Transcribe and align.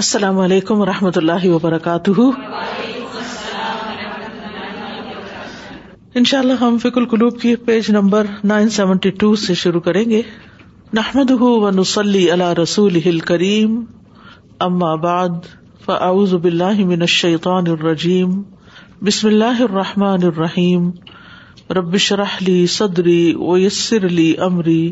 السلام 0.00 0.38
علیکم 0.42 0.80
و 0.82 0.86
رحمۃ 0.86 1.16
اللہ 1.16 1.44
وبرکاتہ 1.48 2.10
ان 6.20 6.24
شاء 6.30 6.38
اللہ 6.38 6.62
ہم 6.62 6.78
فک 6.82 6.96
القلوب 6.98 7.38
کی 7.40 7.54
page 7.66 7.90
number 7.98 8.26
nine 8.52 8.68
seventy 8.78 9.10
two 9.22 9.34
سے 9.44 9.54
شروع 9.62 9.80
کریں 9.86 10.04
گے 10.10 10.20
نحمد 11.00 11.30
و 11.40 11.70
نسلی 11.78 12.30
اللہ 12.38 12.52
رسول 12.62 12.98
ہل 13.06 13.18
کریم 13.30 13.80
اماں 14.68 14.96
باد 15.06 15.46
فعزب 15.84 16.46
من 16.84 17.00
الشیطان 17.00 17.66
الرجیم 17.78 18.40
بسم 19.10 19.28
اللہ 19.34 19.60
الرحمٰن 19.70 20.26
الرحیم 20.34 20.90
ربشرحلی 21.76 22.64
صدری 22.82 23.22
و 23.48 23.58
یسر 23.66 24.06
علی 24.06 24.32
عمری 24.52 24.82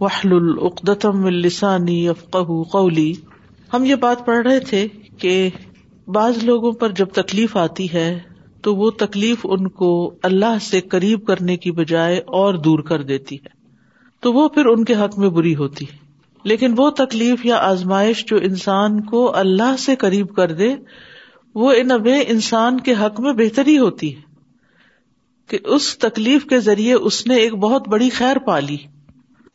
وحل 0.00 0.32
العقدم 0.42 1.24
السانی 1.34 2.06
افقہ 2.08 2.62
قولی 2.72 3.12
ہم 3.74 3.84
یہ 3.84 3.94
بات 4.02 4.24
پڑھ 4.26 4.46
رہے 4.46 4.58
تھے 4.66 4.86
کہ 5.20 5.32
بعض 6.14 6.36
لوگوں 6.44 6.70
پر 6.80 6.92
جب 6.98 7.06
تکلیف 7.14 7.56
آتی 7.62 7.86
ہے 7.92 8.06
تو 8.62 8.74
وہ 8.76 8.90
تکلیف 8.98 9.46
ان 9.56 9.66
کو 9.80 9.88
اللہ 10.28 10.58
سے 10.62 10.80
قریب 10.90 11.24
کرنے 11.26 11.56
کی 11.64 11.70
بجائے 11.78 12.18
اور 12.40 12.54
دور 12.66 12.78
کر 12.90 13.02
دیتی 13.08 13.36
ہے 13.36 13.52
تو 14.22 14.32
وہ 14.32 14.46
پھر 14.56 14.66
ان 14.72 14.84
کے 14.90 14.94
حق 15.00 15.18
میں 15.18 15.28
بری 15.38 15.54
ہوتی 15.62 15.84
ہے 15.90 15.96
لیکن 16.52 16.74
وہ 16.76 16.88
تکلیف 17.00 17.44
یا 17.46 17.56
آزمائش 17.70 18.24
جو 18.26 18.36
انسان 18.50 19.00
کو 19.10 19.26
اللہ 19.36 19.74
سے 19.86 19.96
قریب 20.04 20.34
کر 20.36 20.52
دے 20.62 20.74
وہ 21.62 21.72
ان 21.80 21.90
اب 21.92 22.08
انسان 22.26 22.80
کے 22.88 22.94
حق 23.04 23.20
میں 23.26 23.32
بہتری 23.42 23.78
ہوتی 23.78 24.14
ہے 24.16 24.22
کہ 25.50 25.58
اس 25.74 25.96
تکلیف 26.06 26.44
کے 26.50 26.60
ذریعے 26.70 26.92
اس 27.10 27.26
نے 27.26 27.36
ایک 27.46 27.54
بہت 27.66 27.88
بڑی 27.96 28.10
خیر 28.20 28.38
پالی 28.46 28.76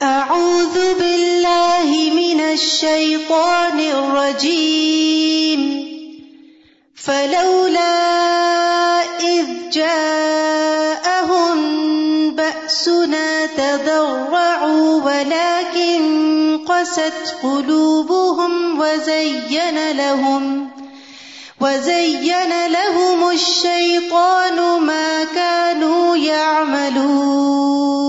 اعوذ 0.07 0.75
باللہ 0.97 1.89
من 2.15 2.39
الشیطان 2.41 3.79
الرجیم 3.85 5.63
فلولا 7.05 7.87
اذ 9.31 9.49
جاءهم 9.75 11.65
بأسنا 12.37 13.25
تذرعوا 13.57 14.93
ولكن 15.03 16.59
قست 16.69 17.33
قلوبهم 17.43 18.55
وزين 18.79 19.79
لهم 19.97 20.43
وزين 21.61 22.53
لهم 22.71 23.29
الشيطان 23.29 24.63
ما 24.87 25.23
كانوا 25.35 26.15
يعملون 26.17 28.08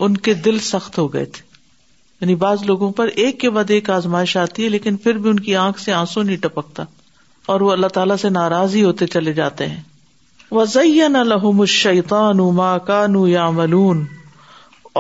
ان 0.08 0.12
کے 0.28 0.34
دل 0.48 0.58
سخت 0.72 0.94
ہو 1.00 1.06
گئے 1.14 1.26
تھے 1.36 1.44
یعنی 2.22 2.36
بعض 2.44 2.64
لوگوں 2.66 2.92
پر 2.98 3.08
ایک 3.22 3.40
کے 3.40 3.50
بعد 3.56 3.72
ایک 3.78 3.90
آزمائش 3.90 4.36
آتی 4.38 4.64
ہے 4.64 4.70
لیکن 4.70 4.98
پھر 5.06 5.18
بھی 5.24 5.30
ان 5.30 5.40
کی 5.48 5.56
آنکھ 5.62 5.80
سے 5.82 5.94
آنسو 5.94 6.22
نہیں 6.24 6.38
ٹپکتا 6.42 6.84
اور 7.54 7.62
وہ 7.62 7.72
اللہ 7.72 7.88
تعالیٰ 7.96 8.16
سے 8.18 8.30
ناراضی 8.30 8.84
ہوتے 8.84 9.08
چلے 9.16 9.34
جاتے 9.40 9.66
ہیں 9.68 9.82
وزین 10.52 11.16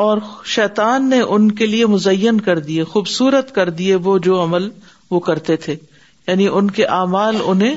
اور 0.01 0.17
شیتان 0.53 1.09
نے 1.09 1.19
ان 1.21 1.51
کے 1.59 1.65
لیے 1.65 1.85
مزین 1.93 2.39
کر 2.47 2.59
دیے 2.69 2.83
خوبصورت 2.93 3.53
کر 3.55 3.69
دیے 3.81 3.95
وہ 4.07 4.17
جو 4.25 4.41
عمل 4.43 4.69
وہ 5.11 5.19
کرتے 5.27 5.55
تھے 5.65 5.75
یعنی 6.27 6.47
ان 6.47 6.71
کے 6.79 6.85
اعمال 6.95 7.35
انہیں 7.45 7.75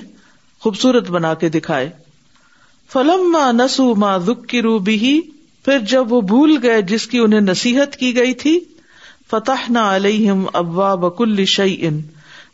خوبصورت 0.63 1.11
بنا 1.17 1.33
کے 1.43 1.49
دکھائے 1.57 1.89
فلم 2.93 3.37
نسو 3.61 4.35
کی 4.49 4.63
روبی 4.63 5.21
پھر 5.65 5.79
جب 5.89 6.13
وہ 6.13 6.21
بھول 6.33 6.57
گئے 6.63 6.83
جس 6.93 7.07
کی 7.13 7.19
انہیں 7.25 7.41
نصیحت 7.51 7.97
کی 7.97 8.15
گئی 8.17 8.35
تھی 8.43 8.59
فتح 9.31 9.67
علیہم 9.79 10.45
علیہ 10.55 10.83
ابا 10.83 11.45
شعی 11.55 11.77
ان 11.87 12.01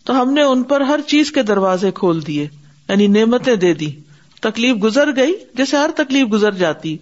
تو 0.07 0.21
ہم 0.21 0.33
نے 0.35 0.43
ان 0.53 0.63
پر 0.71 0.81
ہر 0.91 1.01
چیز 1.09 1.31
کے 1.33 1.43
دروازے 1.51 1.91
کھول 1.95 2.27
دیے 2.27 2.47
یعنی 2.89 3.07
نعمتیں 3.17 3.55
دے 3.67 3.73
دی 3.83 3.91
تکلیف 4.43 4.83
گزر 4.83 5.15
گئی 5.17 5.33
جیسے 5.57 5.77
ہر 5.77 5.91
تکلیف 5.97 6.33
گزر 6.33 6.55
جاتی 6.63 6.97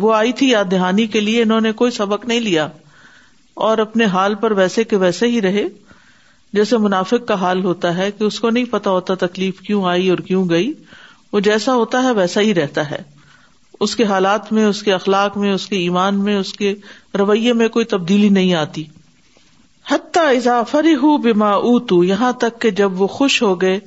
وہ 0.00 0.14
آئی 0.14 0.32
تھی 0.38 0.48
یاد 0.50 0.70
دہانی 0.70 1.06
کے 1.16 1.20
لیے 1.20 1.42
انہوں 1.42 1.60
نے 1.68 1.72
کوئی 1.80 1.90
سبق 2.00 2.24
نہیں 2.28 2.40
لیا 2.40 2.68
اور 3.68 3.78
اپنے 3.78 4.04
حال 4.12 4.34
پر 4.44 4.52
ویسے 4.60 4.84
کہ 4.92 4.96
ویسے 5.02 5.26
ہی 5.34 5.40
رہے 5.42 5.66
جیسے 6.58 6.76
منافق 6.86 7.26
کا 7.28 7.34
حال 7.40 7.64
ہوتا 7.64 7.96
ہے 7.96 8.10
کہ 8.18 8.24
اس 8.24 8.38
کو 8.40 8.50
نہیں 8.50 8.64
پتا 8.70 8.90
ہوتا 8.90 9.14
تکلیف 9.26 9.60
کیوں 9.66 9.84
آئی 9.90 10.08
اور 10.10 10.18
کیوں 10.28 10.48
گئی 10.50 10.72
وہ 11.32 11.40
جیسا 11.50 11.74
ہوتا 11.74 12.02
ہے 12.02 12.10
ویسا 12.14 12.40
ہی 12.40 12.54
رہتا 12.54 12.90
ہے 12.90 13.02
اس 13.84 13.94
کے 14.00 14.04
حالات 14.10 14.50
میں 14.56 14.64
اس 14.66 14.82
کے 14.82 14.92
اخلاق 14.92 15.36
میں 15.40 15.52
اس 15.52 15.64
کے 15.70 15.76
ایمان 15.86 16.20
میں 16.26 16.34
اس 16.38 16.52
کے 16.60 16.72
رویے 17.18 17.52
میں 17.60 17.66
کوئی 17.76 17.84
تبدیلی 17.92 18.28
نہیں 18.36 18.54
آتی 18.60 18.84
حتیٰ 19.90 20.22
اضافری 20.36 20.94
ہوں 21.02 21.18
بیما 21.26 21.50
اوتو 21.70 22.02
یہاں 22.12 22.30
تک 22.44 22.60
کہ 22.60 22.70
جب 22.80 23.00
وہ 23.00 23.06
خوش 23.16 23.40
ہو 23.42 23.50
گئے 23.66 23.78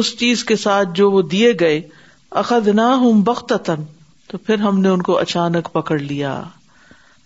اس 0.00 0.10
چیز 0.22 0.42
کے 0.50 0.56
ساتھ 0.64 0.88
جو 1.00 1.10
وہ 1.10 1.22
دیے 1.34 1.52
گئے 1.60 1.80
نہ 2.80 2.88
ہوں 3.04 3.22
بخت 3.30 3.52
تو 4.30 4.38
پھر 4.46 4.58
ہم 4.66 4.80
نے 4.86 4.88
ان 4.88 5.02
کو 5.08 5.18
اچانک 5.18 5.72
پکڑ 5.72 5.98
لیا 5.98 6.32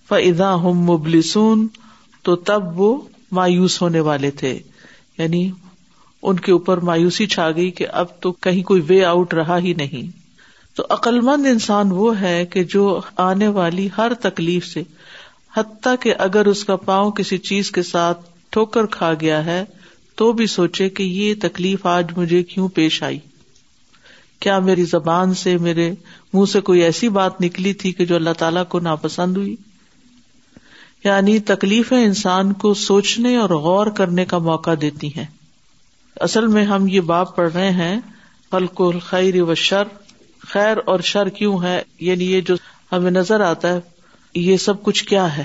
فضا 0.08 0.52
ہوں 0.64 0.82
مبلسون 0.90 1.66
تو 2.28 2.34
تب 2.50 2.80
وہ 2.80 2.90
مایوس 3.38 3.80
ہونے 3.82 4.00
والے 4.10 4.30
تھے 4.42 4.54
یعنی 5.18 5.42
ان 6.30 6.40
کے 6.48 6.52
اوپر 6.52 6.80
مایوسی 6.92 7.26
چھا 7.36 7.50
گئی 7.60 7.70
کہ 7.80 7.86
اب 8.04 8.18
تو 8.26 8.32
کہیں 8.46 8.62
کوئی 8.72 8.82
وے 8.88 9.04
آؤٹ 9.14 9.34
رہا 9.40 9.58
ہی 9.68 9.72
نہیں 9.84 10.18
تو 11.02 11.10
مند 11.22 11.46
انسان 11.46 11.90
وہ 11.92 12.18
ہے 12.20 12.44
کہ 12.52 12.62
جو 12.74 12.98
آنے 13.28 13.48
والی 13.60 13.88
ہر 13.96 14.14
تکلیف 14.20 14.66
سے 14.66 14.82
حتیٰ 15.56 15.94
کہ 16.00 16.14
اگر 16.26 16.46
اس 16.46 16.64
کا 16.64 16.76
پاؤں 16.90 17.10
کسی 17.18 17.38
چیز 17.48 17.70
کے 17.78 17.82
ساتھ 17.82 18.20
ٹھوکر 18.52 18.86
کھا 18.96 19.12
گیا 19.20 19.44
ہے 19.44 19.64
تو 20.16 20.30
بھی 20.38 20.46
سوچے 20.52 20.88
کہ 20.98 21.02
یہ 21.02 21.34
تکلیف 21.42 21.86
آج 21.86 22.10
مجھے 22.16 22.42
کیوں 22.52 22.68
پیش 22.74 23.02
آئی 23.02 23.18
کیا 24.40 24.58
میری 24.66 24.84
زبان 24.90 25.34
سے 25.42 25.56
میرے 25.66 25.90
منہ 26.34 26.44
سے 26.52 26.60
کوئی 26.68 26.82
ایسی 26.82 27.08
بات 27.18 27.40
نکلی 27.40 27.72
تھی 27.82 27.92
کہ 27.92 28.04
جو 28.06 28.14
اللہ 28.16 28.32
تعالیٰ 28.38 28.62
کو 28.68 28.78
ناپسند 28.88 29.36
ہوئی 29.36 29.54
یعنی 31.04 31.38
تکلیفیں 31.50 32.02
انسان 32.04 32.52
کو 32.62 32.72
سوچنے 32.84 33.36
اور 33.36 33.50
غور 33.66 33.86
کرنے 34.00 34.24
کا 34.32 34.38
موقع 34.48 34.70
دیتی 34.80 35.08
ہیں 35.16 35.24
اصل 36.28 36.46
میں 36.56 36.64
ہم 36.66 36.86
یہ 36.88 37.00
باپ 37.10 37.34
پڑھ 37.36 37.52
رہے 37.52 37.70
ہیں 37.82 37.96
خلق 38.52 38.80
الخیر 38.86 39.42
و 39.42 39.54
شر 39.54 39.98
خیر 40.52 40.76
اور 40.92 41.00
شر 41.12 41.28
کیوں 41.38 41.56
ہے 41.62 41.80
یعنی 42.08 42.30
یہ 42.32 42.40
جو 42.46 42.54
ہمیں 42.92 43.10
نظر 43.10 43.40
آتا 43.48 43.72
ہے 43.74 43.80
یہ 44.38 44.56
سب 44.66 44.82
کچھ 44.82 45.04
کیا 45.08 45.26
ہے 45.36 45.44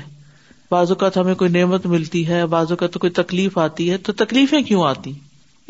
بعض 0.71 0.91
اوقات 0.91 1.17
ہمیں 1.17 1.33
کوئی 1.41 1.49
نعمت 1.59 1.85
ملتی 1.93 2.27
ہے 2.27 2.45
بعض 2.53 2.71
اوقات 2.71 2.93
کوئی 3.03 3.11
تکلیف 3.23 3.57
آتی 3.65 3.89
ہے 3.91 3.97
تو 4.07 4.13
تکلیفیں 4.23 4.61
کیوں 4.69 4.83
آتی 4.85 5.11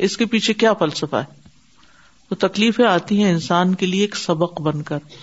اس 0.08 0.16
کے 0.18 0.26
پیچھے 0.36 0.54
کیا 0.64 0.74
فلسفہ 0.80 1.16
ہے 1.16 1.34
تو 2.30 2.36
تکلیفیں 2.48 2.86
آتی 2.86 3.24
ہیں 3.24 3.32
انسان 3.32 3.74
کے 3.82 3.86
لیے 3.86 4.02
ایک 4.02 4.16
سبق 4.16 4.62
بن 4.68 4.82
کر 4.92 5.14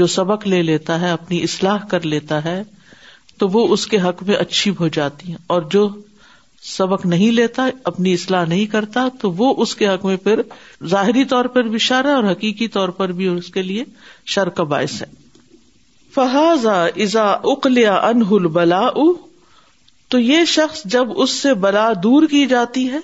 جو 0.00 0.06
سبق 0.16 0.46
لے 0.46 0.62
لیتا 0.62 1.00
ہے 1.00 1.10
اپنی 1.10 1.42
اصلاح 1.42 1.84
کر 1.90 2.06
لیتا 2.14 2.44
ہے 2.44 2.62
تو 3.38 3.48
وہ 3.52 3.66
اس 3.72 3.86
کے 3.92 3.98
حق 4.08 4.22
میں 4.28 4.36
اچھی 4.36 4.72
ہو 4.80 4.88
جاتی 4.98 5.30
ہیں 5.30 5.38
اور 5.54 5.62
جو 5.70 5.88
سبق 6.70 7.04
نہیں 7.06 7.30
لیتا 7.32 7.64
اپنی 7.90 8.12
اصلاح 8.14 8.44
نہیں 8.48 8.66
کرتا 8.72 9.06
تو 9.20 9.30
وہ 9.38 9.54
اس 9.62 9.74
کے 9.76 9.88
حق 9.88 10.04
میں 10.06 10.16
پھر 10.24 10.40
ظاہری 10.88 11.24
طور 11.30 11.44
پر 11.54 11.64
بھی 11.68 11.78
شر 11.86 12.04
ہے 12.08 12.12
اور 12.14 12.24
حقیقی 12.30 12.66
طور 12.76 12.88
پر 12.98 13.12
بھی 13.20 13.26
اس 13.28 13.48
کے 13.54 13.62
لیے 13.62 13.84
شر 14.34 14.48
کا 14.58 14.62
باعث 14.74 15.00
ہے 15.02 15.06
فہذا 16.14 16.82
ازا 16.84 17.24
اکلیہ 17.52 17.88
انہل 18.10 18.46
بلا 18.58 18.88
تو 20.10 20.18
یہ 20.18 20.44
شخص 20.54 20.82
جب 20.94 21.18
اس 21.22 21.30
سے 21.40 21.54
بلا 21.64 21.88
دور 22.02 22.26
کی 22.30 22.44
جاتی 22.46 22.88
ہے 22.92 22.98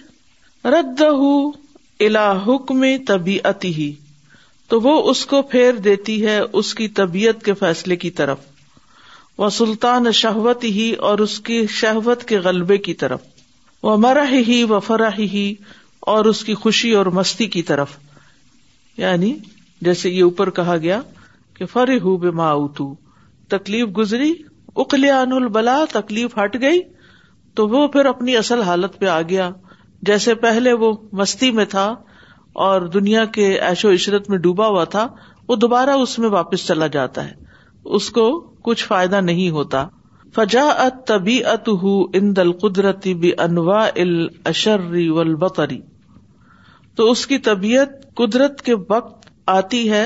رد 0.74 1.00
الا 1.02 2.30
حکم 2.46 2.84
طبی 3.06 3.38
ہی 3.64 3.92
تو 4.68 4.80
وہ 4.80 4.92
اس 5.10 5.24
کو 5.26 5.40
پھیر 5.52 5.76
دیتی 5.84 6.24
ہے 6.26 6.38
اس 6.60 6.74
کی 6.80 6.88
طبیعت 7.00 7.42
کے 7.44 7.54
فیصلے 7.64 7.96
کی 8.06 8.10
طرف 8.20 8.38
وہ 9.38 9.48
سلطان 9.58 10.10
شہوت 10.20 10.64
ہی 10.64 10.90
اور 11.10 11.18
اس 11.26 11.38
کی 11.50 11.66
شہوت 11.80 12.24
کے 12.28 12.38
غلبے 12.46 12.76
کی 12.88 12.94
طرف 13.04 13.20
وہ 13.82 13.96
مرا 14.02 14.24
ہی 14.46 14.62
و 14.68 14.78
فرا 14.86 15.08
ہی 15.18 15.52
اور 16.12 16.24
اس 16.24 16.44
کی 16.44 16.54
خوشی 16.62 16.90
اور 17.00 17.06
مستی 17.20 17.46
کی 17.56 17.62
طرف 17.70 17.96
یعنی 18.98 19.34
جیسے 19.88 20.10
یہ 20.10 20.22
اوپر 20.22 20.50
کہا 20.58 20.76
گیا 20.82 21.00
کہ 21.56 21.66
فری 21.72 21.98
ہو 22.00 22.16
بے 22.24 22.30
ماؤتو 22.40 22.92
تکلیف 23.50 23.88
گزری 23.96 24.32
اکلیا 24.84 25.20
ان 25.20 25.46
بلا 25.52 25.78
تکلیف 25.92 26.36
ہٹ 26.38 26.56
گئی 26.60 26.80
تو 27.56 27.66
وہ 27.68 27.86
پھر 27.94 28.06
اپنی 28.06 28.36
اصل 28.36 28.62
حالت 28.62 28.98
پہ 28.98 29.06
آ 29.08 29.20
گیا 29.28 29.50
جیسے 30.08 30.34
پہلے 30.42 30.72
وہ 30.82 30.92
مستی 31.20 31.50
میں 31.52 31.64
تھا 31.70 31.86
اور 32.66 32.82
دنیا 32.98 33.24
کے 33.34 33.56
عش 33.70 33.84
و 33.84 33.90
عشرت 33.92 34.28
میں 34.30 34.38
ڈوبا 34.44 34.66
ہوا 34.66 34.84
تھا 34.94 35.06
وہ 35.48 35.56
دوبارہ 35.56 35.90
اس 36.02 36.18
میں 36.18 36.28
واپس 36.30 36.66
چلا 36.66 36.86
جاتا 36.98 37.24
ہے 37.28 37.32
اس 37.98 38.08
کو 38.18 38.28
کچھ 38.64 38.84
فائدہ 38.86 39.20
نہیں 39.24 39.50
ہوتا 39.50 39.84
فجا 40.36 40.62
اتی 40.86 41.36
ات 41.52 41.68
دل 42.36 42.50
قدرتی 42.62 43.14
بھی 43.20 43.30
انوا 43.44 43.84
الربری 43.84 45.80
تو 46.96 47.10
اس 47.10 47.26
کی 47.26 47.38
طبیعت 47.46 47.88
قدرت 48.16 48.60
کے 48.62 48.74
وقت 48.88 49.28
آتی 49.56 49.80
ہے 49.90 50.04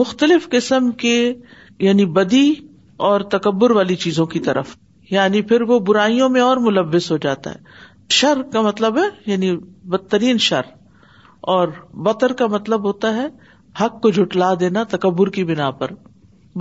مختلف 0.00 0.48
قسم 0.50 0.90
کے 1.02 1.16
یعنی 1.88 2.04
بدی 2.18 2.46
اور 3.08 3.20
تکبر 3.34 3.70
والی 3.76 3.94
چیزوں 4.04 4.26
کی 4.34 4.38
طرف 4.48 4.76
یعنی 5.10 5.42
پھر 5.50 5.62
وہ 5.70 5.78
برائیوں 5.88 6.28
میں 6.36 6.40
اور 6.40 6.56
ملوث 6.66 7.10
ہو 7.12 7.16
جاتا 7.24 7.50
ہے 7.50 8.12
شر 8.18 8.42
کا 8.52 8.60
مطلب 8.62 8.98
ہے 8.98 9.04
یعنی 9.30 9.54
بدترین 9.96 10.38
شر 10.46 10.70
اور 11.56 11.68
بطر 12.06 12.32
کا 12.40 12.46
مطلب 12.56 12.84
ہوتا 12.86 13.14
ہے 13.16 13.26
حق 13.80 14.00
کو 14.02 14.10
جٹلا 14.20 14.52
دینا 14.60 14.82
تکبر 14.94 15.30
کی 15.36 15.44
بنا 15.44 15.70
پر 15.82 15.90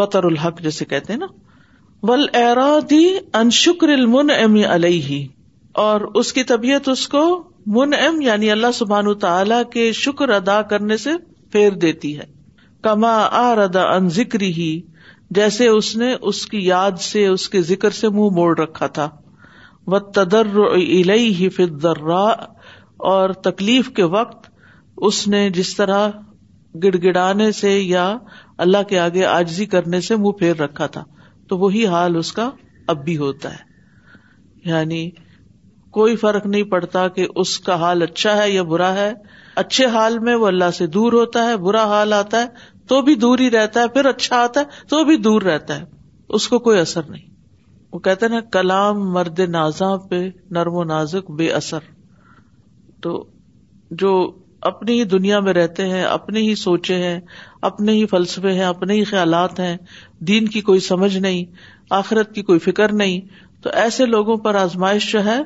بطر 0.01 0.23
الحق 0.31 0.61
جیسے 0.61 0.85
کہتے 0.93 1.13
ہیں 1.13 1.19
نا 1.19 1.27
دی 2.03 3.05
ان 3.39 3.49
شکر 3.57 3.89
المن 3.89 4.29
ام 4.31 4.55
علیہ 4.69 5.21
اور 5.83 6.01
اس 6.21 6.31
کی 6.33 6.43
طبیعت 6.49 6.87
اس 6.89 7.07
کو 7.13 7.21
من 7.75 7.93
ام 7.99 8.19
یعنی 8.21 8.49
اللہ 8.51 8.71
سبحان 8.79 9.13
تعالی 9.19 9.55
کے 9.73 9.91
شکر 9.99 10.29
ادا 10.37 10.61
کرنے 10.71 10.97
سے 11.03 11.09
پھیر 11.51 11.73
دیتی 11.83 12.17
ہے 12.17 12.25
کما 12.83 13.13
ردا 13.55 13.83
ان 13.95 14.09
ذکری 14.19 14.51
ہی 14.57 14.69
جیسے 15.37 15.67
اس 15.67 15.85
اس 15.87 15.95
نے 15.97 16.13
کی 16.51 16.65
یاد 16.65 16.99
سے 17.01 17.25
اس 17.27 17.47
کے 17.49 17.61
ذکر 17.69 17.89
سے 18.01 18.09
منہ 18.17 18.29
موڑ 18.39 18.49
رکھا 18.59 18.87
تھا 18.97 19.09
و 19.93 19.99
تدر 20.17 20.57
علی 20.73 21.47
در 21.83 22.01
اور 23.13 23.29
تکلیف 23.47 23.89
کے 23.95 24.03
وقت 24.17 24.49
اس 25.09 25.27
نے 25.27 25.49
جس 25.59 25.75
طرح 25.75 26.07
گڑ 26.83 26.95
گڑانے 27.03 27.51
سے 27.61 27.77
یا 27.79 28.05
اللہ 28.65 28.83
کے 28.89 28.99
آگے 28.99 29.25
آجزی 29.39 29.65
کرنے 29.75 30.01
سے 30.11 30.15
منہ 30.25 30.37
پھیر 30.39 30.59
رکھا 30.61 30.87
تھا 30.97 31.03
تو 31.53 31.57
وہی 31.59 31.85
حال 31.87 32.15
اس 32.17 32.31
کا 32.33 32.49
اب 32.91 33.03
بھی 33.05 33.15
ہوتا 33.17 33.49
ہے 33.53 34.69
یعنی 34.69 34.99
کوئی 35.97 36.15
فرق 36.21 36.45
نہیں 36.45 36.63
پڑتا 36.71 37.07
کہ 37.17 37.25
اس 37.43 37.51
کا 37.67 37.75
حال 37.81 38.01
اچھا 38.01 38.35
ہے 38.37 38.49
یا 38.51 38.63
برا 38.71 38.93
ہے 38.93 39.11
اچھے 39.63 39.85
حال 39.95 40.17
میں 40.29 40.35
وہ 40.43 40.47
اللہ 40.47 40.71
سے 40.77 40.87
دور 40.95 41.13
ہوتا 41.19 41.43
ہے 41.49 41.57
برا 41.67 41.83
حال 41.91 42.13
آتا 42.21 42.41
ہے 42.43 42.71
تو 42.91 43.01
بھی 43.09 43.15
دور 43.25 43.39
ہی 43.39 43.49
رہتا 43.57 43.81
ہے 43.81 43.87
پھر 43.97 44.05
اچھا 44.13 44.41
آتا 44.43 44.59
ہے 44.61 44.87
تو 44.93 45.03
بھی 45.09 45.17
دور 45.27 45.41
رہتا 45.49 45.79
ہے 45.79 45.85
اس 46.37 46.47
کو 46.53 46.59
کوئی 46.69 46.79
اثر 46.79 47.09
نہیں 47.09 47.29
وہ 47.91 47.99
کہتے 48.07 48.27
نا 48.35 48.39
کلام 48.57 49.07
مرد 49.17 49.39
نازا 49.57 49.95
پہ 50.09 50.23
نرم 50.59 50.75
و 50.75 50.83
نازک 50.95 51.31
بے 51.41 51.51
اثر 51.61 51.85
تو 53.05 53.13
جو 54.03 54.11
اپنی 54.69 54.97
ہی 54.99 55.03
دنیا 55.13 55.39
میں 55.45 55.53
رہتے 55.53 55.85
ہیں 55.89 56.03
اپنے 56.03 56.39
ہی 56.41 56.53
سوچے 56.55 56.95
ہیں 57.03 57.19
اپنے 57.69 57.91
ہی 57.93 58.05
فلسفے 58.11 58.51
ہیں 58.53 58.65
اپنے 58.65 58.93
ہی 58.95 59.03
خیالات 59.09 59.59
ہیں 59.59 59.75
دین 60.27 60.47
کی 60.55 60.61
کوئی 60.69 60.79
سمجھ 60.89 61.15
نہیں 61.17 61.43
آخرت 61.99 62.33
کی 62.35 62.41
کوئی 62.49 62.59
فکر 62.67 62.91
نہیں 63.01 63.19
تو 63.63 63.69
ایسے 63.81 64.05
لوگوں 64.15 64.37
پر 64.45 64.55
آزمائش 64.61 65.11
جو 65.11 65.23
ہے 65.25 65.37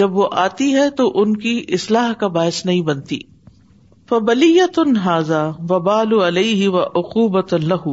جب 0.00 0.16
وہ 0.16 0.28
آتی 0.46 0.72
ہے 0.74 0.88
تو 0.98 1.10
ان 1.20 1.36
کی 1.44 1.52
اصلاح 1.78 2.12
کا 2.20 2.26
باعث 2.36 2.64
نہیں 2.66 2.82
بنتی 2.82 3.18
فبلیت 4.08 4.78
بلی 4.78 4.90
تن 4.92 4.96
حاضہ 5.04 5.42
وبال 5.70 6.12
علیہ 6.26 6.68
و 6.68 6.80
عقوبت 6.82 7.54
اللہ 7.54 7.84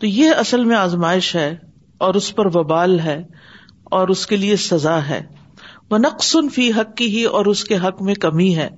تو 0.00 0.06
یہ 0.06 0.40
اصل 0.44 0.64
میں 0.64 0.76
آزمائش 0.76 1.34
ہے 1.36 1.50
اور 2.06 2.14
اس 2.20 2.34
پر 2.36 2.46
وبال 2.56 2.98
ہے 3.06 3.22
اور 3.98 4.08
اس 4.14 4.26
کے 4.26 4.36
لیے 4.36 4.56
سزا 4.66 4.98
ہے 5.08 5.20
وہ 5.90 5.98
نقص 5.98 6.34
فی 6.54 6.70
حق 6.78 6.94
کی 6.96 7.08
ہی 7.16 7.24
اور 7.38 7.46
اس 7.52 7.64
کے 7.70 7.76
حق 7.84 8.02
میں 8.08 8.14
کمی 8.24 8.54
ہے 8.56 8.68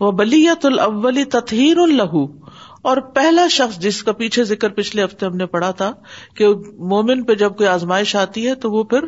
وہ 0.00 0.10
بلیت 0.20 0.64
الاول 0.66 1.22
تطہیر 1.30 1.76
الہو 1.78 2.24
اور 2.90 2.96
پہلا 3.14 3.46
شخص 3.50 3.78
جس 3.80 4.02
کا 4.04 4.12
پیچھے 4.22 4.42
ذکر 4.44 4.70
پچھلے 4.78 5.04
ہفتے 5.04 5.26
ہم 5.26 5.36
نے 5.36 5.46
پڑھا 5.54 5.70
تھا 5.82 5.92
کہ 6.36 6.48
مومن 6.92 7.22
پہ 7.24 7.34
جب 7.42 7.56
کوئی 7.56 7.68
آزمائش 7.68 8.14
آتی 8.22 8.46
ہے 8.48 8.54
تو 8.64 8.70
وہ 8.72 8.82
پھر 8.92 9.04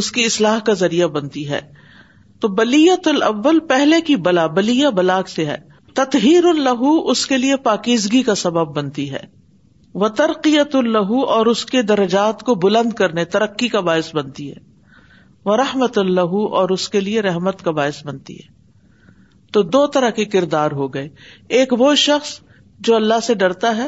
اس 0.00 0.10
کی 0.12 0.24
اصلاح 0.24 0.58
کا 0.66 0.72
ذریعہ 0.80 1.06
بنتی 1.16 1.48
ہے 1.48 1.60
تو 2.40 2.48
بلیت 2.60 3.08
الاول 3.08 3.58
پہلے 3.68 4.00
کی 4.06 4.16
بلا 4.28 4.46
بلیا 4.56 4.90
بلاک 5.00 5.28
سے 5.28 5.44
ہے 5.46 5.56
تطہیر 5.96 6.44
الہو 6.56 6.96
اس 7.10 7.26
کے 7.26 7.36
لیے 7.38 7.56
پاکیزگی 7.68 8.22
کا 8.30 8.34
سبب 8.44 8.74
بنتی 8.76 9.10
ہے 9.10 9.22
وہ 10.02 10.08
ترقیت 10.20 10.74
الہو 10.76 11.20
اور 11.34 11.46
اس 11.54 11.64
کے 11.64 11.82
درجات 11.92 12.42
کو 12.46 12.54
بلند 12.66 12.92
کرنے 13.02 13.24
ترقی 13.36 13.68
کا 13.76 13.80
باعث 13.90 14.14
بنتی 14.14 14.50
ہے 14.50 14.58
وہ 15.44 15.56
رحمت 15.56 15.98
اللہ 15.98 16.34
اور 16.62 16.68
اس 16.78 16.88
کے 16.88 17.00
لیے 17.00 17.22
رحمت 17.22 17.62
کا 17.64 17.70
باعث 17.80 18.04
بنتی 18.06 18.36
ہے 18.38 18.52
تو 19.54 19.62
دو 19.74 19.86
طرح 19.94 20.10
کے 20.14 20.24
کردار 20.30 20.70
ہو 20.78 20.86
گئے 20.94 21.08
ایک 21.56 21.72
وہ 21.80 21.94
شخص 22.04 22.30
جو 22.86 22.94
اللہ 22.96 23.20
سے 23.26 23.34
ڈرتا 23.42 23.76
ہے 23.76 23.86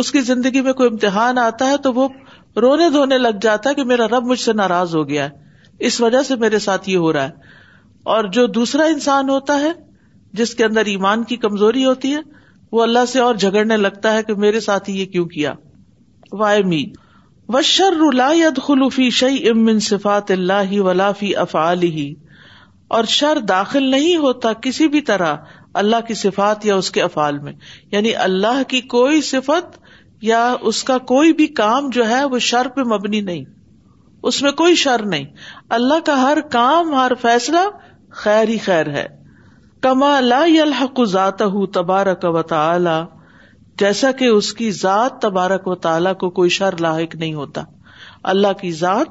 اس 0.00 0.10
کی 0.12 0.20
زندگی 0.30 0.60
میں 0.66 0.72
کوئی 0.80 0.88
امتحان 0.88 1.38
آتا 1.42 1.68
ہے 1.68 1.76
تو 1.84 1.92
وہ 1.98 2.08
رونے 2.62 2.88
دھونے 2.96 3.18
لگ 3.18 3.38
جاتا 3.42 3.70
ہے 3.70 3.74
کہ 3.74 3.84
میرا 3.92 4.06
رب 4.16 4.26
مجھ 4.32 4.38
سے 4.40 4.52
ناراض 4.62 4.94
ہو 4.96 5.06
گیا 5.08 5.24
ہے 5.28 5.64
اس 5.88 6.00
وجہ 6.00 6.22
سے 6.30 6.36
میرے 6.42 6.58
ساتھ 6.66 6.88
یہ 6.90 6.96
ہو 7.04 7.12
رہا 7.12 7.24
ہے 7.28 7.64
اور 8.16 8.24
جو 8.36 8.46
دوسرا 8.58 8.84
انسان 8.96 9.30
ہوتا 9.30 9.58
ہے 9.60 9.70
جس 10.40 10.54
کے 10.54 10.64
اندر 10.64 10.90
ایمان 10.94 11.24
کی 11.32 11.36
کمزوری 11.46 11.84
ہوتی 11.84 12.14
ہے 12.14 12.20
وہ 12.72 12.82
اللہ 12.82 13.04
سے 13.12 13.20
اور 13.28 13.34
جھگڑنے 13.46 13.76
لگتا 13.86 14.12
ہے 14.16 14.22
کہ 14.28 14.34
میرے 14.44 14.60
ساتھ 14.68 14.90
یہ 14.98 15.04
کیوں 15.16 15.24
کیا 15.36 15.52
وائے 16.40 16.62
می 16.74 16.82
وائر 17.56 18.60
خلوفی 18.66 19.08
امن 19.50 19.78
صفات 19.90 20.30
اللہ 20.36 20.78
ولافی 20.90 21.34
افعلی 21.46 22.04
اور 22.94 23.04
شر 23.18 23.38
داخل 23.48 23.90
نہیں 23.90 24.16
ہوتا 24.24 24.52
کسی 24.62 24.86
بھی 24.88 25.00
طرح 25.10 25.36
اللہ 25.82 26.00
کی 26.08 26.14
صفات 26.18 26.66
یا 26.66 26.74
اس 26.82 26.90
کے 26.90 27.02
افعال 27.02 27.38
میں 27.46 27.52
یعنی 27.92 28.14
اللہ 28.26 28.62
کی 28.68 28.80
کوئی 28.94 29.20
صفت 29.30 29.78
یا 30.24 30.44
اس 30.70 30.82
کا 30.90 30.98
کوئی 31.12 31.32
بھی 31.40 31.46
کام 31.60 31.88
جو 31.96 32.08
ہے 32.08 32.24
وہ 32.34 32.38
شر 32.50 32.68
پہ 32.76 32.82
مبنی 32.94 33.20
نہیں 33.20 33.44
اس 34.30 34.40
میں 34.42 34.52
کوئی 34.60 34.74
شر 34.82 35.02
نہیں 35.06 35.24
اللہ 35.78 36.00
کا 36.06 36.16
ہر 36.22 36.38
کام 36.52 36.94
ہر 36.94 37.12
فیصلہ 37.22 37.64
خیر 38.22 38.48
ہی 38.48 38.56
خیر 38.64 38.90
ہے 38.92 39.06
کما 39.82 40.18
لا 40.20 40.40
الحق 40.62 41.00
ذات 41.10 41.42
تبارک 41.74 42.24
و 42.32 42.42
تعالی 42.52 42.96
جیسا 43.80 44.10
کہ 44.18 44.26
اس 44.26 44.52
کی 44.60 44.70
ذات 44.80 45.20
تبارک 45.22 45.66
و 45.68 45.74
تعالی 45.86 46.14
کو 46.20 46.30
کوئی 46.38 46.50
شر 46.58 46.76
لاحق 46.80 47.14
نہیں 47.14 47.34
ہوتا 47.34 47.62
اللہ 48.34 48.52
کی 48.60 48.70
ذات 48.82 49.06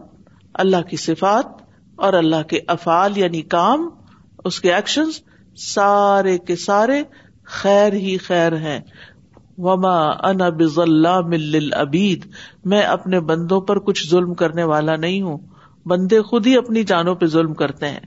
اللہ 0.64 0.82
کی 0.90 0.98
صفات 0.98 1.64
اور 2.04 2.14
اللہ 2.14 2.42
کے 2.50 2.60
افعال 2.76 3.18
یعنی 3.18 3.42
کام 3.56 3.90
اس 4.50 4.60
کے 4.62 4.74
ایکشن 4.76 5.12
سارے 5.68 6.38
کے 6.48 6.56
سارے 6.70 7.02
خیر 7.60 7.94
خیر 8.28 8.56
ہی 8.64 8.78
وما 9.66 10.30
میں 12.72 12.82
اپنے 12.84 13.20
بندوں 13.30 13.60
پر 13.70 13.80
کچھ 13.86 14.08
ظلم 14.10 14.34
کرنے 14.42 14.64
والا 14.72 14.96
نہیں 15.04 15.22
ہوں 15.22 15.38
بندے 15.90 16.22
خود 16.30 16.48
ہی 16.48 16.56
اپنی 16.58 16.84
جانوں 16.92 17.14
پہ 17.16 17.26
ظلم 17.36 17.54
کرتے 17.62 17.90
ہیں 17.90 18.00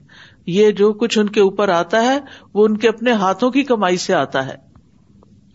یہ 0.57 0.71
جو 0.81 0.91
کچھ 1.01 1.17
ان 1.19 1.29
کے 1.37 1.41
اوپر 1.41 1.69
آتا 1.77 2.01
ہے 2.03 2.17
وہ 2.53 2.65
ان 2.67 2.77
کے 2.83 2.89
اپنے 2.89 3.11
ہاتھوں 3.23 3.49
کی 3.51 3.63
کمائی 3.71 3.97
سے 4.05 4.13
آتا 4.15 4.45
ہے 4.47 4.55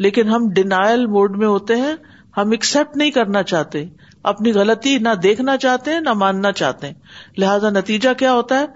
لیکن 0.07 0.29
ہم 0.31 0.49
ڈینائل 0.55 1.07
موڈ 1.17 1.37
میں 1.39 1.47
ہوتے 1.47 1.77
ہیں 1.87 1.95
ہم 2.37 2.51
ایکسپٹ 2.59 2.97
نہیں 2.97 3.11
کرنا 3.21 3.43
چاہتے 3.55 3.85
اپنی 4.31 4.53
غلطی 4.53 4.97
نہ 5.03 5.09
دیکھنا 5.23 5.57
چاہتے 5.65 5.93
ہیں 5.93 6.01
نہ 6.01 6.13
ماننا 6.21 6.53
چاہتے 6.61 6.87
ہیں 6.87 7.41
لہذا 7.41 7.71
نتیجہ 7.71 8.13
کیا 8.19 8.33
ہوتا 8.35 8.59
ہے 8.61 8.67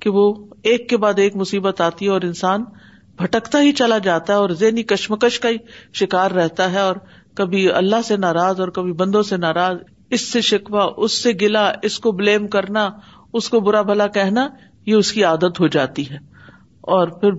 کہ 0.00 0.10
وہ 0.16 0.24
ایک 0.72 0.88
کے 0.88 0.96
بعد 1.04 1.18
ایک 1.18 1.36
مصیبت 1.36 1.80
آتی 1.80 2.04
ہے 2.06 2.10
اور 2.10 2.22
انسان 2.30 2.64
بھٹکتا 3.22 3.60
ہی 3.60 3.72
چلا 3.78 3.98
جاتا 4.08 4.32
ہے 4.32 4.38
اور 4.38 4.50
ذہنی 4.62 4.82
کشمکش 4.92 5.38
کا 5.44 5.48
ہی 5.48 5.56
شکار 6.00 6.30
رہتا 6.40 6.70
ہے 6.72 6.78
اور 6.88 6.96
کبھی 7.36 7.68
اللہ 7.80 8.02
سے 8.08 8.16
ناراض 8.26 8.60
اور 8.60 8.68
کبھی 8.78 8.92
بندوں 9.00 9.22
سے 9.30 9.36
ناراض 9.46 9.76
اس 10.16 10.30
سے 10.32 10.40
شکوا 10.50 10.86
اس 11.06 11.12
سے 11.22 11.32
گلا 11.40 11.70
اس 11.88 11.98
کو 12.04 12.12
بلیم 12.20 12.46
کرنا 12.56 12.88
اس 13.40 13.48
کو 13.50 13.60
برا 13.60 13.82
بھلا 13.90 14.06
کہنا 14.18 14.46
یہ 14.86 14.94
اس 14.94 15.12
کی 15.12 15.24
عادت 15.30 15.60
ہو 15.60 15.66
جاتی 15.78 16.08
ہے 16.10 16.18
اور 16.96 17.08
پھر 17.20 17.32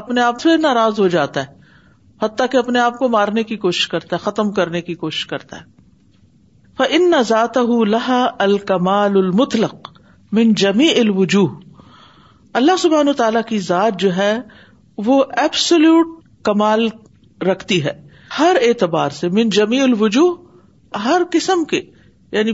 اپنے 0.00 0.20
آپ 0.20 0.40
سے 0.40 0.56
ناراض 0.62 1.00
ہو 1.00 1.08
جاتا 1.14 1.42
ہے 1.44 1.62
حتیٰ 2.22 2.46
کہ 2.50 2.56
اپنے 2.56 2.80
آپ 2.80 2.98
کو 2.98 3.08
مارنے 3.18 3.42
کی 3.52 3.56
کوشش 3.66 3.88
کرتا 3.88 4.16
ہے 4.16 4.24
ختم 4.30 4.50
کرنے 4.58 4.80
کی 4.82 4.94
کوشش 5.04 5.26
کرتا 5.26 5.56
ہے 5.60 5.73
ان 6.82 7.12
ذات 7.26 7.56
الکمال 7.58 9.16
المطلق 9.18 9.90
من 10.38 10.52
جمی 10.62 10.88
الوجو 11.00 11.44
اللہ 12.60 12.76
سبحان 12.78 13.12
تعالیٰ 13.16 13.42
کی 13.48 13.58
ذات 13.66 14.00
جو 14.00 14.14
ہے 14.16 14.32
وہ 15.06 15.22
ایبسلوٹ 15.42 16.06
کمال 16.44 16.88
رکھتی 17.48 17.82
ہے 17.84 17.92
ہر 18.38 18.56
اعتبار 18.68 19.10
سے 19.18 19.28
من 19.38 19.48
جمی 19.58 19.80
الوجو 19.80 20.24
ہر 21.04 21.22
قسم 21.32 21.64
کے 21.70 21.80
یعنی 22.32 22.52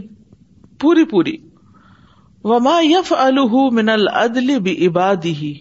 پوری 0.81 1.05
پوری 1.11 1.37
و 2.53 2.59
ما 2.69 2.79
یف 2.85 3.12
الح 3.27 3.55
من 3.79 3.89
العدل 3.89 4.50
عبادی 4.73 5.35
ہی 5.41 5.53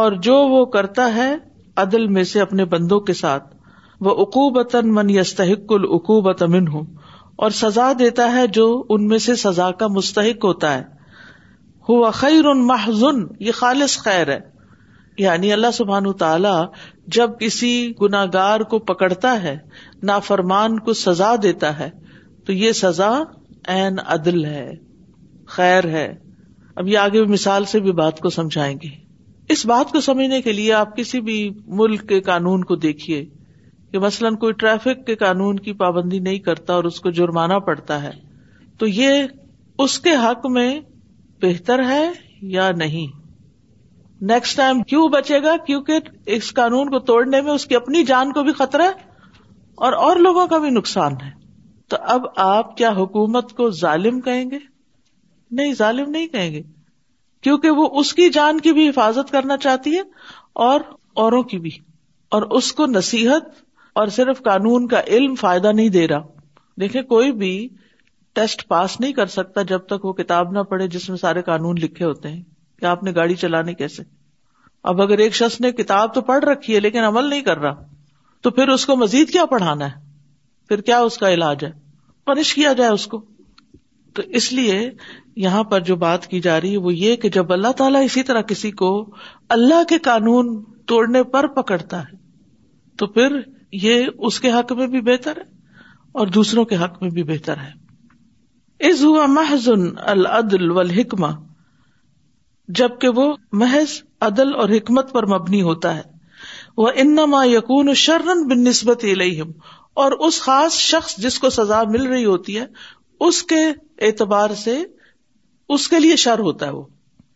اور 0.00 0.12
جو 0.28 0.36
وہ 0.56 0.64
کرتا 0.76 1.14
ہے 1.14 1.32
عدل 1.84 2.06
میں 2.18 2.24
سے 2.32 2.40
اپنے 2.40 2.64
بندوں 2.74 3.00
کے 3.10 3.14
ساتھ 3.24 3.54
وہ 4.04 4.14
عقوبت 4.22 4.76
من 4.98 5.10
یستحق 5.10 5.72
العقوبت 5.78 6.42
من 6.56 6.68
ہوں 6.68 6.84
اور 7.46 7.50
سزا 7.58 7.92
دیتا 7.98 8.24
ہے 8.34 8.46
جو 8.54 8.64
ان 8.94 9.06
میں 9.10 9.18
سے 9.26 9.34
سزا 9.42 9.70
کا 9.82 9.86
مستحق 9.92 10.44
ہوتا 10.44 10.72
ہے 10.76 10.82
ہوا 11.88 12.10
خیر 12.18 12.44
ان 12.50 12.66
یہ 13.46 13.52
خالص 13.60 13.96
خیر 14.02 14.30
ہے 14.32 14.38
یعنی 15.18 15.52
اللہ 15.52 15.70
سبحان 15.74 16.10
تعالی 16.24 16.52
جب 17.16 17.38
کسی 17.38 17.70
گناگار 18.02 18.60
کو 18.74 18.78
پکڑتا 18.92 19.32
ہے 19.42 19.56
نا 20.10 20.18
فرمان 20.28 20.78
کو 20.88 20.92
سزا 21.06 21.34
دیتا 21.42 21.78
ہے 21.78 21.88
تو 22.46 22.52
یہ 22.52 22.72
سزا 22.82 23.10
این 23.76 23.98
عدل 24.16 24.44
ہے 24.44 24.68
خیر 25.56 25.88
ہے 25.96 26.06
اب 26.80 26.88
یہ 26.88 26.98
آگے 27.06 27.22
مثال 27.36 27.64
سے 27.72 27.80
بھی 27.86 27.92
بات 28.04 28.20
کو 28.26 28.30
سمجھائیں 28.38 28.74
گے 28.82 28.88
اس 29.52 29.66
بات 29.72 29.92
کو 29.92 30.00
سمجھنے 30.12 30.40
کے 30.42 30.52
لیے 30.60 30.72
آپ 30.84 30.96
کسی 30.96 31.20
بھی 31.30 31.38
ملک 31.84 32.08
کے 32.08 32.20
قانون 32.32 32.64
کو 32.72 32.76
دیکھیے 32.88 33.24
کہ 33.92 33.98
مثلاً 33.98 34.34
کوئی 34.42 34.52
ٹریفک 34.60 35.06
کے 35.06 35.14
قانون 35.22 35.58
کی 35.60 35.72
پابندی 35.78 36.18
نہیں 36.28 36.38
کرتا 36.48 36.74
اور 36.74 36.84
اس 36.90 37.00
کو 37.00 37.10
جرمانہ 37.18 37.54
پڑتا 37.66 38.02
ہے 38.02 38.10
تو 38.78 38.86
یہ 38.86 39.22
اس 39.84 39.98
کے 40.00 40.14
حق 40.24 40.46
میں 40.56 40.68
بہتر 41.42 41.82
ہے 41.88 42.04
یا 42.56 42.70
نہیں 42.82 43.16
نیکسٹ 44.32 44.56
ٹائم 44.56 44.82
کیوں 44.92 45.08
بچے 45.12 45.42
گا 45.42 45.56
کیونکہ 45.66 46.28
اس 46.36 46.52
قانون 46.54 46.90
کو 46.90 46.98
توڑنے 47.10 47.40
میں 47.42 47.52
اس 47.52 47.64
کی 47.66 47.76
اپنی 47.76 48.02
جان 48.10 48.32
کو 48.32 48.42
بھی 48.48 48.52
خطرہ 48.58 48.82
ہے 48.88 49.08
اور 49.86 49.92
اور 50.06 50.16
لوگوں 50.26 50.46
کا 50.46 50.58
بھی 50.64 50.70
نقصان 50.70 51.14
ہے 51.24 51.30
تو 51.90 51.96
اب 52.14 52.26
آپ 52.46 52.76
کیا 52.76 52.90
حکومت 52.96 53.52
کو 53.56 53.70
ظالم 53.80 54.20
کہیں 54.26 54.44
گے 54.50 54.58
نہیں 55.60 55.72
ظالم 55.78 56.10
نہیں 56.10 56.26
کہیں 56.34 56.52
گے 56.52 56.62
کیونکہ 57.46 57.70
وہ 57.80 57.88
اس 58.00 58.12
کی 58.14 58.28
جان 58.30 58.60
کی 58.66 58.72
بھی 58.72 58.88
حفاظت 58.88 59.30
کرنا 59.32 59.56
چاہتی 59.66 59.94
ہے 59.96 60.02
اور 60.68 60.80
اوروں 61.24 61.42
کی 61.52 61.58
بھی 61.66 61.70
اور 62.36 62.42
اس 62.58 62.72
کو 62.80 62.86
نصیحت 62.86 63.48
اور 63.98 64.08
صرف 64.16 64.40
قانون 64.44 64.86
کا 64.88 65.00
علم 65.16 65.34
فائدہ 65.40 65.72
نہیں 65.72 65.88
دے 65.96 66.06
رہا 66.08 66.26
دیکھے 66.80 67.02
کوئی 67.12 67.32
بھی 67.42 67.52
ٹیسٹ 68.34 68.66
پاس 68.68 68.98
نہیں 69.00 69.12
کر 69.12 69.26
سکتا 69.36 69.62
جب 69.70 69.86
تک 69.88 70.04
وہ 70.04 70.12
کتاب 70.22 70.52
نہ 70.52 70.62
پڑھے 70.70 70.86
جس 70.88 71.08
میں 71.10 71.16
سارے 71.18 71.42
قانون 71.42 71.78
لکھے 71.82 72.04
ہوتے 72.04 72.28
ہیں 72.28 72.42
کہ 72.80 72.84
آپ 72.86 73.02
نے 73.04 73.14
گاڑی 73.14 73.34
چلانے 73.36 73.74
کیسے 73.80 74.02
اب 74.90 75.02
اگر 75.02 75.18
ایک 75.24 75.34
شخص 75.34 75.60
نے 75.60 75.72
کتاب 75.80 76.14
تو 76.14 76.20
پڑھ 76.28 76.44
رکھی 76.44 76.74
ہے 76.74 76.80
لیکن 76.80 77.04
عمل 77.04 77.28
نہیں 77.30 77.40
کر 77.48 77.58
رہا 77.60 77.82
تو 78.42 78.50
پھر 78.58 78.68
اس 78.74 78.86
کو 78.86 78.96
مزید 78.96 79.30
کیا 79.32 79.44
پڑھانا 79.46 79.86
ہے 79.90 79.98
پھر 80.68 80.80
کیا 80.90 80.98
اس 81.08 81.18
کا 81.18 81.30
علاج 81.32 81.64
ہے 81.64 81.70
پنش 82.26 82.54
کیا 82.54 82.72
جائے 82.78 82.90
اس 82.90 83.06
کو 83.14 83.24
تو 84.14 84.22
اس 84.40 84.52
لیے 84.52 84.78
یہاں 85.42 85.64
پر 85.72 85.80
جو 85.88 85.96
بات 85.96 86.26
کی 86.26 86.40
جا 86.46 86.60
رہی 86.60 86.72
ہے 86.72 86.76
وہ 86.86 86.94
یہ 86.94 87.16
کہ 87.24 87.28
جب 87.34 87.52
اللہ 87.52 87.72
تعالیٰ 87.78 88.02
اسی 88.04 88.22
طرح 88.30 88.40
کسی 88.52 88.70
کو 88.80 88.88
اللہ 89.56 89.82
کے 89.88 89.98
قانون 90.06 90.62
توڑنے 90.92 91.22
پر 91.34 91.46
پکڑتا 91.60 92.00
ہے 92.08 92.16
تو 92.98 93.06
پھر 93.16 93.40
یہ 93.82 94.06
اس 94.28 94.38
کے 94.40 94.50
حق 94.52 94.72
میں 94.78 94.86
بھی 94.94 95.00
بہتر 95.08 95.36
ہے 95.36 95.48
اور 96.20 96.26
دوسروں 96.36 96.64
کے 96.70 96.76
حق 96.76 97.02
میں 97.02 97.10
بھی 97.18 97.22
بہتر 97.24 97.56
ہے 97.58 98.88
از 98.90 99.02
ہوا 99.04 99.24
محض 99.28 99.68
العدل 100.12 100.70
والحکمہ 100.76 101.26
جبکہ 102.78 103.08
وہ 103.16 103.32
محض 103.62 103.98
عدل 104.30 104.54
اور 104.60 104.68
حکمت 104.68 105.12
پر 105.12 105.26
مبنی 105.34 105.60
ہوتا 105.62 105.94
ہے 105.96 106.02
وہ 106.76 106.88
انما 107.02 107.44
یقون 107.44 107.94
شرن 108.02 108.46
بن 108.48 108.64
نسبت 108.64 109.04
علیہم 109.12 109.50
اور 110.04 110.12
اس 110.26 110.40
خاص 110.40 110.74
شخص 110.78 111.16
جس 111.22 111.38
کو 111.38 111.50
سزا 111.50 111.82
مل 111.90 112.06
رہی 112.06 112.24
ہوتی 112.24 112.58
ہے 112.58 112.64
اس 113.28 113.42
کے 113.52 113.60
اعتبار 114.06 114.54
سے 114.64 114.78
اس 115.74 115.88
کے 115.88 115.98
لیے 116.00 116.16
شر 116.24 116.38
ہوتا 116.48 116.66
ہے 116.66 116.70
وہ 116.72 116.84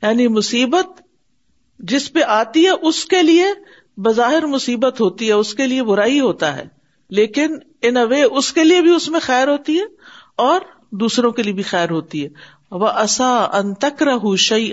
یعنی 0.02 0.28
مصیبت 0.38 1.00
جس 1.90 2.12
پہ 2.12 2.22
آتی 2.38 2.64
ہے 2.66 2.70
اس 2.88 3.04
کے 3.12 3.22
لیے 3.22 3.44
بظاہر 4.02 4.46
مصیبت 4.52 5.00
ہوتی 5.00 5.26
ہے 5.28 5.32
اس 5.32 5.54
کے 5.54 5.66
لیے 5.66 5.82
برائی 5.90 6.20
ہوتا 6.20 6.54
ہے 6.56 6.64
لیکن 7.18 7.56
ان 7.88 7.96
اے 7.96 8.04
وے 8.10 8.22
اس 8.40 8.52
کے 8.52 8.64
لیے 8.64 8.80
بھی 8.82 8.90
اس 8.94 9.08
میں 9.10 9.20
خیر 9.22 9.48
ہوتی 9.48 9.78
ہے 9.78 9.84
اور 10.46 10.60
دوسروں 11.00 11.30
کے 11.32 11.42
لیے 11.42 11.52
بھی 11.52 11.62
خیر 11.70 11.90
ہوتی 11.90 12.24
ہے 12.24 12.52
وہ 12.80 12.86
اصا 12.88 13.28
ان 13.58 13.72
ان 13.82 14.08
ان 14.10 14.36
شعی 14.44 14.70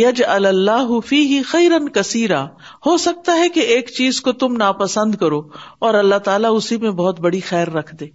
یج 0.00 0.22
اللہ 0.28 0.90
ہی 1.12 1.42
خیر 1.50 1.72
کثیرا 1.94 2.42
ہو 2.86 2.96
سکتا 3.04 3.34
ہے 3.38 3.48
کہ 3.54 3.60
ایک 3.76 3.90
چیز 3.96 4.20
کو 4.20 4.32
تم 4.42 4.56
ناپسند 4.62 5.14
کرو 5.20 5.40
اور 5.86 5.94
اللہ 6.00 6.18
تعالیٰ 6.28 6.54
اسی 6.56 6.76
میں 6.84 6.90
بہت 7.00 7.20
بڑی 7.28 7.40
خیر 7.48 7.70
رکھ 7.74 7.94
دے 8.00 8.06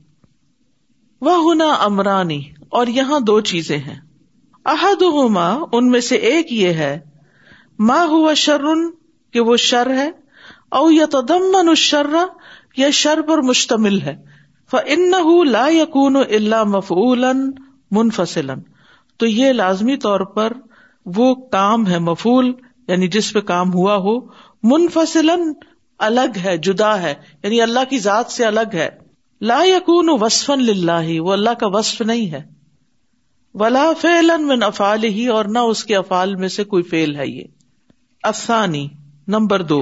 وہ 1.25 1.53
نہ 1.53 1.71
امرانی 1.85 2.41
اور 2.79 2.87
یہاں 2.97 3.19
دو 3.31 3.39
چیزیں 3.53 3.77
ہیں 3.77 3.99
احد 4.75 5.01
ہوما 5.13 5.49
ان 5.71 5.89
میں 5.91 5.99
سے 6.09 6.15
ایک 6.31 6.51
یہ 6.53 6.73
ہے 6.83 6.97
ماں 7.89 8.05
ہوا 8.07 8.33
شرن 8.45 8.89
کہ 9.33 9.39
وہ 9.49 9.55
شر 9.67 9.91
ہے 9.97 10.09
او 10.79 10.89
یا 10.91 11.05
تدمن 11.11 11.73
شرا 11.83 12.25
یا 12.77 12.89
شر 13.03 13.21
پر 13.27 13.41
مشتمل 13.51 14.01
ہے 14.01 14.15
ان 14.93 15.01
لا 15.51 15.65
یقون 15.75 16.15
اللہ 16.17 16.63
مفولن 16.73 17.39
منفصل 17.95 18.51
تو 19.19 19.25
یہ 19.27 19.51
لازمی 19.53 19.95
طور 20.05 20.19
پر 20.35 20.53
وہ 21.15 21.33
کام 21.55 21.87
ہے 21.87 21.97
مفول 22.09 22.51
یعنی 22.87 23.07
جس 23.15 23.31
پہ 23.33 23.39
کام 23.49 23.73
ہوا 23.73 23.95
ہو 24.05 24.13
منفصل 24.73 25.29
الگ 26.09 26.37
ہے 26.43 26.55
جدا 26.67 26.91
ہے 27.01 27.13
یعنی 27.43 27.61
اللہ 27.61 27.89
کی 27.89 27.99
ذات 28.05 28.31
سے 28.31 28.45
الگ 28.45 28.75
ہے 28.81 28.87
لا 29.51 29.59
یقون 29.69 30.09
وسفن 30.21 30.65
اللہ 30.75 31.09
وہ 31.27 31.33
اللہ 31.33 31.59
کا 31.59 31.67
وصف 31.75 32.01
نہیں 32.13 32.31
ہے 32.31 32.41
ولا 33.63 33.83
فعلن 34.01 34.47
من 34.47 34.63
افال 34.63 35.03
ہی 35.19 35.27
اور 35.37 35.45
نہ 35.53 35.59
اس 35.73 35.83
کے 35.91 35.95
افال 35.95 36.35
میں 36.43 36.47
سے 36.57 36.63
کوئی 36.75 36.83
فیل 36.93 37.15
ہے 37.15 37.27
یہ 37.27 38.27
افسانی 38.33 38.87
نمبر 39.33 39.61
دو 39.69 39.77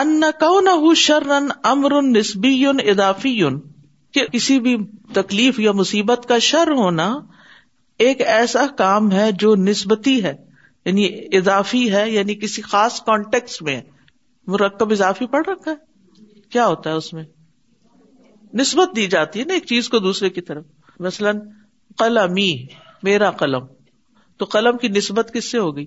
ان 0.00 0.20
کو 0.40 0.60
نہ 0.60 0.70
شر 0.96 1.28
ان 1.36 1.48
امر 1.70 2.00
نسبی 2.02 2.48
یون 2.48 2.78
اضافی 2.88 3.30
یون 3.30 3.58
کسی 4.32 4.58
بھی 4.60 4.76
تکلیف 5.14 5.58
یا 5.60 5.72
مصیبت 5.80 6.24
کا 6.28 6.38
شر 6.48 6.70
ہونا 6.76 7.08
ایک 8.04 8.20
ایسا 8.26 8.64
کام 8.78 9.10
ہے 9.12 9.30
جو 9.40 9.54
نسبتی 9.56 10.22
ہے 10.24 10.32
یعنی 10.86 11.06
اضافی 11.38 11.90
ہے 11.92 12.08
یعنی 12.10 12.34
کسی 12.34 12.62
خاص 12.62 13.00
کانٹیکس 13.06 13.60
میں 13.62 13.80
مرکب 14.54 14.90
اضافی 14.92 15.26
پڑھ 15.34 15.48
رکھا 15.48 15.70
ہے 15.70 16.40
کیا 16.52 16.66
ہوتا 16.66 16.90
ہے 16.90 16.94
اس 16.94 17.12
میں 17.14 17.24
نسبت 18.60 18.96
دی 18.96 19.06
جاتی 19.14 19.40
ہے 19.40 19.44
نا 19.44 19.54
ایک 19.54 19.66
چیز 19.66 19.88
کو 19.88 19.98
دوسرے 20.00 20.30
کی 20.30 20.40
طرف 20.50 20.64
مثلاً 21.06 21.38
قلم 21.98 22.34
میرا 23.08 23.30
قلم 23.40 23.66
تو 24.38 24.44
قلم 24.50 24.76
کی 24.78 24.88
نسبت 24.98 25.30
کس 25.34 25.50
سے 25.50 25.58
ہو 25.58 25.76
گئی 25.76 25.86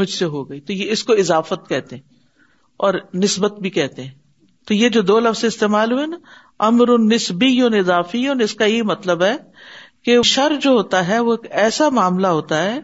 مجھ 0.00 0.10
سے 0.10 0.24
ہو 0.34 0.48
گئی 0.50 0.60
تو 0.68 0.72
یہ 0.72 0.90
اس 0.92 1.04
کو 1.04 1.12
اضافت 1.22 1.68
کہتے 1.68 1.96
ہیں 1.96 2.11
اور 2.86 2.94
نسبت 3.22 3.58
بھی 3.60 3.70
کہتے 3.70 4.02
ہیں 4.04 4.10
تو 4.66 4.74
یہ 4.74 4.88
جو 4.94 5.00
دو 5.02 5.18
لفظ 5.20 5.44
استعمال 5.44 5.92
ہوئے 5.92 6.06
نا 6.06 6.16
امر 6.66 6.96
نسبی 7.12 7.60
اضافی 7.78 8.26
اس 8.44 8.54
کا 8.58 8.64
یہ 8.64 8.82
مطلب 8.90 9.22
ہے 9.24 9.34
کہ 10.04 10.20
شر 10.34 10.54
جو 10.60 10.70
ہوتا 10.70 11.06
ہے 11.08 11.18
وہ 11.28 11.36
ایسا 11.64 11.88
معاملہ 11.98 12.26
ہوتا 12.38 12.62
ہے 12.62 12.78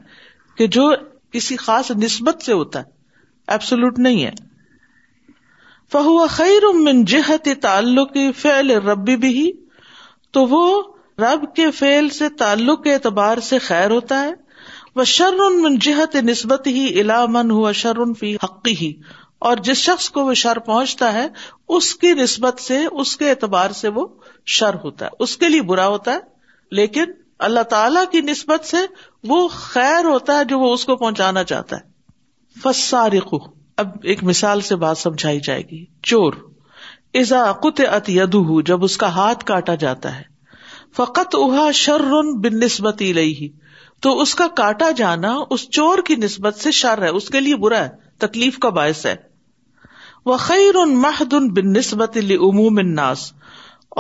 کہ 0.57 0.67
جو 0.77 0.91
کسی 1.33 1.57
خاص 1.57 1.91
نسبت 2.05 2.43
سے 2.45 2.53
ہوتا 2.53 2.81
ہے 2.81 2.97
نہیں 4.03 4.25
ہے 4.25 4.31
فہو 5.93 6.27
خیر 6.31 6.63
من 6.81 7.05
جہت 7.13 7.49
تعلق 7.63 8.17
فیل 8.37 8.71
ربی 8.89 9.17
بھی 9.25 9.51
تو 10.33 10.45
وہ 10.47 10.63
رب 11.21 11.45
کے 11.55 11.71
فیل 11.79 12.09
سے 12.19 12.29
تعلق 12.39 12.83
کے 12.85 12.95
اعتبار 12.95 13.39
سے 13.51 13.59
خیر 13.69 13.91
ہوتا 13.91 14.21
ہے 14.25 14.33
وہ 14.97 15.05
شرمن 15.15 15.79
جہت 15.89 16.17
نسبت 16.31 16.67
ہی 16.79 16.87
الا 17.01 17.25
من 17.39 17.51
ہوا 17.51 17.73
شر 17.83 18.05
فی 18.21 18.35
حقی 18.45 18.75
ہی 18.81 18.93
اور 19.47 19.57
جس 19.65 19.77
شخص 19.87 20.09
کو 20.11 20.25
وہ 20.27 20.33
شر 20.35 20.59
پہنچتا 20.67 21.13
ہے 21.13 21.27
اس 21.77 21.95
کی 21.97 22.13
نسبت 22.21 22.61
سے 22.61 22.79
اس 22.91 23.17
کے 23.17 23.29
اعتبار 23.31 23.71
سے 23.81 23.89
وہ 23.99 24.07
شر 24.57 24.75
ہوتا 24.85 25.07
ہے 25.07 25.11
اس 25.27 25.37
کے 25.37 25.49
لیے 25.49 25.63
برا 25.69 25.87
ہوتا 25.89 26.13
ہے 26.13 26.19
لیکن 26.79 27.13
اللہ 27.49 27.63
تعالی 27.71 28.01
کی 28.13 28.21
نسبت 28.31 28.65
سے 28.67 28.77
وہ 29.29 29.47
خیر 29.53 30.05
ہوتا 30.05 30.39
ہے 30.39 30.45
جو 30.53 30.59
وہ 30.61 30.73
اس 30.75 30.85
کو 30.85 30.97
پہنچانا 31.05 31.45
چاہتا 31.53 31.77
ہے 31.77 32.61
فسارق 32.63 33.35
اب 33.81 33.89
ایک 34.13 34.23
مثال 34.25 34.61
سے 34.69 34.77
بات 34.85 34.99
سمجھائی 34.99 35.41
جائے 35.49 35.63
گی 35.71 35.85
چور 36.13 36.33
ازا 37.21 37.43
قطو 37.63 38.61
جب 38.71 38.85
اس 38.85 38.97
کا 39.03 39.09
ہاتھ 39.15 39.45
کاٹا 39.47 39.75
جاتا 39.85 40.17
ہے 40.19 40.23
فقط 40.97 41.35
اہا 41.39 41.71
شر 41.85 42.05
بن 42.43 42.63
ہی 43.01 43.49
تو 44.03 44.21
اس 44.21 44.35
کا 44.35 44.47
کاٹا 44.57 44.91
جانا 44.97 45.35
اس 45.55 45.69
چور 45.71 45.99
کی 46.07 46.15
نسبت 46.27 46.57
سے 46.63 46.71
شر 46.81 47.03
ہے 47.03 47.09
اس 47.21 47.29
کے 47.31 47.41
لیے 47.41 47.57
برا 47.67 47.79
ہے 47.85 47.89
تکلیف 48.27 48.59
کا 48.59 48.69
باعث 48.77 49.05
ہے 49.07 49.15
وہ 50.29 50.37
خیر 50.47 50.75
ان 50.79 50.95
محد 51.03 51.33
ان 51.37 51.49
بن 51.59 51.73
نسبت 51.73 52.17
عموم 52.47 52.79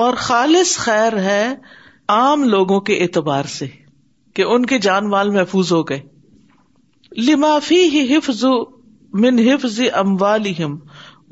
اور 0.02 0.14
خالص 0.28 0.76
خیر 0.78 1.16
ہے 1.26 1.42
عام 2.16 2.42
لوگوں 2.54 2.80
کے 2.90 2.96
اعتبار 3.04 3.44
سے 3.52 3.66
کہ 4.38 4.42
ان 4.56 4.66
کے 4.72 4.78
جان 4.86 5.06
وال 5.14 5.30
محفوظ 5.36 5.72
ہو 5.72 5.82
گئے 5.88 6.00
لمافی 7.28 7.78
ہی 7.94 8.02
حفظ 8.14 8.44
حفظ 8.44 9.80
من 10.00 10.76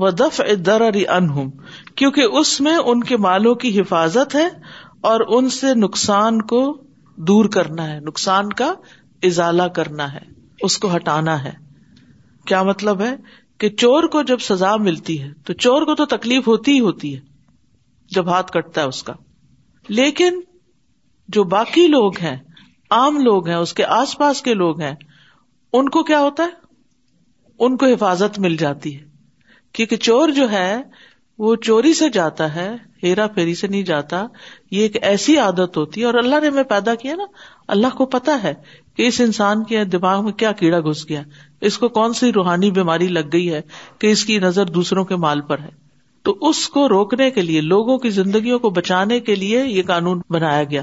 و 0.06 0.10
دف 0.24 0.40
در 0.66 0.82
کیونکہ 2.00 2.38
اس 2.40 2.60
میں 2.66 2.76
ان 2.92 3.02
کے 3.10 3.16
مالوں 3.26 3.54
کی 3.64 3.78
حفاظت 3.80 4.34
ہے 4.34 4.48
اور 5.10 5.20
ان 5.36 5.48
سے 5.58 5.74
نقصان 5.84 6.40
کو 6.54 6.62
دور 7.30 7.48
کرنا 7.58 7.88
ہے 7.92 7.98
نقصان 8.08 8.52
کا 8.62 8.72
اضالا 9.30 9.68
کرنا 9.80 10.12
ہے 10.12 10.24
اس 10.68 10.78
کو 10.84 10.94
ہٹانا 10.96 11.42
ہے 11.44 11.52
کیا 12.50 12.62
مطلب 12.72 13.00
ہے 13.06 13.14
کہ 13.58 13.68
چور 13.82 14.04
کو 14.12 14.22
جب 14.30 14.38
سزا 14.48 14.74
ملتی 14.86 15.22
ہے 15.22 15.28
تو 15.46 15.52
چور 15.66 15.82
کو 15.86 15.94
تو 16.00 16.04
تکلیف 16.16 16.48
ہوتی 16.48 16.72
ہی 16.72 16.80
ہوتی 16.80 17.14
ہے 17.14 17.20
جب 18.14 18.28
ہاتھ 18.30 18.52
کٹتا 18.52 18.82
ہے 18.82 18.86
اس 18.86 19.02
کا 19.02 19.12
لیکن 19.88 20.40
جو 21.36 21.44
باقی 21.56 21.86
لوگ 21.88 22.18
ہیں 22.22 22.36
عام 22.96 23.18
لوگ 23.24 23.48
ہیں 23.48 23.56
اس 23.56 23.72
کے 23.74 23.84
آس 24.00 24.16
پاس 24.18 24.42
کے 24.42 24.54
لوگ 24.54 24.80
ہیں 24.80 24.94
ان 25.78 25.88
کو 25.96 26.02
کیا 26.10 26.20
ہوتا 26.20 26.42
ہے 26.42 26.64
ان 27.66 27.76
کو 27.76 27.86
حفاظت 27.86 28.38
مل 28.44 28.56
جاتی 28.56 28.96
ہے 28.98 29.04
کیونکہ 29.74 29.96
چور 30.08 30.28
جو 30.36 30.50
ہے 30.50 30.74
وہ 31.44 31.54
چوری 31.68 31.92
سے 31.94 32.08
جاتا 32.10 32.54
ہے 32.54 32.68
ہیرا 33.02 33.26
پھیری 33.34 33.54
سے 33.54 33.66
نہیں 33.68 33.82
جاتا 33.88 34.24
یہ 34.70 34.82
ایک 34.82 34.96
ایسی 35.08 35.36
عادت 35.38 35.76
ہوتی 35.76 36.00
ہے 36.00 36.06
اور 36.06 36.14
اللہ 36.22 36.40
نے 36.42 36.46
ہمیں 36.48 36.62
پیدا 36.70 36.94
کیا 37.02 37.14
نا 37.16 37.24
اللہ 37.74 37.96
کو 37.96 38.06
پتا 38.14 38.38
ہے 38.42 38.52
کہ 38.96 39.06
اس 39.06 39.20
انسان 39.20 39.64
کے 39.72 39.84
دماغ 39.96 40.24
میں 40.24 40.32
کیا 40.42 40.52
کیڑا 40.62 40.80
گھس 40.90 41.08
گیا 41.08 41.22
اس 41.68 41.78
کو 41.78 41.88
کون 41.96 42.12
سی 42.14 42.32
روحانی 42.32 42.70
بیماری 42.78 43.06
لگ 43.08 43.28
گئی 43.32 43.52
ہے 43.52 43.60
کہ 43.98 44.06
اس 44.12 44.24
کی 44.24 44.38
نظر 44.38 44.64
دوسروں 44.78 45.04
کے 45.04 45.16
مال 45.24 45.40
پر 45.50 45.58
ہے 45.58 45.68
تو 46.24 46.36
اس 46.48 46.68
کو 46.74 46.88
روکنے 46.88 47.30
کے 47.30 47.42
لیے 47.42 47.60
لوگوں 47.60 47.96
کی 47.98 48.10
زندگیوں 48.10 48.58
کو 48.58 48.70
بچانے 48.78 49.18
کے 49.28 49.34
لیے 49.34 49.62
یہ 49.64 49.82
قانون 49.86 50.20
بنایا 50.36 50.62
گیا 50.70 50.82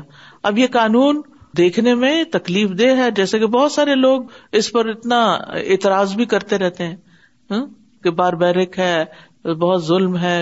اب 0.50 0.58
یہ 0.58 0.68
قانون 0.74 1.22
دیکھنے 1.58 1.94
میں 1.96 2.24
تکلیف 2.34 2.70
دہ 2.80 2.96
ہے 2.98 3.10
جیسے 3.16 3.40
کہ 3.40 3.48
بہت 3.56 3.72
سارے 3.72 3.96
لوگ 3.96 4.22
اس 4.60 4.72
پر 4.72 4.86
اتنا 4.90 5.22
اعتراض 5.58 6.14
بھی 6.22 6.26
کرتے 6.34 6.58
رہتے 6.58 6.88
ہیں 6.88 6.96
ہاں؟ 7.52 7.66
کہ 8.04 8.10
بار 8.20 8.34
بیرک 8.46 8.80
ہے 8.80 9.54
بہت 9.60 9.86
ظلم 9.86 10.18
ہے 10.18 10.40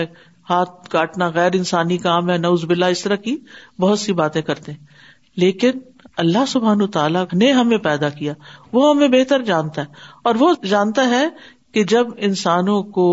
ہاتھ 0.50 0.88
کاٹنا 0.90 1.28
غیر 1.34 1.50
انسانی 1.54 1.98
کام 2.06 2.30
ہے 2.30 2.36
نوز 2.38 2.64
بلا 2.68 2.86
اس 2.94 3.02
طرح 3.02 3.16
کی 3.26 3.36
بہت 3.80 3.98
سی 3.98 4.12
باتیں 4.22 4.40
کرتے 4.42 4.72
ہیں 4.72 5.00
لیکن 5.40 5.78
اللہ 6.20 6.44
سبحان 6.48 6.86
تعالیٰ 6.94 7.24
نے 7.32 7.50
ہمیں 7.52 7.76
پیدا 7.84 8.08
کیا 8.16 8.32
وہ 8.72 8.88
ہمیں 8.90 9.06
بہتر 9.08 9.42
جانتا 9.42 9.82
ہے 9.82 10.08
اور 10.30 10.34
وہ 10.38 10.52
جانتا 10.68 11.08
ہے 11.10 11.26
کہ 11.74 11.84
جب 11.92 12.06
انسانوں 12.28 12.82
کو 12.96 13.06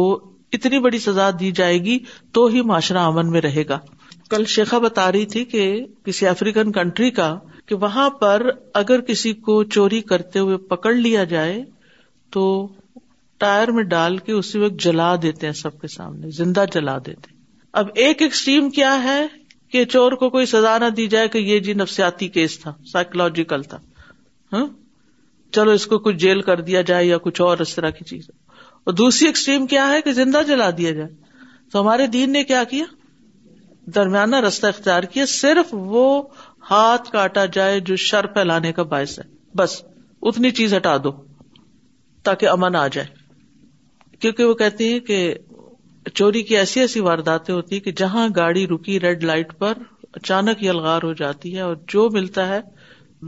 اتنی 0.53 0.79
بڑی 0.85 0.99
سزا 0.99 1.29
دی 1.39 1.51
جائے 1.59 1.77
گی 1.83 1.97
تو 2.33 2.45
ہی 2.53 2.61
معاشرہ 2.71 3.03
امن 3.07 3.29
میں 3.31 3.41
رہے 3.41 3.63
گا 3.69 3.79
کل 4.29 4.45
شیخا 4.55 4.77
بتا 4.77 5.11
رہی 5.11 5.25
تھی 5.33 5.43
کہ 5.53 5.69
کسی 6.05 6.27
افریقن 6.27 6.71
کنٹری 6.71 7.09
کا 7.19 7.33
کہ 7.67 7.75
وہاں 7.83 8.09
پر 8.21 8.47
اگر 8.81 9.01
کسی 9.09 9.33
کو 9.47 9.63
چوری 9.75 10.01
کرتے 10.11 10.39
ہوئے 10.39 10.57
پکڑ 10.73 10.93
لیا 10.93 11.23
جائے 11.33 11.61
تو 12.33 12.45
ٹائر 13.43 13.71
میں 13.71 13.83
ڈال 13.95 14.17
کے 14.27 14.31
اسی 14.33 14.59
وقت 14.59 14.79
جلا 14.83 15.15
دیتے 15.21 15.45
ہیں 15.47 15.53
سب 15.61 15.79
کے 15.81 15.87
سامنے 15.97 16.29
زندہ 16.37 16.65
جلا 16.73 16.97
دیتے 17.05 17.37
اب 17.81 17.87
ایک 18.05 18.21
ایکسٹریم 18.21 18.69
کیا 18.79 18.97
ہے 19.03 19.21
کہ 19.71 19.83
چور 19.85 20.11
کو 20.21 20.29
کوئی 20.29 20.45
سزا 20.51 20.77
نہ 20.83 20.89
دی 20.97 21.07
جائے 21.07 21.27
کہ 21.33 21.37
یہ 21.37 21.59
جی 21.65 21.73
نفسیاتی 21.81 22.27
کیس 22.37 22.59
تھا 22.59 22.71
تھا 22.71 22.83
سائیکولوجیکل 22.91 23.61
ہاں 24.53 24.65
چلو 25.55 25.71
اس 25.79 25.85
کو 25.91 25.97
کچھ 26.05 26.15
جیل 26.23 26.41
کر 26.47 26.61
دیا 26.69 26.81
جائے 26.89 27.05
یا 27.05 27.17
کچھ 27.25 27.41
اور 27.41 27.57
اس 27.65 27.73
طرح 27.75 27.89
کی 27.97 28.03
چیز 28.09 28.29
اور 28.83 28.93
دوسری 29.01 29.27
ایکسٹریم 29.27 29.65
کیا 29.67 29.87
ہے 29.89 30.01
کہ 30.01 30.11
زندہ 30.21 30.41
جلا 30.47 30.69
دیا 30.77 30.91
جائے 30.99 31.09
تو 31.71 31.81
ہمارے 31.81 32.07
دین 32.17 32.31
نے 32.33 32.43
کیا 32.51 32.63
کیا 32.69 32.85
درمیانہ 33.95 34.35
رستہ 34.47 34.67
اختیار 34.67 35.03
کیا 35.13 35.25
صرف 35.35 35.73
وہ 35.93 36.03
ہاتھ 36.71 37.11
کاٹا 37.11 37.45
جائے 37.57 37.79
جو 37.89 37.95
شر 38.07 38.25
پھیلانے 38.33 38.71
کا 38.79 38.83
باعث 38.93 39.17
ہے 39.19 39.23
بس 39.57 39.81
اتنی 40.31 40.51
چیز 40.61 40.73
ہٹا 40.73 40.95
دو 41.03 41.11
تاکہ 42.25 42.47
امن 42.49 42.75
آ 42.75 42.87
جائے 42.97 43.07
کیونکہ 44.21 44.43
وہ 44.45 44.53
کہتے 44.63 44.87
ہیں 44.91 44.99
کہ 45.09 45.17
چوری 46.17 46.41
کی 46.43 46.57
ایسی 46.57 46.79
ایسی 46.79 46.99
وارداتیں 46.99 47.53
ہوتی 47.53 47.79
کہ 47.85 47.91
جہاں 47.97 48.27
گاڑی 48.35 48.65
رکی 48.67 48.99
ریڈ 48.99 49.23
لائٹ 49.23 49.57
پر 49.59 49.73
اچانک 50.15 50.63
الغار 50.69 51.03
ہو 51.03 51.13
جاتی 51.21 51.55
ہے 51.55 51.61
اور 51.61 51.75
جو 51.93 52.09
ملتا 52.13 52.47
ہے 52.47 52.59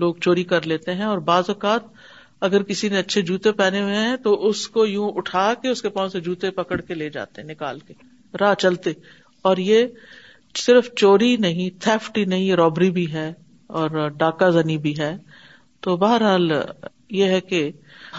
لوگ 0.01 0.15
چوری 0.21 0.43
کر 0.51 0.65
لیتے 0.67 0.93
ہیں 0.95 1.03
اور 1.05 1.17
بعض 1.29 1.49
اوقات 1.49 1.83
اگر 2.47 2.63
کسی 2.69 2.89
نے 2.89 2.97
اچھے 2.97 3.21
جوتے 3.21 3.51
پہنے 3.57 3.81
ہوئے 3.81 3.95
ہیں 3.97 4.15
تو 4.23 4.33
اس 4.47 4.67
کو 4.77 4.85
یوں 4.85 5.09
اٹھا 5.17 5.53
کے 5.61 5.69
اس 5.69 5.81
کے 5.81 5.89
پاؤں 5.97 6.07
سے 6.09 6.19
جوتے 6.27 6.51
پکڑ 6.59 6.79
کے 6.81 6.93
لے 6.93 7.09
جاتے 7.17 7.41
ہیں 7.41 7.47
نکال 7.49 7.79
کے 7.87 7.93
راہ 8.39 8.53
چلتے 8.59 8.91
اور 9.49 9.57
یہ 9.65 9.85
صرف 10.65 10.89
چوری 10.97 11.35
نہیں 11.39 11.69
تھیفٹ 11.83 12.17
ہی 12.17 12.23
نہیں 12.33 12.51
رابری 12.55 12.89
بھی 12.91 13.11
ہے 13.13 13.31
اور 13.81 14.07
ڈاکہ 14.17 14.49
زنی 14.51 14.77
بھی 14.85 14.93
ہے 14.99 15.15
تو 15.85 15.95
بہرحال 15.97 16.51
یہ 17.19 17.29
ہے 17.35 17.41
کہ 17.41 17.69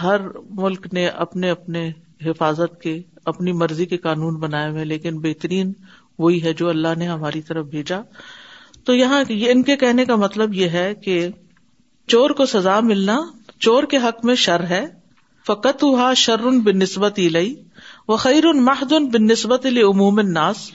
ہر 0.01 0.21
ملک 0.61 0.87
نے 0.93 1.05
اپنے 1.07 1.49
اپنے 1.49 1.89
حفاظت 2.25 2.81
کے 2.81 3.01
اپنی 3.31 3.51
مرضی 3.63 3.85
کے 3.91 3.97
قانون 4.07 4.35
بنائے 4.39 4.69
ہوئے 4.71 4.85
لیکن 4.85 5.19
بہترین 5.21 5.71
وہی 6.19 6.41
ہے 6.43 6.53
جو 6.61 6.69
اللہ 6.69 6.97
نے 6.97 7.07
ہماری 7.07 7.41
طرف 7.47 7.65
بھیجا 7.69 7.99
تو 8.85 8.93
یہاں 8.95 9.23
ان 9.29 9.63
کے 9.69 9.75
کہنے 9.83 10.05
کا 10.05 10.15
مطلب 10.23 10.53
یہ 10.53 10.69
ہے 10.79 10.93
کہ 11.03 11.19
چور 12.13 12.29
کو 12.39 12.45
سزا 12.53 12.79
ملنا 12.89 13.19
چور 13.59 13.83
کے 13.91 13.97
حق 14.07 14.25
میں 14.25 14.35
شر 14.45 14.63
ہے 14.69 14.85
فقت 15.47 15.83
ہوا 15.83 16.13
شر 16.17 16.41
نسبت 16.73 17.19
علئی 17.25 17.53
وہ 18.07 18.17
خیر 18.25 18.45
ان 18.47 19.07
بن 19.13 19.25
نسبت 19.27 19.65
علی 19.65 19.81
عموم 19.83 20.19
ناس 20.31 20.69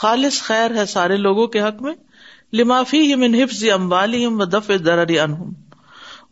خالص 0.00 0.40
خیر 0.42 0.74
ہے 0.76 0.84
سارے 0.86 1.16
لوگوں 1.16 1.46
کے 1.56 1.60
حق 1.62 1.82
میں 1.82 1.94
لمافی 2.58 2.98
حفظ 3.42 3.64
اموال 3.74 4.14
و 4.26 4.44
دف 4.44 4.70
در 4.84 5.04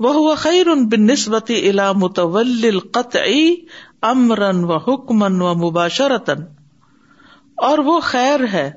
وہ 0.06 0.34
خیر 0.38 0.66
بن 0.90 1.06
نسبت 1.06 1.50
علا 1.50 1.90
متول 2.02 2.78
قطعی 2.92 3.54
امرن 4.06 4.62
و 4.64 4.76
حکمن 4.86 5.40
و 5.42 5.54
مباشرتن 5.66 6.42
اور 7.68 7.78
وہ 7.86 7.98
خیر 8.08 8.40
ہے 8.52 8.70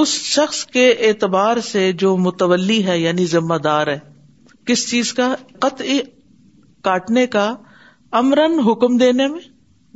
اس 0.00 0.08
شخص 0.24 0.64
کے 0.72 0.88
اعتبار 1.06 1.56
سے 1.68 1.90
جو 2.02 2.16
متولی 2.26 2.84
ہے 2.86 2.98
یعنی 2.98 3.24
ذمہ 3.26 3.54
دار 3.64 3.86
ہے 3.86 3.98
کس 4.66 4.88
چیز 4.90 5.12
کا 5.14 5.34
قطع 5.60 5.84
کاٹنے 6.84 7.26
کا 7.32 7.48
امرن 8.20 8.58
حکم 8.66 8.96
دینے 8.96 9.26
میں 9.28 9.40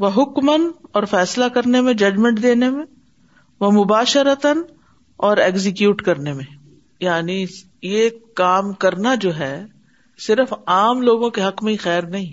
وہ 0.05 0.09
حکمن 0.17 0.69
اور 0.99 1.03
فیصلہ 1.11 1.45
کرنے 1.55 1.81
میں 1.89 1.95
ججمنٹ 2.03 2.43
دینے 2.43 2.71
میں 2.71 2.85
وہ 3.61 3.71
مباشرتن 3.83 4.63
اور 5.29 5.37
ایگزیکیوٹ 5.47 6.03
کرنے 6.03 6.33
میں 6.33 6.45
یعنی 7.01 7.45
یہ 7.83 8.09
کام 8.37 8.73
کرنا 8.85 9.15
جو 9.21 9.37
ہے 9.39 9.55
صرف 10.27 10.53
عام 10.75 11.03
لوگوں 11.03 11.31
کے 11.39 11.43
حق 11.45 11.63
میں 11.65 11.73
ہی 11.73 11.77
خیر 11.87 12.07
نہیں 12.17 12.33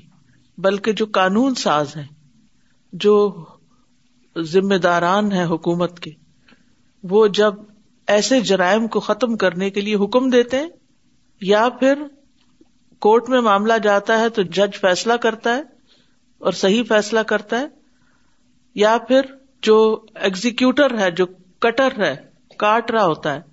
بلکہ 0.61 0.91
جو 1.01 1.05
قانون 1.13 1.55
ساز 1.57 1.95
ہیں 1.97 2.05
جو 3.03 3.13
ذمہ 4.53 4.75
داران 4.83 5.31
ہے 5.31 5.43
حکومت 5.49 5.99
کے 5.99 6.11
وہ 7.09 7.25
جب 7.37 7.53
ایسے 8.15 8.39
جرائم 8.49 8.87
کو 8.93 8.99
ختم 8.99 9.35
کرنے 9.37 9.69
کے 9.69 9.81
لیے 9.81 9.95
حکم 10.03 10.29
دیتے 10.29 10.57
ہیں 10.57 10.67
یا 11.47 11.67
پھر 11.79 12.01
کورٹ 13.01 13.29
میں 13.29 13.39
معاملہ 13.41 13.73
جاتا 13.83 14.19
ہے 14.19 14.29
تو 14.29 14.41
جج 14.57 14.79
فیصلہ 14.81 15.13
کرتا 15.21 15.55
ہے 15.57 15.61
اور 16.39 16.51
صحیح 16.63 16.83
فیصلہ 16.89 17.19
کرتا 17.27 17.59
ہے 17.59 17.65
یا 18.79 18.97
پھر 19.07 19.21
جو 19.67 19.77
ایگزیکیوٹر 20.27 20.97
ہے 20.99 21.09
جو 21.17 21.25
کٹر 21.61 21.99
ہے 22.03 22.15
کاٹ 22.59 22.91
رہا 22.91 23.05
ہوتا 23.05 23.33
ہے 23.35 23.49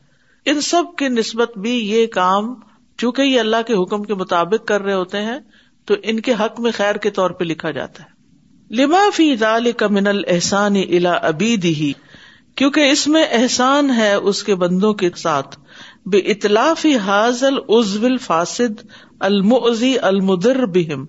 ان 0.51 0.61
سب 0.61 0.95
کی 0.99 1.09
نسبت 1.09 1.59
بھی 1.63 1.73
یہ 1.89 2.07
کام 2.13 2.55
چونکہ 2.99 3.23
یہ 3.23 3.41
اللہ 3.41 3.63
کے 3.67 3.75
حکم 3.83 4.03
کے 4.05 4.15
مطابق 4.21 4.67
کر 4.69 4.81
رہے 4.83 4.93
ہوتے 4.93 5.21
ہیں 5.25 5.39
تو 5.87 5.95
ان 6.03 6.21
کے 6.29 6.33
حق 6.41 6.61
میں 6.61 6.71
خیر 6.77 6.97
کے 7.07 7.11
طور 7.19 7.31
پہ 7.41 7.45
لکھا 7.45 7.71
جاتا 7.81 8.05
ہے 8.05 8.17
لما 8.77 9.01
فی 9.17 9.25
دال 9.41 9.71
کمن 9.81 10.07
الحسانی 10.07 10.83
الا 10.97 11.13
ابی 11.29 11.55
اس 12.91 13.07
میں 13.15 13.25
احسان 13.39 13.91
ہے 13.97 14.13
اس 14.31 14.43
کے 14.45 14.55
بندوں 14.63 14.93
کے 15.03 15.09
ساتھ 15.17 15.57
بے 16.13 16.19
اطلاف 16.33 16.85
حاضل 17.05 17.59
عزو 17.79 18.05
الفاصد 18.07 18.83
المعزی 19.31 19.95
المدر 20.11 20.65
بہم 20.77 21.05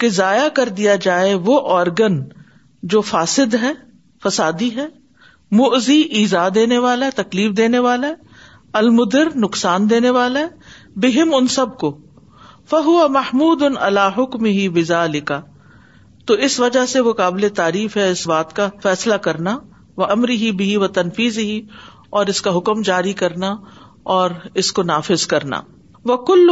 کہ 0.00 0.08
ضائع 0.20 0.46
کر 0.54 0.68
دیا 0.80 0.94
جائے 1.08 1.34
وہ 1.48 1.60
آرگن 1.78 2.18
جو 2.94 3.00
فاسد 3.10 3.54
ہے 3.62 3.72
فسادی 4.24 4.70
ہے 4.76 4.86
مزی 5.60 6.00
ایزا 6.22 6.48
دینے 6.54 6.78
والا 6.86 7.06
ہے 7.06 7.10
تکلیف 7.22 7.56
دینے 7.56 7.78
والا 7.88 8.08
ہے 8.08 8.14
المدر 8.82 9.34
نقصان 9.44 9.90
دینے 9.90 10.10
والا 10.20 10.40
ہے 10.40 10.98
بہم 11.00 11.34
ان 11.34 11.46
سب 11.60 11.78
کو 11.80 11.96
فہو 12.70 13.08
محمود 13.18 13.62
ان 13.62 13.74
اللہ 13.90 14.18
حکم 14.22 14.44
ہی 14.44 14.68
بزا 14.78 15.04
لکھا 15.12 15.40
تو 16.26 16.34
اس 16.46 16.58
وجہ 16.60 16.84
سے 16.92 17.00
وہ 17.06 17.12
قابل 17.14 17.48
تعریف 17.56 17.96
ہے 17.96 18.08
اس 18.10 18.26
بات 18.28 18.52
کا 18.56 18.68
فیصلہ 18.82 19.14
کرنا 19.28 19.56
وہ 19.96 20.04
امر 20.10 20.28
ہی 20.42 20.50
بھی 20.60 20.76
و 20.76 20.86
تنفیز 20.98 21.38
ہی 21.38 21.60
اور 22.18 22.26
اس 22.34 22.40
کا 22.46 22.56
حکم 22.56 22.82
جاری 22.90 23.12
کرنا 23.22 23.54
اور 24.14 24.30
اس 24.62 24.70
کو 24.78 24.82
نافذ 24.92 25.26
کرنا 25.32 25.60
وہ 26.10 26.16
کل 26.30 26.48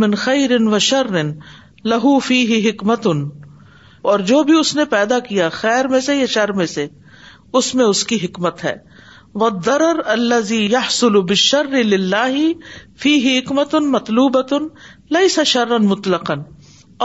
من 0.00 0.14
خیر 0.24 0.56
و 0.66 0.78
شرن 0.88 1.32
لہو 1.92 2.18
فی 2.28 2.42
ہی 2.52 2.68
حکمت 2.68 3.06
ان 3.10 3.28
اور 4.12 4.18
جو 4.30 4.42
بھی 4.48 4.58
اس 4.58 4.74
نے 4.76 4.84
پیدا 4.94 5.18
کیا 5.28 5.48
خیر 5.58 5.88
میں 5.94 6.00
سے 6.08 6.14
یا 6.16 6.26
شر 6.36 6.52
میں 6.60 6.66
سے 6.74 6.86
اس 7.60 7.74
میں 7.74 7.84
اس 7.84 8.02
کی 8.10 8.16
حکمت 8.24 8.64
ہے 8.64 8.74
وہ 9.42 9.48
درر 9.66 10.00
اللہ 10.14 11.04
بشر 11.30 11.74
فی 13.02 13.16
حکمت 13.28 13.74
ان 13.74 13.90
مطلوبتن 13.92 14.66
لئی 15.14 15.28
شرن 15.54 15.86
مطلقن 15.94 16.40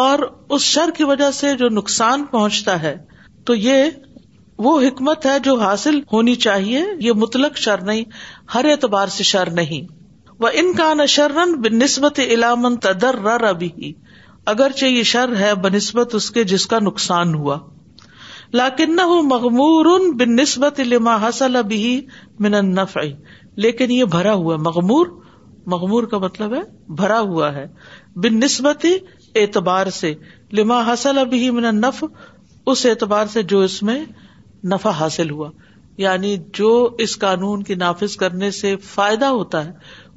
اور 0.02 0.20
اس 0.56 0.62
شر 0.62 0.90
کی 0.98 1.04
وجہ 1.04 1.30
سے 1.34 1.54
جو 1.58 1.70
نقصان 1.70 2.26
پہنچتا 2.32 2.82
ہے 2.82 2.96
تو 3.46 3.56
یہ 3.56 3.84
وہ 4.66 4.80
حکمت 4.82 5.26
ہے 5.26 5.38
جو 5.44 5.56
حاصل 5.60 6.00
ہونی 6.12 6.36
چاہیے 6.46 6.84
یہ 7.00 7.12
مطلق 7.18 7.58
شر 7.58 7.82
نہیں 7.86 8.04
ہر 8.56 8.66
اعتبار 8.72 9.08
سے 9.18 9.24
شر 9.24 9.50
نہیں 9.60 9.88
وہ 10.42 10.50
ان 10.62 10.74
کا 10.74 10.94
نشرن 10.94 11.56
بن 11.62 11.78
نسبت 11.80 12.20
علامن 12.28 12.76
تدر 12.86 13.20
ربھی 13.42 13.94
اگرچہ 14.54 14.86
یہ 14.86 15.04
شر 15.14 15.36
ہے 15.40 15.54
بہ 15.64 15.70
نسبت 15.76 16.16
اس 16.16 16.30
کے 16.32 16.44
جس 16.52 16.66
کا 16.68 16.80
نقصان 16.82 17.34
ہوا 17.36 17.58
لاکن 18.54 18.96
نہ 18.96 19.06
مغمور 19.26 19.86
بن 20.20 20.36
نسبت 20.36 20.80
لما 20.88 21.16
حاصل 21.22 21.56
ابھی 21.56 22.00
من 22.46 22.54
النفع 22.56 23.02
لیکن 23.66 23.92
یہ 23.92 24.04
بھرا 24.14 24.34
ہوا 24.34 24.56
مغمور 24.70 25.08
مغمور 25.74 26.04
کا 26.12 26.18
مطلب 26.18 26.54
ہے 26.56 26.62
بھرا 27.02 27.20
ہوا 27.20 27.54
ہے 27.56 27.66
بن 28.24 28.40
نسبت 28.40 28.86
اعتبار 29.40 29.90
سے 29.96 30.14
لما 30.58 30.82
حاصل 30.86 31.18
ابھی 31.18 31.50
نف 31.74 32.04
اس 32.74 32.86
اعتبار 32.86 33.26
سے 33.34 33.44
جو 33.54 33.60
اس 33.62 33.82
میں 33.84 34.00
نفع 34.72 34.90
حاصل 35.00 35.30
ہوا 35.32 35.50
یعنی 35.98 36.36
جو 36.54 36.70
اس 37.06 37.18
قانون 37.20 37.64
کے 37.64 37.76
نافذ 37.76 38.16
کرنے 38.18 38.50
سے 38.58 38.76
فائدہ 38.94 39.26
ہوتا 39.38 39.64
ہے 39.66 39.72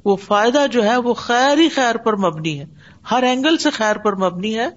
وہ 0.05 0.15
فائدہ 0.25 0.65
جو 0.71 0.83
ہے 0.83 0.95
وہ 1.07 1.13
خیر 1.23 1.57
ہی 1.57 1.67
خیر 1.75 1.97
پر 2.05 2.15
مبنی 2.25 2.59
ہے 2.59 2.65
ہر 3.11 3.23
اینگل 3.27 3.57
سے 3.65 3.69
خیر 3.77 3.97
پر 4.03 4.15
مبنی 4.25 4.57
ہے 4.57 4.67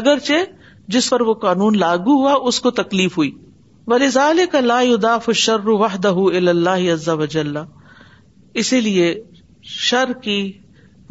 اگرچہ 0.00 0.44
جس 0.94 1.10
پر 1.10 1.20
وہ 1.30 1.34
قانون 1.46 1.78
لاگو 1.78 2.16
ہوا 2.22 2.34
اس 2.48 2.60
کو 2.60 2.70
تکلیف 2.82 3.18
ہوئی 3.18 3.30
بل 3.90 4.04
کا 4.52 4.60
لا 4.60 4.78
اداف 4.78 5.28
شر 5.44 5.68
وحدہ 5.68 6.12
وجل 6.14 7.56
اسی 8.62 8.80
لیے 8.80 9.14
شر 9.76 10.12
کی 10.22 10.40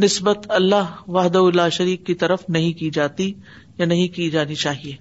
نسبت 0.04 0.46
اللہ 0.58 0.90
وحد 1.16 1.36
اللہ 1.36 1.70
شریف 1.78 2.00
کی 2.06 2.14
طرف 2.22 2.44
نہیں 2.56 2.72
کی 2.80 2.90
جاتی 2.98 3.32
یا 3.78 3.86
نہیں 3.92 4.08
کی 4.16 4.30
جانی 4.36 4.56
چاہیے 4.64 4.94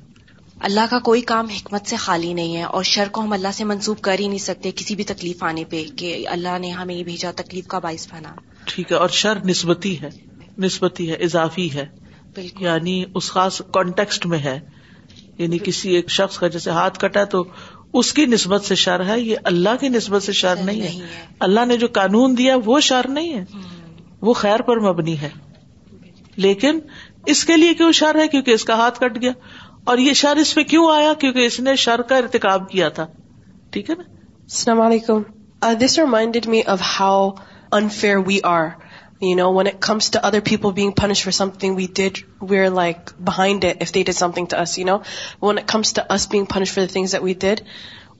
اللہ 0.69 0.91
کا 0.91 0.99
کوئی 1.09 1.21
کام 1.31 1.47
حکمت 1.57 1.87
سے 1.93 1.97
خالی 2.07 2.33
نہیں 2.39 2.57
ہے 2.57 2.63
اور 2.79 2.83
شر 2.89 3.09
کو 3.13 3.21
ہم 3.25 3.33
اللہ 3.33 3.55
سے 3.59 3.65
منسوخ 3.71 4.01
کر 4.09 4.19
ہی 4.21 4.27
نہیں 4.29 4.43
سکتے 4.47 4.71
کسی 4.81 4.95
بھی 4.97 5.05
تکلیف 5.13 5.43
آنے 5.51 5.65
پہ 5.71 5.83
کہ 6.01 6.11
اللہ 6.35 6.59
نے 6.67 6.71
ہمیں 6.81 6.95
یہ 6.95 7.03
بھیجا 7.05 7.31
تکلیف 7.37 7.67
کا 7.75 7.79
باعث 7.87 8.07
بنا 8.13 8.35
ٹھیک 8.73 8.93
ہے 8.93 8.97
اور 9.05 9.15
شر 9.21 9.41
نسبتی 9.53 9.95
ہے 10.03 10.09
نسبتی 10.67 11.09
ہے 11.11 11.15
اضافی 11.29 11.69
ہے 11.75 11.87
بالکل 12.35 12.65
یعنی 12.65 13.03
اس 13.21 13.31
خاص 13.39 13.61
کانٹیکسٹ 13.75 14.27
میں 14.35 14.39
ہے 14.51 14.59
یعنی 15.39 15.59
کسی 15.69 15.95
ایک 15.99 16.11
شخص 16.21 16.39
کا 16.39 16.49
جیسے 16.59 16.71
ہاتھ 16.81 16.99
کٹا 17.07 17.25
تو 17.37 17.45
اس 18.01 18.13
کی 18.19 18.27
نسبت 18.37 18.65
سے 18.65 18.75
شر 18.85 19.07
ہے 19.09 19.21
یہ 19.21 19.51
اللہ 19.53 19.81
کی 19.81 19.89
نسبت 19.99 20.23
سے 20.23 20.33
شر 20.45 20.63
نہیں 20.71 20.83
ہے 21.01 21.25
اللہ 21.49 21.65
نے 21.73 21.77
جو 21.85 21.89
قانون 22.01 22.37
دیا 22.39 22.57
وہ 22.65 22.81
شر 22.93 23.09
نہیں 23.19 23.39
ہے 23.39 23.45
وہ 24.29 24.33
خیر 24.43 24.63
پر 24.69 24.81
مبنی 24.91 25.19
ہے 25.21 25.29
لیکن 26.45 26.79
اس 27.33 27.45
کے 27.45 27.57
لیے 27.57 27.75
کیوں 27.75 27.91
شر 28.01 28.17
ہے 28.21 28.27
کیونکہ 28.35 28.51
اس 28.51 28.65
کا 28.65 28.75
ہاتھ 28.79 29.01
کٹ 29.01 29.21
گیا 29.23 29.31
اور 29.91 29.99
یہ 29.99 30.13
شر 30.23 30.37
اس 30.41 30.55
پہ 30.55 30.63
کیوں 30.73 30.89
آیا 30.97 31.13
کیونکہ 31.21 31.47
اس 31.47 31.59
نے 31.69 31.75
شر 31.85 32.03
کا 32.09 32.17
ارتقاب 32.23 32.69
کیا 32.71 32.89
تھا 32.99 33.07
ٹھیک 33.73 33.91
ہے 33.91 33.95
نا 33.99 34.03
السلام 34.27 34.81
علیکم 34.81 35.23
this 35.85 35.99
reminded 35.99 36.47
me 36.55 36.61
of 36.75 36.81
how 36.99 37.29
unfair 37.79 38.17
we 38.27 38.39
are 38.53 38.67
you 39.23 39.37
know 39.37 39.49
it 39.59 39.69
comes 39.87 40.11
to 40.11 40.19
other 40.27 40.41
people 40.49 40.73
being 40.79 40.91
punish 41.01 41.23
for 41.25 41.33
something 41.59 41.77
we 41.77 41.87
we 41.87 41.93
did 41.97 42.19
did 42.51 42.59
are 42.61 42.71
like 42.75 43.11
behind 43.25 43.65
it 43.65 43.83
if 43.83 43.95
they 43.95 44.13
something 44.35 44.47
to 44.51 44.57
to 44.57 44.63
us 44.63 44.71
us 44.71 44.79
you 44.79 44.87
know 44.87 45.53
comes 45.73 46.27
being 46.31 46.45
punish 46.55 46.73
for 46.73 46.87
that 46.97 47.15
we 47.23 47.35
did 47.47 47.61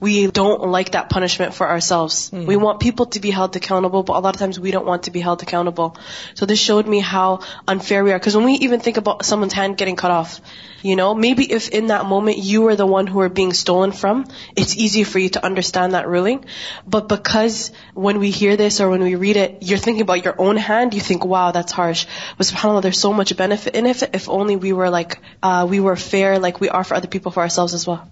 we 0.01 0.25
don't 0.25 0.67
like 0.69 0.91
that 0.93 1.09
punishment 1.11 1.53
for 1.53 1.69
ourselves. 1.69 2.31
Mm-hmm. 2.31 2.45
We 2.47 2.55
want 2.55 2.79
people 2.79 3.05
to 3.13 3.19
be 3.19 3.29
held 3.29 3.55
accountable, 3.55 4.01
but 4.01 4.15
a 4.15 4.19
lot 4.19 4.35
of 4.35 4.39
times 4.39 4.59
we 4.59 4.71
don't 4.71 4.85
want 4.85 5.03
to 5.03 5.11
be 5.11 5.19
held 5.21 5.43
accountable. 5.43 5.95
So 6.33 6.47
this 6.47 6.59
showed 6.59 6.87
me 6.87 6.99
how 6.99 7.41
unfair 7.67 8.03
we 8.03 8.11
are. 8.11 8.17
Because 8.17 8.35
when 8.35 8.45
we 8.45 8.53
even 8.65 8.79
think 8.79 8.97
about 8.97 9.23
someone's 9.23 9.53
hand 9.53 9.77
getting 9.77 9.95
cut 9.95 10.09
off, 10.09 10.41
you 10.81 10.95
know, 10.95 11.13
maybe 11.13 11.43
if 11.53 11.69
in 11.69 11.87
that 11.87 12.05
moment 12.05 12.39
you 12.39 12.63
were 12.63 12.75
the 12.75 12.87
one 12.87 13.05
who 13.05 13.19
were 13.19 13.29
being 13.29 13.53
stolen 13.53 13.91
from, 13.91 14.25
it's 14.55 14.75
easy 14.75 15.03
for 15.03 15.19
you 15.19 15.29
to 15.29 15.45
understand 15.45 15.93
that 15.93 16.07
ruling. 16.07 16.45
But 16.87 17.07
because 17.07 17.71
when 17.93 18.17
we 18.17 18.31
hear 18.31 18.57
this 18.57 18.81
or 18.81 18.89
when 18.89 19.03
we 19.03 19.13
read 19.13 19.37
it, 19.37 19.59
you're 19.61 19.77
thinking 19.77 20.01
about 20.01 20.25
your 20.25 20.33
own 20.41 20.57
hand, 20.57 20.95
you 20.95 20.99
think, 20.99 21.23
wow, 21.23 21.51
that's 21.51 21.71
harsh. 21.71 22.07
But 22.39 22.47
subhanAllah, 22.47 22.81
there's 22.81 22.99
so 22.99 23.13
much 23.13 23.37
benefit 23.37 23.75
in 23.75 23.85
it 23.85 24.01
if 24.01 24.29
only 24.29 24.55
we 24.55 24.73
were 24.73 25.05
uh, 25.43 25.95
fair 25.95 26.39
like 26.39 26.59
we 26.59 26.69
are 26.69 26.83
for 26.83 26.95
other 26.95 27.07
people, 27.07 27.31
for 27.31 27.43
ourselves 27.43 27.75
as 27.75 27.85
well. 27.85 28.09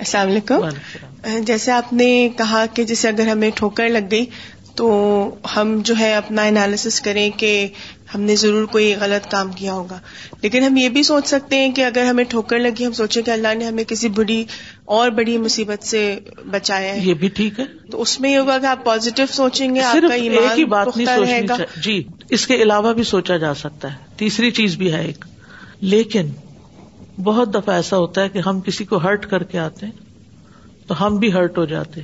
السلام 0.00 0.28
علیکم 0.28 1.38
جیسے 1.46 1.70
آپ 1.72 1.92
نے 1.92 2.08
کہا 2.38 2.64
کہ 2.74 2.84
جیسے 2.84 3.08
اگر 3.08 3.28
ہمیں 3.28 3.50
ٹھوکر 3.56 3.88
لگ 3.88 4.10
گئی 4.10 4.24
تو 4.76 4.86
ہم 5.56 5.76
جو 5.84 5.94
ہے 5.98 6.12
اپنا 6.14 6.42
انالیس 6.50 7.00
کریں 7.04 7.28
کہ 7.38 7.50
ہم 8.14 8.20
نے 8.28 8.34
ضرور 8.36 8.64
کوئی 8.74 8.94
غلط 9.00 9.30
کام 9.30 9.50
کیا 9.56 9.72
ہوگا 9.72 9.98
لیکن 10.42 10.62
ہم 10.64 10.76
یہ 10.76 10.88
بھی 10.94 11.02
سوچ 11.08 11.26
سکتے 11.28 11.56
ہیں 11.58 11.70
کہ 11.74 11.84
اگر 11.84 12.04
ہمیں 12.08 12.22
ٹھوکر 12.28 12.58
لگی 12.58 12.86
ہم 12.86 12.92
سوچیں 13.00 13.20
کہ 13.22 13.30
اللہ 13.30 13.54
نے 13.58 13.66
ہمیں 13.66 13.82
کسی 13.88 14.08
بڑی 14.16 14.42
اور 14.98 15.10
بڑی 15.18 15.36
مصیبت 15.44 15.84
سے 15.86 16.02
بچایا 16.56 16.94
ہے 16.94 17.00
یہ 17.08 17.14
بھی 17.22 17.28
ٹھیک 17.38 17.60
ہے 17.60 17.64
تو 17.90 18.00
اس 18.02 18.18
میں 18.20 18.30
یہ 18.32 18.38
ہوگا 18.38 18.58
کہ 18.58 18.66
آپ 18.66 18.84
پوزیٹو 18.84 19.26
سوچیں 19.32 19.74
گے 19.74 19.80
آپ 19.90 19.96
کا 20.08 20.14
ایمان 20.14 20.62
بات 20.70 20.96
نہیں 20.96 21.48
گا. 21.48 21.56
جی 21.82 22.02
اس 22.38 22.46
کے 22.46 22.62
علاوہ 22.62 22.92
بھی 22.92 23.02
سوچا 23.14 23.36
جا 23.46 23.54
سکتا 23.64 23.92
ہے 23.92 24.14
تیسری 24.22 24.50
چیز 24.60 24.76
بھی 24.84 24.92
ہے 24.92 25.04
ایک 25.06 25.24
لیکن 25.94 26.28
بہت 27.24 27.52
دفعہ 27.54 27.74
ایسا 27.74 27.96
ہوتا 27.98 28.22
ہے 28.22 28.28
کہ 28.28 28.38
ہم 28.46 28.60
کسی 28.66 28.84
کو 28.84 28.96
ہرٹ 29.04 29.26
کر 29.30 29.42
کے 29.52 29.58
آتے 29.58 29.86
ہیں 29.86 30.86
تو 30.88 31.04
ہم 31.06 31.16
بھی 31.18 31.32
ہرٹ 31.32 31.58
ہو 31.58 31.64
جاتے 31.74 32.00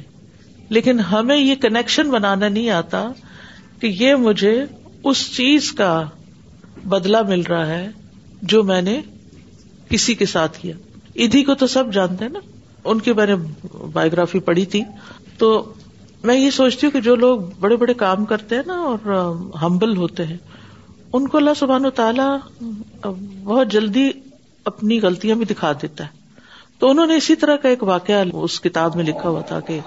لیکن 0.77 1.01
ہمیں 1.11 1.37
یہ 1.37 1.55
کنیکشن 1.63 2.11
بنانا 2.11 2.49
نہیں 2.49 2.71
آتا 2.71 3.07
کہ 3.81 3.87
یہ 3.99 4.15
مجھے 4.27 4.53
اس 5.05 5.27
چیز 5.35 5.71
کا 5.79 5.93
بدلا 6.95 7.23
مل 7.29 7.43
رہا 7.49 7.67
ہے 7.67 7.89
جو 8.53 8.63
میں 8.65 8.81
نے 8.83 9.01
کسی 9.91 10.15
کے 10.15 10.27
ساتھ 10.27 10.59
کیا 10.61 10.75
ادھی 11.25 11.43
کو 11.45 11.55
تو 11.61 11.67
سب 11.73 11.93
جانتے 11.95 12.25
ہیں 12.25 12.33
نا 12.33 12.39
ان 12.91 13.01
کی 13.01 13.13
میں 13.17 13.27
نے 13.27 13.35
بایوگرافی 13.93 14.39
پڑھی 14.49 14.65
تھی 14.75 14.81
تو 15.39 15.49
میں 16.25 16.37
یہ 16.39 16.51
سوچتی 16.51 16.87
ہوں 16.87 16.93
کہ 16.93 17.01
جو 17.01 17.15
لوگ 17.17 17.41
بڑے 17.61 17.77
بڑے 17.77 17.95
کام 18.05 18.25
کرتے 18.33 18.57
ہیں 18.57 18.63
نا 18.67 18.75
اور 18.93 19.15
ہمبل 19.63 19.97
ہوتے 19.97 20.25
ہیں 20.27 20.37
ان 21.17 21.27
کو 21.29 21.39
اللہ 21.39 21.55
سبحان 21.57 21.87
و 21.87 21.91
تعالی 22.01 23.03
بہت 23.05 23.71
جلدی 23.73 24.09
اپنی 24.71 24.99
غلطیاں 25.01 25.35
بھی 25.37 25.45
دکھا 25.55 25.73
دیتا 25.83 26.05
ہے 26.05 26.25
تو 26.79 26.89
انہوں 26.91 27.07
نے 27.07 27.15
اسی 27.17 27.35
طرح 27.43 27.57
کا 27.63 27.69
ایک 27.69 27.83
واقعہ 27.91 28.23
اس 28.39 28.61
کتاب 28.61 28.97
میں 28.97 29.05
لکھا 29.05 29.29
ہوا 29.29 29.41
تھا 29.51 29.61
کہ 29.67 29.79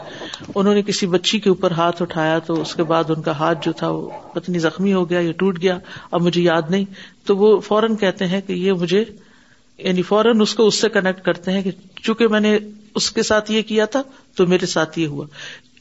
انہوں 0.55 0.73
نے 0.73 0.81
کسی 0.83 1.07
بچی 1.07 1.39
کے 1.39 1.49
اوپر 1.49 1.71
ہاتھ 1.77 2.01
اٹھایا 2.01 2.37
تو 2.45 2.53
اس 2.61 2.73
کے 2.75 2.83
بعد 2.91 3.09
ان 3.15 3.21
کا 3.21 3.35
ہاتھ 3.39 3.65
جو 3.65 3.71
تھا 3.81 3.89
وہ 3.97 4.09
پتنی 4.33 4.59
زخمی 4.59 4.93
ہو 4.93 5.09
گیا 5.09 5.19
یا 5.19 5.31
ٹوٹ 5.37 5.61
گیا 5.61 5.77
اب 6.17 6.21
مجھے 6.27 6.41
یاد 6.41 6.69
نہیں 6.75 6.85
تو 7.27 7.37
وہ 7.37 7.59
فوراً 7.67 7.95
کہتے 8.05 8.27
ہیں 8.27 8.41
کہ 8.47 8.53
یہ 8.53 8.73
مجھے 8.83 9.03
یعنی 9.77 10.01
فوراً 10.07 10.41
اس 10.41 10.53
کو 10.55 10.65
اس 10.67 10.79
سے 10.81 10.89
کنیکٹ 10.93 11.23
کرتے 11.25 11.51
ہیں 11.51 11.61
کہ 11.63 11.71
چونکہ 12.01 12.27
میں 12.35 12.39
نے 12.39 12.57
اس 12.99 13.11
کے 13.17 13.23
ساتھ 13.23 13.51
یہ 13.51 13.61
کیا 13.71 13.85
تھا 13.95 14.01
تو 14.35 14.45
میرے 14.47 14.65
ساتھ 14.75 14.99
یہ 14.99 15.07
ہوا 15.07 15.25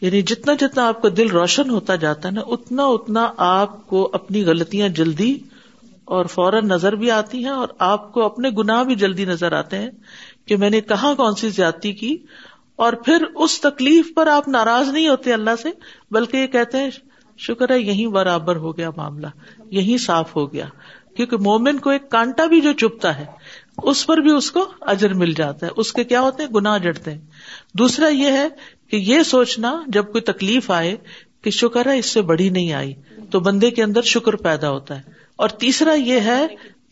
یعنی 0.01 0.23
جتنا 0.33 0.55
جتنا 0.61 0.87
آپ 0.89 1.01
کا 1.03 1.09
دل 1.17 1.31
روشن 1.31 1.71
ہوتا 1.71 1.95
جاتا 2.05 2.29
ہے 2.29 2.35
نا 2.35 2.41
اتنا 2.57 2.85
اتنا 2.99 3.27
آپ 3.47 3.87
کو 3.87 4.09
اپنی 4.21 4.45
غلطیاں 4.47 4.89
جلدی 5.01 5.35
اور 6.16 6.27
فوراً 6.33 6.61
نظر 6.68 6.92
بھی 7.01 7.11
آتی 7.11 7.38
ہیں 7.44 7.51
اور 7.53 7.68
آپ 7.87 8.12
کو 8.12 8.25
اپنے 8.25 8.51
گناہ 8.59 8.83
بھی 8.90 8.94
جلدی 9.01 9.25
نظر 9.31 9.53
آتے 9.53 9.79
ہیں 9.79 9.88
کہ 10.49 10.57
میں 10.62 10.71
نے 10.71 10.81
کہاں 10.92 11.14
کون 11.14 11.35
سی 11.40 11.49
زیادتی 11.57 11.92
کی 12.03 12.16
اور 12.87 12.92
پھر 13.05 13.25
اس 13.47 13.61
تکلیف 13.61 14.12
پر 14.14 14.27
آپ 14.35 14.49
ناراض 14.55 14.88
نہیں 14.88 15.09
ہوتے 15.09 15.33
اللہ 15.33 15.57
سے 15.62 15.71
بلکہ 16.16 16.37
یہ 16.37 16.47
کہتے 16.55 16.79
ہیں 16.83 16.90
شکر 17.47 17.71
ہے 17.75 17.79
یہیں 17.81 18.07
برابر 18.14 18.57
ہو 18.66 18.77
گیا 18.77 18.90
معاملہ 18.97 19.27
یہیں 19.81 19.97
صاف 20.07 20.35
ہو 20.37 20.53
گیا 20.53 20.66
کیونکہ 21.16 21.37
مومن 21.49 21.79
کو 21.87 21.90
ایک 21.90 22.09
کانٹا 22.11 22.47
بھی 22.55 22.61
جو 22.61 22.73
چپتا 22.85 23.16
ہے 23.18 23.25
اس 23.92 24.07
پر 24.07 24.18
بھی 24.27 24.31
اس 24.37 24.51
کو 24.53 24.66
اجر 24.94 25.14
مل 25.25 25.33
جاتا 25.42 25.66
ہے 25.66 25.71
اس 25.83 25.92
کے 25.92 26.05
کیا 26.12 26.21
ہوتے 26.21 26.42
ہیں 26.42 26.51
گنا 26.55 26.77
جڑتے 26.87 27.11
ہیں 27.12 27.21
دوسرا 27.79 28.09
یہ 28.23 28.37
ہے 28.38 28.49
کہ 28.90 28.97
یہ 29.11 29.23
سوچنا 29.35 29.77
جب 29.97 30.12
کوئی 30.12 30.23
تکلیف 30.33 30.71
آئے 30.81 30.97
کہ 31.44 31.51
شکر 31.61 31.88
ہے 31.92 31.99
اس 31.99 32.11
سے 32.12 32.23
بڑی 32.33 32.49
نہیں 32.59 32.73
آئی 32.83 32.94
تو 33.31 33.40
بندے 33.49 33.71
کے 33.79 33.83
اندر 33.83 34.03
شکر 34.16 34.37
پیدا 34.47 34.71
ہوتا 34.71 34.97
ہے 34.99 35.16
اور 35.44 35.48
تیسرا 35.62 35.92
یہ 35.94 36.20
ہے 36.33 36.40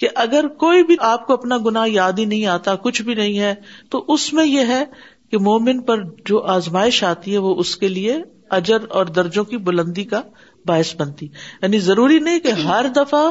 کہ 0.01 0.09
اگر 0.23 0.47
کوئی 0.63 0.83
بھی 0.89 0.97
آپ 1.09 1.27
کو 1.27 1.33
اپنا 1.33 1.57
گناہ 1.65 1.89
یاد 1.89 2.19
ہی 2.19 2.25
نہیں 2.33 2.45
آتا 2.55 2.75
کچھ 2.83 3.01
بھی 3.03 3.15
نہیں 3.15 3.39
ہے 3.39 3.55
تو 3.91 4.05
اس 4.15 4.33
میں 4.39 4.45
یہ 4.47 4.67
ہے 4.75 4.85
کہ 5.31 5.39
مومن 5.47 5.81
پر 5.91 6.03
جو 6.31 6.43
آزمائش 6.57 7.03
آتی 7.05 7.33
ہے 7.33 7.39
وہ 7.47 7.55
اس 7.61 7.75
کے 7.77 7.89
لیے 7.95 8.17
اجر 8.59 8.85
اور 8.99 9.07
درجوں 9.19 9.45
کی 9.51 9.57
بلندی 9.69 10.05
کا 10.13 10.21
باعث 10.67 10.95
بنتی 11.01 11.27
یعنی 11.63 11.79
ضروری 11.89 12.19
نہیں 12.27 12.39
کہ 12.45 12.53
ہر 12.69 12.87
دفعہ 12.97 13.25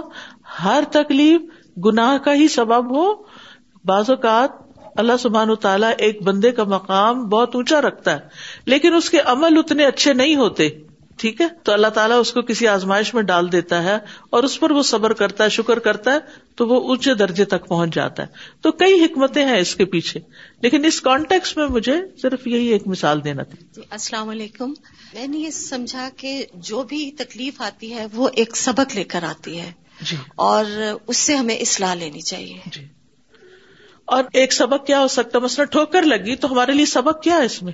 ہر 0.63 0.83
تکلیف 0.91 1.49
گناہ 1.85 2.17
کا 2.25 2.33
ہی 2.41 2.47
سبب 2.57 2.95
ہو 2.97 3.05
بعض 3.91 4.09
اوقات 4.09 4.63
اللہ 5.03 5.17
سبحان 5.19 5.49
و 5.49 5.55
تعالیٰ 5.67 5.91
ایک 6.07 6.21
بندے 6.27 6.51
کا 6.59 6.63
مقام 6.75 7.23
بہت 7.29 7.55
اونچا 7.55 7.79
رکھتا 7.87 8.13
ہے 8.19 8.67
لیکن 8.73 8.93
اس 8.99 9.09
کے 9.15 9.19
عمل 9.35 9.57
اتنے 9.57 9.85
اچھے 9.85 10.13
نہیں 10.23 10.35
ہوتے 10.43 10.67
ٹھیک 11.21 11.41
ہے 11.41 11.45
تو 11.63 11.71
اللہ 11.73 11.87
تعالیٰ 11.93 12.19
اس 12.19 12.31
کو 12.33 12.41
کسی 12.47 12.67
آزمائش 12.67 13.13
میں 13.13 13.21
ڈال 13.27 13.51
دیتا 13.51 13.81
ہے 13.83 13.95
اور 14.37 14.43
اس 14.43 14.59
پر 14.59 14.71
وہ 14.77 14.81
صبر 14.89 15.13
کرتا 15.21 15.43
ہے 15.43 15.49
شکر 15.57 15.79
کرتا 15.85 16.13
ہے 16.13 16.19
تو 16.61 16.67
وہ 16.67 16.79
اونچے 16.89 17.13
درجے 17.21 17.45
تک 17.53 17.67
پہنچ 17.67 17.93
جاتا 17.95 18.23
ہے 18.23 18.51
تو 18.61 18.71
کئی 18.81 19.01
حکمتیں 19.03 19.43
ہیں 19.45 19.57
اس 19.59 19.73
کے 19.81 19.85
پیچھے 19.93 20.19
لیکن 20.61 20.85
اس 20.85 20.99
کانٹیکس 21.07 21.55
میں 21.57 21.67
مجھے 21.77 21.95
صرف 22.21 22.47
یہی 22.47 22.67
ایک 22.73 22.87
مثال 22.95 23.23
دینا 23.23 23.43
تھا 23.53 23.63
جی، 23.75 23.81
السلام 23.89 24.29
علیکم 24.29 24.73
میں 25.13 25.27
نے 25.27 25.37
یہ 25.37 25.49
سمجھا 25.59 26.09
کہ 26.17 26.33
جو 26.69 26.83
بھی 26.89 27.09
تکلیف 27.19 27.61
آتی 27.69 27.93
ہے 27.93 28.05
وہ 28.13 28.29
ایک 28.43 28.55
سبق 28.65 28.95
لے 28.95 29.03
کر 29.15 29.23
آتی 29.29 29.59
ہے 29.59 29.71
جی 30.09 30.15
اور 30.49 30.65
اس 31.07 31.17
سے 31.17 31.35
ہمیں 31.35 31.55
اصلاح 31.55 31.93
لینی 32.03 32.21
چاہیے 32.31 32.59
جی۔ 32.71 32.83
اور 34.15 34.23
ایک 34.39 34.53
سبق 34.53 34.85
کیا 34.87 34.99
ہو 35.01 35.07
سکتا 35.11 35.39
مسئلہ 35.43 35.65
ٹھوکر 35.75 36.03
لگی 36.13 36.35
تو 36.41 36.51
ہمارے 36.51 36.71
لیے 36.71 36.85
سبق 36.99 37.21
کیا 37.23 37.37
ہے 37.37 37.45
اس 37.45 37.61
میں 37.67 37.73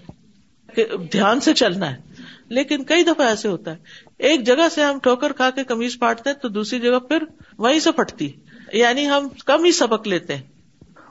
دھیان 1.12 1.40
سے 1.46 1.54
چلنا 1.62 1.90
ہے 1.96 2.11
لیکن 2.56 2.84
کئی 2.84 3.04
دفعہ 3.04 3.26
ایسے 3.26 3.48
ہوتا 3.48 3.72
ہے 3.72 4.26
ایک 4.30 4.44
جگہ 4.46 4.68
سے 4.74 4.82
ہم 4.84 4.98
ٹھوکر 5.04 5.32
کھا 5.40 5.50
کے 5.58 5.64
کمیز 5.68 5.98
پھاٹتے 6.00 6.30
ہیں 6.30 6.38
تو 6.42 6.48
دوسری 6.58 6.80
جگہ 6.86 7.00
پھر 7.12 7.24
وہیں 7.66 7.80
سے 7.88 7.92
پھٹتی 8.00 8.28
یعنی 8.80 9.08
ہم 9.10 9.28
کم 9.46 9.64
ہی 9.66 9.72
سبق 9.78 10.08
لیتے 10.14 10.36
ہیں 10.36 10.50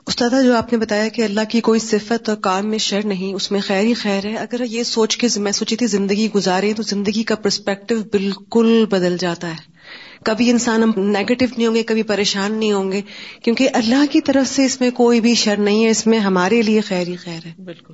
استاد 0.07 0.31
جو 0.43 0.55
آپ 0.55 0.71
نے 0.73 0.77
بتایا 0.79 1.07
کہ 1.15 1.21
اللہ 1.23 1.45
کی 1.49 1.59
کوئی 1.65 1.79
صفت 1.79 2.29
اور 2.29 2.37
کام 2.47 2.69
میں 2.69 2.77
شر 2.85 3.05
نہیں 3.07 3.33
اس 3.33 3.49
میں 3.51 3.59
خیر 3.65 3.81
ہی 3.85 3.93
خیر 4.03 4.25
ہے 4.25 4.35
اگر 4.43 4.63
یہ 4.75 4.83
سوچ 4.91 5.17
کے 5.23 5.27
میں 5.47 5.51
سوچی 5.57 5.75
تھی 5.81 5.87
زندگی 5.95 6.27
گزارے 6.35 6.71
تو 6.79 6.83
زندگی 6.93 7.23
کا 7.31 7.35
پرسپیکٹو 7.43 7.95
بالکل 8.13 8.71
بدل 8.91 9.17
جاتا 9.25 9.49
ہے 9.49 9.69
کبھی 10.29 10.49
انسان 10.49 10.83
ہم 10.83 10.91
نیگیٹو 11.17 11.45
نہیں 11.55 11.67
ہوں 11.67 11.75
گے 11.75 11.83
کبھی 11.91 12.03
پریشان 12.13 12.57
نہیں 12.59 12.73
ہوں 12.73 12.91
گے 12.91 13.01
کیونکہ 13.43 13.69
اللہ 13.81 14.05
کی 14.11 14.21
طرف 14.31 14.47
سے 14.55 14.65
اس 14.65 14.79
میں 14.81 14.89
کوئی 15.03 15.21
بھی 15.27 15.33
شر 15.45 15.59
نہیں 15.69 15.85
ہے 15.85 15.89
اس 15.97 16.05
میں 16.11 16.19
ہمارے 16.29 16.61
لیے 16.71 16.81
خیر 16.91 17.07
ہی 17.07 17.15
خیر 17.27 17.45
ہے 17.45 17.53
بالکل 17.71 17.93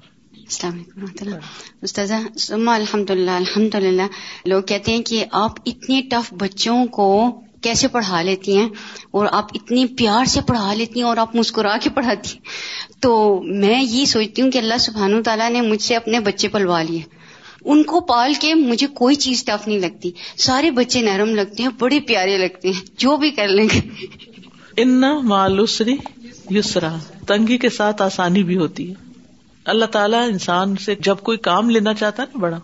السلام 0.50 0.76
علیکم 0.76 1.00
رحمۃ 1.04 1.22
اللہ 1.22 1.48
استاذہ 1.86 2.14
سما 2.40 2.74
الحمد 2.76 3.10
للہ 3.10 3.32
الحمد 3.32 3.74
للہ 3.86 4.02
لوگ 4.48 4.62
کہتے 4.68 4.92
ہیں 4.92 5.02
کہ 5.10 5.24
آپ 5.40 5.56
اتنے 5.72 6.00
ٹف 6.12 6.32
بچوں 6.42 6.76
کو 6.98 7.08
کیسے 7.64 7.88
پڑھا 7.96 8.22
لیتی 8.28 8.56
ہیں 8.58 8.68
اور 9.20 9.26
آپ 9.40 9.48
اتنی 9.60 9.86
پیار 10.02 10.26
سے 10.34 10.42
پڑھا 10.48 10.74
لیتی 10.78 11.00
ہیں 11.00 11.08
اور 11.08 11.18
آپ 11.24 11.36
مسکرا 11.36 11.76
کے 11.84 11.90
پڑھاتی 11.96 12.30
ہیں 12.38 13.02
تو 13.04 13.12
میں 13.66 13.82
یہ 13.82 14.06
سوچتی 14.14 14.42
ہوں 14.42 14.52
کہ 14.52 14.58
اللہ 14.58 14.78
سبحان 14.86 15.14
و 15.14 15.22
تعالیٰ 15.26 15.50
نے 15.58 15.62
مجھ 15.62 15.82
سے 15.84 15.96
اپنے 15.96 16.20
بچے 16.30 16.48
پلوا 16.56 16.82
لیے 16.90 17.02
ان 17.74 17.84
کو 17.92 18.00
پال 18.14 18.34
کے 18.42 18.54
مجھے 18.64 18.88
کوئی 19.02 19.16
چیز 19.26 19.44
ٹف 19.46 19.68
نہیں 19.68 19.80
لگتی 19.80 20.12
سارے 20.48 20.70
بچے 20.80 21.02
نرم 21.12 21.34
لگتے 21.42 21.64
ہیں 21.64 21.70
بڑے 21.80 22.00
پیارے 22.14 22.38
لگتے 22.46 22.70
ہیں 22.78 22.84
جو 23.06 23.18
بھی 23.26 23.32
کر 23.42 23.48
لیں 23.60 23.68
گے 23.74 23.82
ان 24.84 25.00
مالوسری 25.36 25.98
یسرا 26.60 26.96
تنگی 27.28 27.58
کے 27.66 27.70
ساتھ 27.82 28.02
آسانی 28.02 28.44
بھی 28.52 28.58
ہوتی 28.58 28.90
ہے 28.90 29.06
اللہ 29.72 29.86
تعالیٰ 29.92 30.22
انسان 30.28 30.76
سے 30.82 30.94
جب 31.06 31.18
کوئی 31.30 31.38
کام 31.46 31.70
لینا 31.70 31.94
چاہتا 32.02 32.24
ہے 32.24 32.28
نا 32.34 32.40
بڑا 32.44 32.58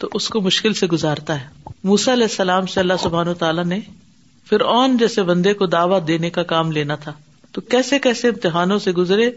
تو 0.00 0.08
اس 0.18 0.28
کو 0.34 0.40
مشکل 0.40 0.72
سے 0.80 0.86
گزارتا 0.92 1.40
ہے 1.40 1.46
موسا 1.90 2.12
علیہ 2.12 2.26
السلام 2.30 2.66
سے 2.72 2.80
اللہ 2.80 3.02
سبحان 3.02 3.28
و 3.28 3.34
تعالیٰ 3.42 3.64
نے 3.74 3.78
پھر 4.48 4.60
اون 4.72 4.96
جیسے 4.96 5.22
بندے 5.30 5.52
کو 5.60 5.66
دعوی 5.76 6.00
دینے 6.06 6.30
کا 6.38 6.42
کام 6.54 6.72
لینا 6.72 6.94
تھا 7.06 7.12
تو 7.52 7.60
کیسے 7.74 7.98
کیسے 8.06 8.28
امتحانوں 8.28 8.78
سے 8.88 8.92
گزرے 8.98 9.30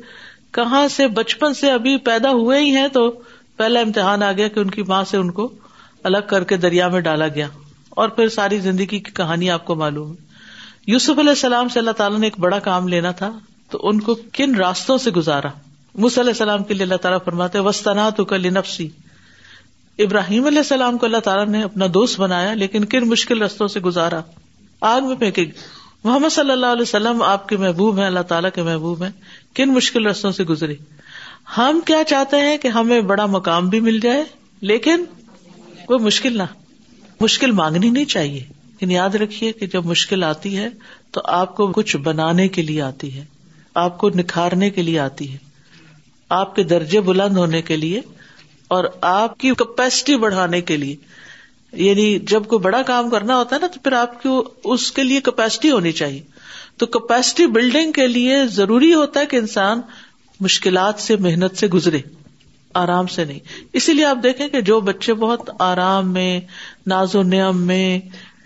کہاں 0.57 0.87
سے 0.95 1.07
بچپن 1.21 1.53
سے 1.61 1.71
ابھی 1.71 1.95
پیدا 2.11 2.31
ہوئے 2.41 2.59
ہی 2.63 2.75
ہے 2.75 2.87
تو 2.93 3.09
پہلا 3.57 3.79
امتحان 3.87 4.23
آ 4.23 4.31
گیا 4.41 4.47
کہ 4.55 4.59
ان 4.59 4.69
کی 4.71 4.83
ماں 4.87 5.03
سے 5.11 5.17
ان 5.17 5.31
کو 5.41 5.49
الگ 6.11 6.27
کر 6.29 6.43
کے 6.51 6.57
دریا 6.67 6.87
میں 6.95 7.01
ڈالا 7.09 7.27
گیا 7.35 7.47
اور 8.01 8.09
پھر 8.17 8.29
ساری 8.39 8.59
زندگی 8.69 8.85
کی 8.99 9.11
کہانی 9.21 9.49
آپ 9.51 9.65
کو 9.65 9.75
معلوم 9.85 10.11
ہے 10.11 10.89
یوسف 10.91 11.19
علیہ 11.19 11.29
السلام 11.39 11.67
سے 11.73 11.79
اللہ 11.79 11.97
تعالیٰ 11.97 12.19
نے 12.19 12.27
ایک 12.27 12.39
بڑا 12.47 12.59
کام 12.69 12.87
لینا 12.95 13.11
تھا 13.21 13.31
تو 13.71 13.87
ان 13.89 13.99
کو 14.09 14.15
کن 14.33 14.55
راستوں 14.55 14.97
سے 15.07 15.11
گزارا 15.19 15.49
علیہ 15.99 16.19
السلام 16.29 16.63
کے 16.63 16.73
لیے 16.73 16.83
اللہ 16.83 16.95
تعالیٰ 17.01 17.17
فرماتے 17.25 17.59
وسطنا 17.67 18.09
تو 18.19 18.25
نفسی 18.59 18.87
ابراہیم 20.03 20.45
علیہ 20.47 20.57
السلام 20.57 20.97
کو 20.97 21.05
اللہ 21.05 21.19
تعالیٰ 21.23 21.45
نے 21.47 21.61
اپنا 21.63 21.85
دوست 21.93 22.19
بنایا 22.19 22.53
لیکن 22.53 22.85
کن 22.93 23.07
مشکل 23.09 23.41
رستوں 23.41 23.67
سے 23.67 23.79
گزارا 23.87 24.19
آگ 24.91 25.01
میں 25.07 25.15
پھینکے 25.15 25.43
گا 25.45 25.67
محمد 26.03 26.33
صلی 26.33 26.51
اللہ 26.51 26.71
علیہ 26.75 26.81
وسلم 26.81 27.21
آپ 27.23 27.47
کے 27.49 27.57
محبوب 27.63 27.99
ہیں 27.99 28.05
اللہ 28.05 28.19
تعالیٰ 28.27 28.49
کے 28.53 28.63
محبوب 28.63 29.03
ہیں 29.03 29.09
کن 29.55 29.73
مشکل 29.73 30.07
رستوں 30.07 30.31
سے 30.37 30.43
گزری 30.51 30.75
ہم 31.57 31.79
کیا 31.85 32.03
چاہتے 32.07 32.37
ہیں 32.45 32.57
کہ 32.63 32.67
ہمیں 32.77 32.99
بڑا 33.11 33.25
مقام 33.35 33.69
بھی 33.69 33.79
مل 33.89 33.99
جائے 34.03 34.23
لیکن 34.71 35.03
وہ 35.89 35.97
مشکل 36.01 36.37
نہ 36.37 36.43
مشکل 37.21 37.51
مانگنی 37.61 37.89
نہیں 37.89 38.05
چاہیے 38.15 38.39
لیکن 38.39 38.79
یعنی 38.91 38.93
یاد 38.93 39.15
رکھیے 39.21 39.51
کہ 39.53 39.67
جب 39.73 39.85
مشکل 39.85 40.23
آتی 40.23 40.57
ہے 40.57 40.67
تو 41.13 41.21
آپ 41.39 41.55
کو 41.55 41.67
کچھ 41.75 41.95
بنانے 42.05 42.47
کے 42.57 42.61
لیے 42.61 42.81
آتی 42.81 43.13
ہے 43.15 43.23
آپ 43.83 43.97
کو 43.97 44.09
نکھارنے 44.15 44.69
کے 44.77 44.81
لیے 44.83 44.99
آتی 44.99 45.31
ہے 45.33 45.37
آپ 46.39 46.55
کے 46.55 46.63
درجے 46.63 46.99
بلند 47.07 47.37
ہونے 47.37 47.61
کے 47.69 47.75
لیے 47.77 48.01
اور 48.75 48.83
آپ 49.07 49.37
کی 49.39 49.49
کیپیسٹی 49.59 50.15
بڑھانے 50.17 50.61
کے 50.69 50.77
لیے 50.77 50.95
یعنی 51.85 52.05
جب 52.33 52.43
کوئی 52.53 52.59
بڑا 52.63 52.81
کام 52.87 53.09
کرنا 53.09 53.37
ہوتا 53.37 53.55
ہے 53.55 53.59
نا 53.61 53.67
تو 53.73 53.79
پھر 53.83 53.93
آپ 54.01 54.21
کی 54.21 54.29
اس 54.75 54.91
کے 54.99 55.03
لیے 55.03 55.21
کیپیسٹی 55.25 55.71
ہونی 55.71 55.91
چاہیے 55.99 56.21
تو 56.77 56.85
کیپیسٹی 56.97 57.45
بلڈنگ 57.57 57.91
کے 57.99 58.07
لیے 58.07 58.39
ضروری 58.59 58.93
ہوتا 58.93 59.19
ہے 59.19 59.25
کہ 59.33 59.37
انسان 59.37 59.81
مشکلات 60.47 60.99
سے 61.07 61.15
محنت 61.27 61.57
سے 61.59 61.67
گزرے 61.75 61.99
آرام 62.83 63.07
سے 63.17 63.25
نہیں 63.25 63.39
اسی 63.79 63.93
لیے 63.93 64.05
آپ 64.05 64.23
دیکھیں 64.23 64.47
کہ 64.55 64.61
جو 64.71 64.79
بچے 64.91 65.13
بہت 65.27 65.49
آرام 65.69 66.13
میں 66.13 66.29
ناز 66.93 67.15
و 67.15 67.21
نیم 67.35 67.61
میں 67.71 67.85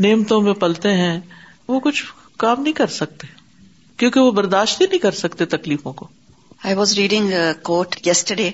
نعمتوں 0.07 0.41
میں 0.47 0.53
پلتے 0.65 0.93
ہیں 1.03 1.19
وہ 1.67 1.79
کچھ 1.87 2.03
کام 2.45 2.61
نہیں 2.61 2.73
کر 2.83 2.87
سکتے 2.99 3.27
کیونکہ 3.97 4.19
وہ 4.19 4.31
برداشت 4.41 4.81
ہی 4.81 4.85
نہیں 4.89 4.99
کر 5.07 5.21
سکتے 5.23 5.45
تکلیفوں 5.57 5.93
کو 6.01 6.07
I 6.69 6.75
was 6.75 6.93
reading 6.97 7.31
quote 7.63 7.95
yesterday 8.05 8.49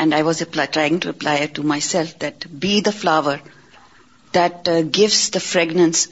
and 0.00 0.14
I 0.14 0.22
was 0.22 0.42
trying 0.54 0.98
to 1.02 1.08
apply 1.08 1.46
to 1.52 1.62
myself 1.86 2.12
that 2.22 2.46
be 2.64 2.80
the 2.86 2.90
flower 2.98 3.36
that 4.34 4.68
gives 4.96 5.16
the 5.34 5.38
fragrance 5.42 6.06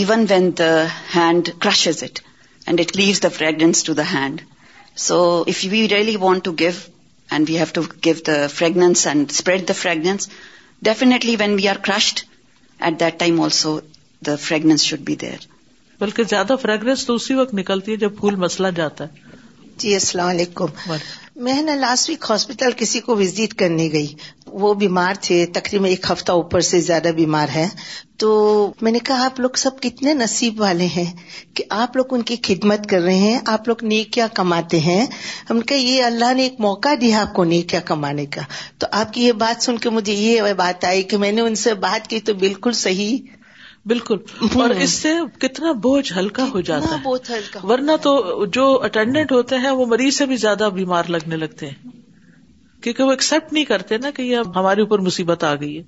even 0.00 0.24
when 0.30 0.50
the 0.58 0.68
hand 1.14 1.48
crushes 1.62 2.02
it 2.04 2.20
and 2.66 2.80
it 2.80 2.96
leaves 2.96 3.22
the 3.22 3.28
fragrance 3.38 3.82
to 3.84 3.92
the 3.94 4.02
hand 4.12 4.40
so 5.06 5.18
if 5.54 5.64
you 5.64 5.88
really 5.90 6.16
want 6.26 6.44
to 6.44 6.52
give 6.58 6.70
and 7.30 7.50
we 7.50 7.56
have 7.58 7.66
to 7.74 7.82
give 8.04 8.14
the 8.26 8.46
fragrance 8.54 9.06
and 9.06 9.30
spread 9.30 9.68
the 9.68 9.72
fragrance 9.80 10.28
definitely 10.90 11.36
when 11.40 11.54
we 11.62 11.68
are 11.68 11.78
crushed 11.90 12.20
at 12.84 13.00
that 13.00 13.18
time 13.20 13.40
also 13.48 13.78
the 14.26 14.36
fragrance 14.46 14.92
be 15.10 15.16
دیر 15.26 15.46
بلکہ 15.98 16.22
زیادہ 16.30 16.54
fragrance 16.62 17.04
تو 17.06 17.14
اسی 17.14 17.34
وقت 17.34 17.54
نکلتی 17.54 17.92
ہے 17.92 17.96
جب 18.06 18.16
پھول 18.20 18.34
مسلا 18.48 18.70
جاتا 18.82 19.04
ہے 19.04 19.23
جی 19.82 19.92
السلام 19.94 20.28
علیکم 20.28 20.64
میں 21.44 21.62
نا 21.62 21.74
لاسٹ 21.74 22.08
ویک 22.08 22.24
ہاسپٹل 22.30 22.72
کسی 22.78 23.00
کو 23.06 23.16
وزٹ 23.16 23.54
کرنے 23.58 23.88
گئی 23.92 24.06
وہ 24.64 24.72
بیمار 24.82 25.14
تھے 25.22 25.38
تقریباً 25.54 25.88
ایک 25.90 26.06
ہفتہ 26.10 26.32
اوپر 26.42 26.60
سے 26.68 26.80
زیادہ 26.88 27.08
بیمار 27.16 27.48
ہے 27.54 27.66
تو 28.22 28.28
میں 28.82 28.92
نے 28.92 28.98
کہا 29.06 29.24
آپ 29.24 29.40
لوگ 29.40 29.56
سب 29.62 29.80
کتنے 29.82 30.14
نصیب 30.14 30.60
والے 30.60 30.86
ہیں 30.96 31.04
کہ 31.56 31.64
آپ 31.80 31.96
لوگ 31.96 32.14
ان 32.14 32.22
کی 32.30 32.36
خدمت 32.46 32.88
کر 32.90 33.00
رہے 33.08 33.16
ہیں 33.18 33.38
آپ 33.54 33.68
لوگ 33.68 33.84
نی 33.94 34.02
کیا 34.16 34.26
کماتے 34.34 34.80
ہیں 34.80 35.00
ہم 35.50 35.56
نے 35.56 35.62
کہا 35.68 35.76
یہ 35.76 36.02
اللہ 36.04 36.32
نے 36.36 36.42
ایک 36.42 36.60
موقع 36.68 36.94
دیا 37.00 37.20
آپ 37.20 37.34
کو 37.36 37.44
نی 37.54 37.60
کیا 37.72 37.80
کمانے 37.92 38.26
کا 38.36 38.42
تو 38.78 38.86
آپ 39.00 39.12
کی 39.14 39.26
یہ 39.26 39.32
بات 39.44 39.64
سن 39.64 39.78
کے 39.86 39.90
مجھے 39.98 40.12
یہ 40.12 40.52
بات 40.56 40.84
آئی 40.92 41.02
کہ 41.10 41.16
میں 41.24 41.32
نے 41.32 41.40
ان 41.42 41.54
سے 41.66 41.74
بات 41.88 42.08
کی 42.10 42.20
تو 42.28 42.34
بالکل 42.46 42.72
صحیح 42.86 43.16
بالکل 43.90 44.20
اور 44.62 44.70
اس 44.84 44.90
سے 45.00 45.08
کتنا 45.40 45.72
بوجھ 45.86 46.12
ہلکا 46.18 46.46
ہو 46.52 46.60
جاتا 46.68 46.96
ہے 47.04 47.66
ورنہ 47.72 47.92
تو 48.02 48.12
جو 48.58 48.66
اٹینڈنٹ 48.84 49.32
ہوتے 49.32 49.56
ہیں 49.64 49.70
وہ 49.80 49.86
مریض 49.86 50.14
سے 50.18 50.26
بھی 50.26 50.36
زیادہ 50.44 50.68
بیمار 50.74 51.10
لگنے 51.16 51.36
لگتے 51.42 51.66
ہیں 51.70 51.92
کیونکہ 52.82 53.02
وہ 53.02 53.10
ایکسپٹ 53.10 53.52
نہیں 53.52 53.64
کرتے 53.64 53.98
نا 53.98 54.10
کہ 54.16 54.22
یہ 54.22 54.52
ہمارے 54.56 54.80
اوپر 54.80 54.98
مصیبت 55.10 55.44
آ 55.50 55.54
گئی 55.60 55.76
ہے 55.78 55.82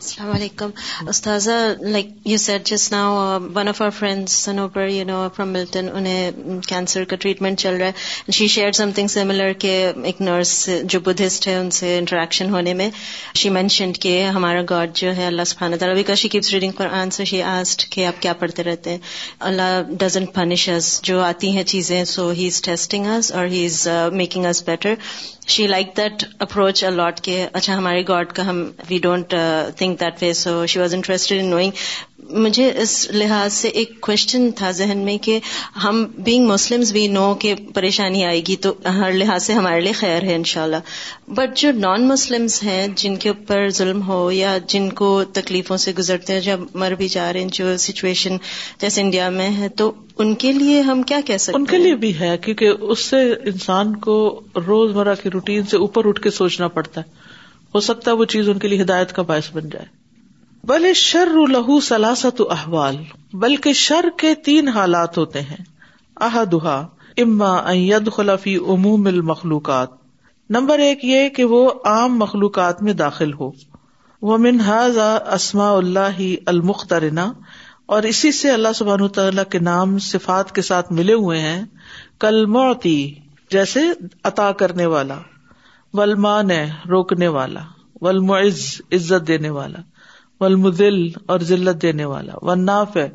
السلام 0.00 0.30
علیکم 0.30 0.70
استاذہ 1.08 1.50
like 1.82 2.06
you 2.28 2.36
said 2.38 2.64
just 2.68 2.90
now 2.92 3.38
one 3.54 3.68
of 3.68 3.80
our 3.82 3.90
friends 3.98 4.48
you 4.76 5.04
know 5.06 5.20
from 5.36 5.48
Milton 5.52 5.88
انہیں 5.96 6.58
کینسر 6.68 7.04
کا 7.12 7.16
ٹریٹمنٹ 7.20 7.58
چل 7.58 7.76
رہا 7.80 7.86
ہے 7.86 8.32
شی 8.38 8.46
شیئر 8.54 8.72
سم 8.78 8.90
تھنگ 8.94 9.64
ایک 10.06 10.20
نرس 10.20 10.52
جو 10.94 11.00
بدھسٹ 11.04 11.46
ہے 11.48 11.54
ان 11.56 11.70
سے 11.78 11.96
انٹریکشن 11.98 12.50
ہونے 12.54 12.74
میں 12.80 12.88
شی 13.40 13.50
مینشنڈ 13.58 13.98
کے 14.02 14.12
ہمارا 14.34 14.62
گاڈ 14.70 14.94
جو 14.96 15.14
ہے 15.16 15.26
اللہ 15.26 15.54
تعالیٰ 15.58 15.94
keeps 16.30 16.50
reading 16.52 16.72
for 16.78 16.88
answer 17.00 17.24
she 17.32 17.40
asked 17.54 17.88
کہ 17.92 18.04
آپ 18.06 18.20
کیا 18.22 18.32
پڑھتے 18.40 18.64
رہتے 18.64 18.90
ہیں 18.90 18.98
اللہ 19.50 19.80
ڈزنٹ 19.98 20.32
پنش 20.34 20.68
از 20.74 21.00
جو 21.08 21.20
آتی 21.30 21.56
ہیں 21.56 21.62
چیزیں 21.72 22.02
سو 22.12 22.28
ہی 22.30 22.46
از 22.46 22.60
ٹیسٹنگ 22.68 23.06
اور 23.16 23.46
he 23.56 23.64
is 23.66 23.86
making 24.12 24.46
is 24.46 24.62
better 24.66 24.94
she 25.54 25.66
like 25.66 25.96
that 25.96 26.24
approach 26.42 26.84
a lot 26.84 27.20
کے 27.24 27.44
اچھا 27.52 27.76
ہمارے 27.78 28.02
گاڈ 28.08 28.32
کا 28.34 28.48
ہم 28.48 28.64
we 28.88 28.98
don't 29.02 29.34
think 29.86 30.00
that 30.00 30.22
way 30.22 30.32
so 30.34 30.64
she 30.68 30.78
was 30.78 30.94
interested 30.94 31.38
in 31.40 31.48
knowing 31.50 31.82
مجھے 32.44 32.70
اس 32.82 32.92
لحاظ 33.12 33.52
سے 33.52 33.68
ایک 33.80 33.90
کوشچن 34.06 34.50
تھا 34.56 34.70
ذہن 34.78 34.98
میں 35.04 35.16
کہ 35.24 35.38
ہم 35.82 36.02
بینگ 36.28 36.46
مسلم 36.46 37.34
کہ 37.40 37.54
پریشانی 37.74 38.24
آئے 38.24 38.40
گی 38.48 38.56
تو 38.66 38.72
ہر 38.98 39.12
لحاظ 39.12 39.42
سے 39.46 39.52
ہمارے 39.54 39.80
لیے 39.80 39.92
خیر 39.98 40.22
ہے 40.28 40.34
انشاءاللہ 40.34 40.76
بٹ 41.36 41.56
جو 41.58 41.68
نان 41.84 42.08
مسلمس 42.08 42.62
ہیں 42.62 42.86
جن 43.02 43.16
کے 43.24 43.28
اوپر 43.28 43.68
ظلم 43.78 44.02
ہو 44.08 44.20
یا 44.32 44.56
جن 44.68 44.88
کو 45.02 45.12
تکلیفوں 45.38 45.76
سے 45.84 45.92
گزرتے 45.98 46.32
ہیں 46.32 46.40
جب 46.48 46.60
مر 46.82 46.94
بھی 46.98 47.08
جا 47.16 47.32
رہے 47.32 47.40
ہیں 47.40 47.48
جو 47.58 47.76
سچویشن 47.86 48.36
جیسے 48.80 49.00
انڈیا 49.02 49.28
میں 49.38 49.48
ہے 49.58 49.68
تو 49.82 49.92
ان 50.24 50.34
کے 50.44 50.52
لیے 50.52 50.80
ہم 50.90 51.02
کیا 51.12 51.20
کہہ 51.26 51.36
سکتے 51.36 51.52
ہیں 51.58 51.60
ان 51.60 51.66
کے 51.74 51.78
لیے 51.84 51.94
بھی 52.06 52.18
ہے 52.20 52.36
کیونکہ 52.44 52.84
اس 52.94 53.04
سے 53.04 53.22
انسان 53.52 53.96
کو 54.08 54.18
روز 54.66 54.96
مرہ 54.96 55.14
کی 55.22 55.30
روٹین 55.34 55.66
سے 55.70 55.76
اوپر 55.86 56.08
اٹھ 56.08 56.20
کے 56.22 56.30
سوچنا 56.42 56.68
پڑتا 56.78 57.00
ہے 57.00 57.24
ہو 57.76 57.80
سکتا 57.92 58.10
ہے 58.10 58.16
وہ 58.16 58.24
چیز 58.32 58.48
ان 58.50 58.58
کے 58.64 58.68
لیے 58.72 58.80
ہدایت 58.82 59.10
کا 59.20 59.22
باعث 59.30 59.48
بن 59.54 59.68
جائے 59.76 59.86
بلے 60.68 60.92
لہو 61.56 61.78
سلاست 61.88 62.40
احوال 62.54 62.96
بلکہ 63.42 63.72
شر 63.80 64.08
کے 64.22 64.34
تین 64.46 64.68
حالات 64.76 65.18
ہوتے 65.18 65.40
ہیں 65.50 65.56
اما 66.28 66.42
دہا 66.52 66.76
اما 67.24 67.50
عموم 68.72 69.06
المخلوقات 69.12 69.90
نمبر 70.56 70.78
ایک 70.86 71.04
یہ 71.10 71.28
کہ 71.36 71.44
وہ 71.52 71.60
عام 71.92 72.16
مخلوقات 72.24 72.82
میں 72.88 72.92
داخل 73.02 73.32
ہو 73.42 73.50
وہ 74.30 74.38
منحاظ 74.48 74.98
اسما 75.38 75.70
اللہ 75.76 76.20
المخترنا 76.54 77.30
اور 77.96 78.08
اسی 78.14 78.32
سے 78.40 78.50
اللہ 78.56 78.72
سبحان 78.80 79.06
تعالیٰ 79.20 79.44
کے 79.54 79.58
نام 79.70 79.98
صفات 80.08 80.54
کے 80.58 80.62
ساتھ 80.72 80.92
ملے 81.00 81.14
ہوئے 81.26 81.40
ہیں 81.46 81.62
کل 82.26 82.44
موتی 82.58 82.96
جیسے 83.56 83.84
عطا 84.32 84.50
کرنے 84.62 84.86
والا 84.98 85.20
ولمان 85.98 86.50
ہے 86.50 86.64
روکنے 86.94 87.28
والا 87.36 87.60
ولمعز 88.06 88.64
عزت 88.96 89.26
دینے 89.28 89.50
والا 89.58 89.78
ولمدل 90.40 90.98
اور 91.34 91.44
ذلت 91.50 91.80
دینے 91.82 92.04
والا 92.14 92.32
و 92.48 92.54
ناف 92.62 92.96
ہے 92.96 93.08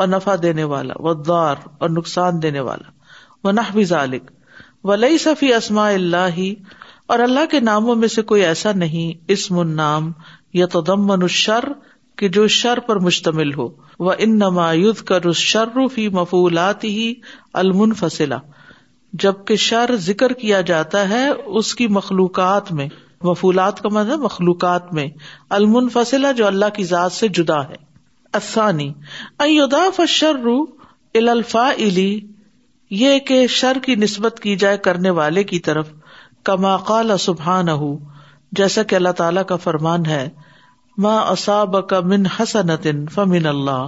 اور 0.00 0.08
نفع 0.08 0.34
دینے 0.42 0.64
والا 0.72 0.94
و 1.08 1.14
دار 1.28 1.62
اور 1.82 1.90
نقصان 1.98 2.42
دینے 2.42 2.60
والا 2.66 2.96
ونا 3.46 3.62
بھی 3.74 3.84
ولی 4.88 5.16
صفی 5.22 5.52
اسما 5.54 5.88
اللہ 5.90 6.26
ہی 6.36 6.54
اور 7.14 7.18
اللہ 7.26 7.46
کے 7.50 7.60
ناموں 7.68 7.94
میں 8.02 8.08
سے 8.14 8.22
کوئی 8.32 8.42
ایسا 8.48 8.72
نہیں 8.82 9.32
النام 9.62 10.10
یا 10.60 10.66
تو 10.74 10.80
دمن 10.90 11.26
شر 11.36 11.66
کہ 12.20 12.28
جو 12.36 12.46
شر 12.58 12.78
پر 12.88 12.98
مشتمل 13.06 13.52
ہو 13.54 13.66
وہ 14.06 14.12
ان 14.26 14.38
نما 14.38 14.70
یوز 14.82 15.02
کر 15.10 15.26
مفولات 16.18 16.84
ہی 16.84 17.12
المن 17.62 17.92
جب 19.22 19.34
کہ 19.46 19.54
شر 19.56 19.94
ذکر 20.06 20.32
کیا 20.40 20.60
جاتا 20.70 21.08
ہے 21.08 21.28
اس 21.28 21.74
کی 21.74 21.86
مخلوقات 21.98 22.72
میں 22.80 22.88
وفولات 23.24 23.80
کا 23.82 23.88
مطلب 23.92 24.20
مخلوقات 24.22 24.92
میں 24.94 25.06
المن 25.58 25.88
جو 26.36 26.46
اللہ 26.46 26.68
کی 26.74 26.84
ذات 26.90 27.12
سے 27.12 27.28
جدا 27.38 27.60
ہے 27.68 28.36
شروع 30.08 30.64
الفا 31.22 31.68
علی 31.72 32.18
یہ 32.98 33.18
کہ 33.28 33.46
شر 33.56 33.78
کی 33.84 33.94
نسبت 34.04 34.40
کی 34.40 34.54
جائے 34.64 34.78
کرنے 34.88 35.10
والے 35.20 35.44
کی 35.44 35.58
طرف 35.68 35.92
کما 36.44 36.76
قال 36.92 37.16
سبحان 37.20 37.66
جیسا 38.60 38.82
کہ 38.82 38.94
اللہ 38.96 39.12
تعالیٰ 39.16 39.44
کا 39.46 39.56
فرمان 39.64 40.06
ہے 40.06 40.28
اصاب 41.16 41.76
کا 41.88 42.00
من 42.12 42.26
حسن 42.38 43.06
فمن 43.14 43.46
اللہ 43.46 43.86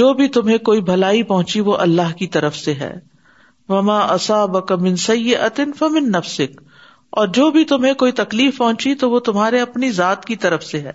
جو 0.00 0.12
بھی 0.18 0.28
تمہیں 0.38 0.58
کوئی 0.70 0.80
بھلائی 0.82 1.22
پہنچی 1.22 1.60
وہ 1.60 1.76
اللہ 1.86 2.12
کی 2.18 2.26
طرف 2.38 2.56
سے 2.56 2.74
ہے 2.74 2.92
وما 3.72 3.98
اصاب 4.14 4.56
من 4.82 4.96
سی 5.02 5.34
اطن 5.36 5.72
فمن 5.76 6.10
نفسک 6.16 6.60
اور 7.20 7.26
جو 7.38 7.50
بھی 7.50 7.64
تمہیں 7.70 7.92
کوئی 8.02 8.12
تکلیف 8.20 8.56
پہنچی 8.58 8.94
تو 9.02 9.10
وہ 9.10 9.20
تمہارے 9.28 9.60
اپنی 9.60 9.90
ذات 9.98 10.24
کی 10.30 10.36
طرف 10.44 10.64
سے 10.64 10.80
ہے 10.88 10.92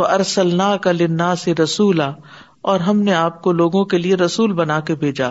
وہ 0.00 0.06
ارسل 0.16 0.54
نا 0.56 0.74
لنا 0.98 1.34
سے 1.44 1.54
رسول 1.62 2.00
اور 2.70 2.80
ہم 2.88 3.00
نے 3.08 3.14
آپ 3.14 3.40
کو 3.42 3.52
لوگوں 3.60 3.84
کے 3.92 3.98
لیے 3.98 4.14
رسول 4.24 4.52
بنا 4.60 4.78
کے 4.90 4.94
بھیجا 5.04 5.30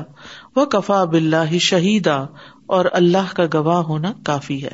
وہ 0.55 0.65
کفا 0.75 1.03
بل 1.13 1.35
شہیدا 1.69 2.15
اور 2.77 2.85
اللہ 3.01 3.33
کا 3.35 3.45
گواہ 3.53 3.81
ہونا 3.89 4.11
کافی 4.25 4.63
ہے 4.63 4.73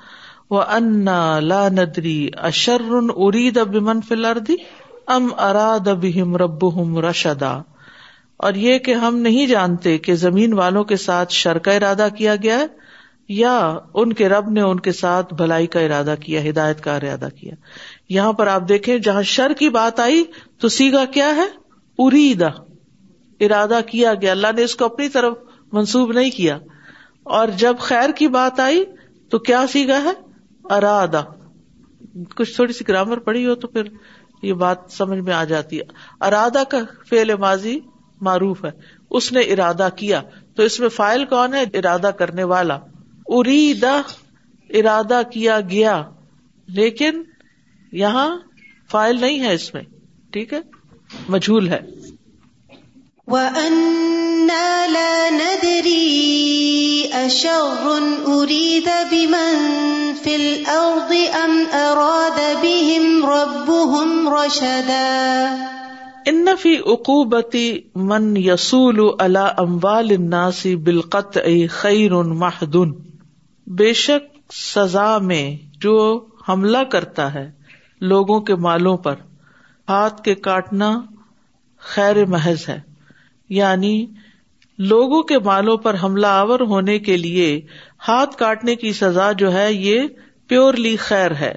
انا 0.59 1.13
لا 1.49 1.67
ندری 1.73 2.15
اشر 2.47 2.81
اری 3.15 3.49
من 3.89 3.99
فلار 4.07 4.35
دی 4.47 4.55
ام 5.15 5.27
ارا 5.49 5.67
ہم 6.15 6.35
رب 6.37 6.65
ہم 6.79 6.97
رشدا 7.05 7.51
اور 8.47 8.53
یہ 8.63 8.77
کہ 8.87 8.93
ہم 9.03 9.17
نہیں 9.27 9.45
جانتے 9.47 9.97
کہ 10.07 10.15
زمین 10.23 10.53
والوں 10.57 10.83
کے 10.91 10.95
ساتھ 11.03 11.31
شر 11.33 11.57
کا 11.67 11.71
ارادہ 11.71 12.07
کیا 12.17 12.35
گیا 12.43 12.57
ہے 12.59 12.65
یا 13.33 13.55
ان 14.01 14.13
کے 14.21 14.27
رب 14.29 14.49
نے 14.51 14.61
ان 14.61 14.79
کے 14.87 14.91
ساتھ 14.93 15.33
بھلائی 15.41 15.67
کا 15.75 15.79
ارادہ 15.79 16.15
کیا 16.21 16.41
ہدایت 16.49 16.81
کا 16.83 16.95
ارادہ 16.95 17.27
کیا 17.39 17.53
یہاں 18.15 18.33
پر 18.39 18.47
آپ 18.55 18.67
دیکھیں 18.69 18.97
جہاں 19.07 19.21
شر 19.33 19.53
کی 19.59 19.69
بات 19.77 19.99
آئی 19.99 20.23
تو 20.61 20.69
سیگا 20.77 21.03
کیا 21.13 21.35
ہے 21.35 21.45
اریدا 22.05 22.47
ارادہ 23.45 23.79
کیا 23.91 24.13
گیا 24.21 24.31
اللہ 24.31 24.51
نے 24.55 24.63
اس 24.63 24.75
کو 24.81 24.85
اپنی 24.85 25.07
طرف 25.17 25.37
منسوب 25.73 26.11
نہیں 26.13 26.31
کیا 26.37 26.57
اور 27.39 27.47
جب 27.65 27.79
خیر 27.89 28.11
کی 28.17 28.27
بات 28.39 28.59
آئی 28.59 28.83
تو 29.31 29.39
کیا 29.49 29.65
سیگا 29.73 29.99
ہے 30.03 30.13
ارادہ 30.75 31.21
کچھ 32.35 32.53
تھوڑی 32.55 32.73
سی 32.73 32.87
گرامر 32.87 33.19
پڑی 33.29 33.45
ہو 33.45 33.55
تو 33.61 33.67
پھر 33.67 33.87
یہ 34.43 34.53
بات 34.63 34.77
سمجھ 34.97 35.19
میں 35.19 35.33
آ 35.33 35.43
جاتی 35.53 35.79
ہے 35.79 35.83
ارادہ 36.27 36.63
کا 36.69 36.77
فعل 37.09 37.35
ماضی 37.39 37.77
معروف 38.27 38.63
ہے 38.65 38.69
اس 39.17 39.31
نے 39.33 39.39
ارادہ 39.53 39.87
کیا 39.95 40.21
تو 40.55 40.63
اس 40.63 40.79
میں 40.79 40.89
فائل 40.95 41.25
کون 41.29 41.53
ہے 41.55 41.63
ارادہ 41.79 42.09
کرنے 42.19 42.43
والا 42.53 42.75
اری 43.39 43.73
دا 43.81 43.99
ارادہ 44.79 45.21
کیا 45.33 45.59
گیا 45.69 46.01
لیکن 46.75 47.21
یہاں 48.01 48.29
فائل 48.91 49.19
نہیں 49.21 49.39
ہے 49.45 49.53
اس 49.53 49.73
میں 49.73 49.81
ٹھیک 50.33 50.53
ہے 50.53 50.59
مجھول 51.29 51.67
ہے 51.69 51.79
ان 53.35 54.49
فی 66.61 66.75
عقوبتی 66.93 67.61
من 67.95 68.35
یسول 68.37 68.99
الا 69.19 69.45
اموال 69.63 70.15
ناسی 70.29 70.75
بالقت 70.85 71.37
خیرون 71.77 72.37
محدن 72.39 73.81
شک 73.95 74.27
سزا 74.53 75.17
میں 75.31 75.43
جو 75.81 75.97
حملہ 76.49 76.83
کرتا 76.91 77.33
ہے 77.33 77.49
لوگوں 78.11 78.39
کے 78.49 78.55
مالوں 78.65 78.97
پر 79.07 79.15
ہاتھ 79.89 80.21
کے 80.23 80.33
کاٹنا 80.47 80.91
خیر 81.95 82.25
محض 82.33 82.67
ہے 82.69 82.79
یعنی 83.59 83.95
لوگوں 84.91 85.21
کے 85.29 85.37
مالوں 85.45 85.75
پر 85.85 85.95
حملہ 86.03 86.27
آور 86.43 86.59
ہونے 86.69 86.97
کے 87.07 87.15
لیے 87.23 87.47
ہاتھ 88.07 88.35
کاٹنے 88.37 88.75
کی 88.83 88.91
سزا 88.99 89.31
جو 89.41 89.51
ہے 89.53 89.67
یہ 89.73 90.03
پیورلی 90.49 90.95
خیر 91.07 91.31
ہے 91.39 91.53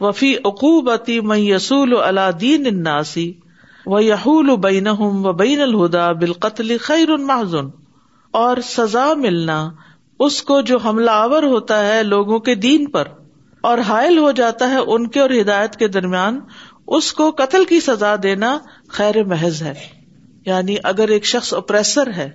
وفی 0.00 0.32
عقوبتی 0.50 1.20
میں 1.30 1.38
یسول 1.38 1.94
اللہ 2.04 2.30
دین 2.40 2.66
اناسی 2.70 3.32
و 3.96 4.00
یحول 4.00 4.54
بین 4.66 4.88
و 4.98 5.32
بین 5.42 5.60
الہدا 5.68 6.10
بال 6.22 6.32
قتل 6.44 6.76
خیر 6.90 7.10
ان 7.18 7.30
اور 8.42 8.56
سزا 8.70 9.12
ملنا 9.22 9.58
اس 10.26 10.42
کو 10.50 10.60
جو 10.70 10.78
حملہ 10.84 11.10
آور 11.26 11.42
ہوتا 11.54 11.78
ہے 11.86 12.02
لوگوں 12.10 12.38
کے 12.48 12.54
دین 12.66 12.84
پر 12.96 13.08
اور 13.70 13.78
حائل 13.88 14.18
ہو 14.18 14.30
جاتا 14.42 14.68
ہے 14.70 14.78
ان 14.96 15.06
کے 15.14 15.20
اور 15.20 15.30
ہدایت 15.40 15.76
کے 15.82 15.88
درمیان 15.96 16.38
اس 17.00 17.12
کو 17.20 17.30
قتل 17.38 17.64
کی 17.72 17.80
سزا 17.86 18.14
دینا 18.22 18.56
خیر 18.98 19.22
محض 19.34 19.62
ہے 19.62 19.74
یعنی 20.46 20.76
اگر 20.90 21.08
ایک 21.14 21.26
شخص 21.26 21.52
اپریسر 21.54 22.10
ہے 22.16 22.28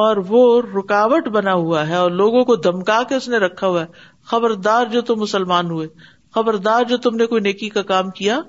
اور 0.00 0.16
وہ 0.28 0.40
رکاوٹ 0.74 1.28
بنا 1.34 1.52
ہوا 1.54 1.86
ہے 1.88 1.94
اور 1.96 2.10
لوگوں 2.20 2.44
کو 2.44 2.56
دھمکا 2.66 3.02
کے 3.08 3.14
اس 3.14 3.28
نے 3.28 3.38
رکھا 3.44 3.66
ہوا 3.66 3.82
ہے 3.82 3.86
خبردار 4.30 4.86
جو 4.92 5.00
تم 5.10 5.20
مسلمان 5.20 5.70
ہوئے 5.70 5.86
خبردار 6.34 6.84
جو 6.88 6.96
تم 7.04 7.16
نے 7.16 7.26
کوئی 7.26 7.40
نیکی 7.42 7.68
کا 7.76 7.82
کام 7.90 8.10
کیا 8.18 8.40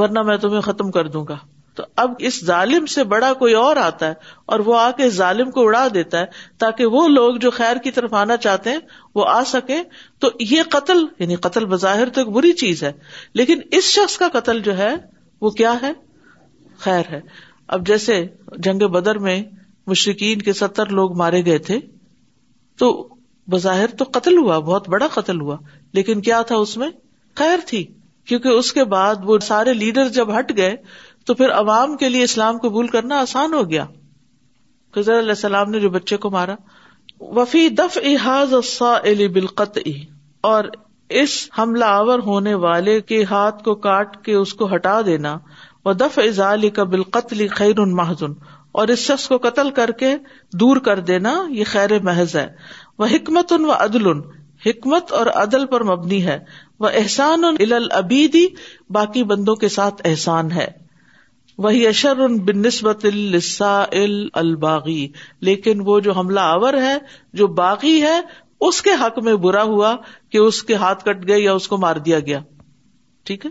ورنہ 0.00 0.22
میں 0.30 0.36
تمہیں 0.44 0.60
ختم 0.70 0.90
کر 0.90 1.08
دوں 1.16 1.24
گا 1.28 1.36
تو 1.76 1.82
اب 2.00 2.14
اس 2.28 2.44
ظالم 2.44 2.86
سے 2.94 3.04
بڑا 3.12 3.32
کوئی 3.38 3.54
اور 3.54 3.76
آتا 3.82 4.08
ہے 4.08 4.14
اور 4.54 4.60
وہ 4.64 4.76
آ 4.78 4.90
کے 4.96 5.04
اس 5.04 5.12
ظالم 5.14 5.50
کو 5.50 5.66
اڑا 5.66 5.86
دیتا 5.94 6.20
ہے 6.20 6.24
تاکہ 6.64 6.86
وہ 6.96 7.06
لوگ 7.08 7.36
جو 7.44 7.50
خیر 7.50 7.76
کی 7.84 7.90
طرف 7.98 8.14
آنا 8.22 8.36
چاہتے 8.46 8.70
ہیں 8.70 8.78
وہ 9.14 9.24
آ 9.28 9.42
سکے 9.52 9.78
تو 10.20 10.30
یہ 10.50 10.62
قتل 10.70 11.04
یعنی 11.18 11.36
قتل 11.46 11.64
بظاہر 11.66 12.08
تو 12.14 12.20
ایک 12.20 12.28
بری 12.36 12.52
چیز 12.64 12.82
ہے 12.84 12.92
لیکن 13.42 13.60
اس 13.76 13.84
شخص 13.90 14.16
کا 14.24 14.28
قتل 14.32 14.60
جو 14.68 14.76
ہے 14.78 14.92
وہ 15.46 15.50
کیا 15.62 15.74
ہے 15.82 15.92
خیر 16.80 17.12
ہے 17.12 17.20
اب 17.74 17.86
جیسے 17.86 18.14
جنگ 18.62 18.86
بدر 18.94 19.18
میں 19.26 19.40
مشرقین 19.90 20.40
کے 20.48 20.52
ستر 20.52 20.90
لوگ 20.96 21.16
مارے 21.16 21.44
گئے 21.44 21.58
تھے 21.68 21.78
تو 22.78 22.90
بظاہر 23.50 23.94
تو 23.98 24.04
قتل 24.14 24.36
ہوا 24.38 24.58
بہت 24.66 24.88
بڑا 24.94 25.06
قتل 25.14 25.40
ہوا 25.40 25.56
لیکن 25.98 26.20
کیا 26.26 26.40
تھا 26.50 26.56
اس 26.64 26.68
اس 26.68 26.76
میں 26.82 26.88
خیر 27.42 27.58
تھی 27.66 27.82
کیونکہ 28.30 28.60
کے 28.78 28.84
بعد 28.94 29.24
وہ 29.30 29.38
سارے 29.46 29.74
لیڈر 29.80 30.08
جب 30.18 30.38
ہٹ 30.38 30.52
گئے 30.56 30.74
تو 31.26 31.34
پھر 31.40 31.52
عوام 31.60 31.96
کے 32.02 32.08
لیے 32.08 32.22
اسلام 32.24 32.58
قبول 32.62 32.86
کرنا 32.96 33.18
آسان 33.20 33.54
ہو 33.54 33.64
گیا 33.70 33.86
خزر 34.96 35.18
علیہ 35.18 35.36
السلام 35.40 35.70
نے 35.70 35.80
جو 35.86 35.90
بچے 35.98 36.16
کو 36.26 36.30
مارا 36.38 36.54
وفی 37.40 37.68
دف 37.80 37.98
ازا 38.04 38.96
بالقت 39.34 39.78
اور 40.52 40.64
اس 41.24 41.40
حملہ 41.58 41.84
آور 42.00 42.18
ہونے 42.30 42.54
والے 42.68 43.00
کے 43.12 43.22
ہاتھ 43.30 43.62
کو 43.64 43.74
کاٹ 43.88 44.24
کے 44.24 44.34
اس 44.44 44.54
کو 44.60 44.74
ہٹا 44.74 45.00
دینا 45.06 45.36
وہ 45.84 45.92
دف 46.00 46.18
قتل 47.12 47.46
خیر 47.54 47.78
ان 47.80 47.94
محضن 47.96 48.32
اور 48.80 48.88
اس 48.88 48.98
شخص 48.98 49.26
کو 49.28 49.36
قتل 49.48 49.70
کر 49.78 49.90
کے 50.02 50.14
دور 50.60 50.76
کر 50.88 51.00
دینا 51.08 51.32
یہ 51.54 51.64
خیر 51.70 51.98
محض 52.10 52.36
ہے 52.36 52.46
وہ 52.98 53.06
حکمت 53.12 53.52
ان 53.52 53.64
و 53.64 53.72
عدل 53.78 54.06
حکمت 54.66 55.12
اور 55.20 55.26
عدل 55.34 55.66
پر 55.72 55.82
مبنی 55.90 56.24
ہے 56.26 56.38
وہ 56.80 56.88
احسان 57.00 57.44
العبیدی 57.58 58.46
باقی 58.96 59.24
بندوں 59.32 59.54
کے 59.64 59.68
ساتھ 59.78 60.02
احسان 60.10 60.52
ہے 60.52 60.66
وہی 61.64 61.86
اشر 61.86 62.18
ان 62.24 62.38
بن 62.44 62.58
نسبت 62.66 63.04
الباغی 64.40 65.06
لیکن 65.48 65.80
وہ 65.86 65.98
جو 66.06 66.12
حملہ 66.18 66.40
آور 66.52 66.74
ہے 66.82 66.96
جو 67.40 67.46
باغی 67.60 68.00
ہے 68.02 68.20
اس 68.68 68.80
کے 68.82 68.90
حق 69.00 69.18
میں 69.24 69.34
برا 69.44 69.62
ہوا 69.74 69.94
کہ 70.32 70.38
اس 70.38 70.62
کے 70.62 70.74
ہاتھ 70.84 71.04
کٹ 71.04 71.26
گئے 71.28 71.40
یا 71.40 71.52
اس 71.52 71.68
کو 71.68 71.76
مار 71.84 71.96
دیا 72.08 72.20
گیا 72.30 72.40
ٹھیک 73.26 73.46
ہے 73.46 73.50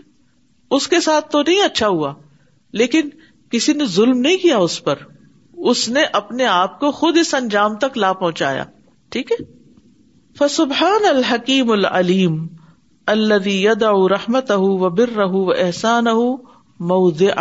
اس 0.76 0.86
کے 0.88 1.00
ساتھ 1.06 1.30
تو 1.30 1.42
نہیں 1.42 1.62
اچھا 1.64 1.88
ہوا 1.88 2.12
لیکن 2.80 3.08
کسی 3.50 3.72
نے 3.78 3.84
ظلم 3.94 4.18
نہیں 4.26 4.36
کیا 4.42 4.56
اس 4.66 4.82
پر 4.84 5.02
اس 5.70 5.88
نے 5.96 6.02
اپنے 6.20 6.46
آپ 6.52 6.78
کو 6.80 6.90
خود 7.00 7.18
اس 7.18 7.34
انجام 7.34 7.76
تک 7.82 7.98
لا 7.98 8.12
پہنچایا 8.22 8.64
ٹھیک 9.14 9.32
ہے 9.32 9.36
فسبحان 10.38 11.04
الحکیم 11.08 11.70
العلیم 11.72 12.46
اللہ 13.12 13.84
بر 14.96 15.08
رہ 15.16 15.34
احسان 15.64 16.06
اہ 16.08 17.40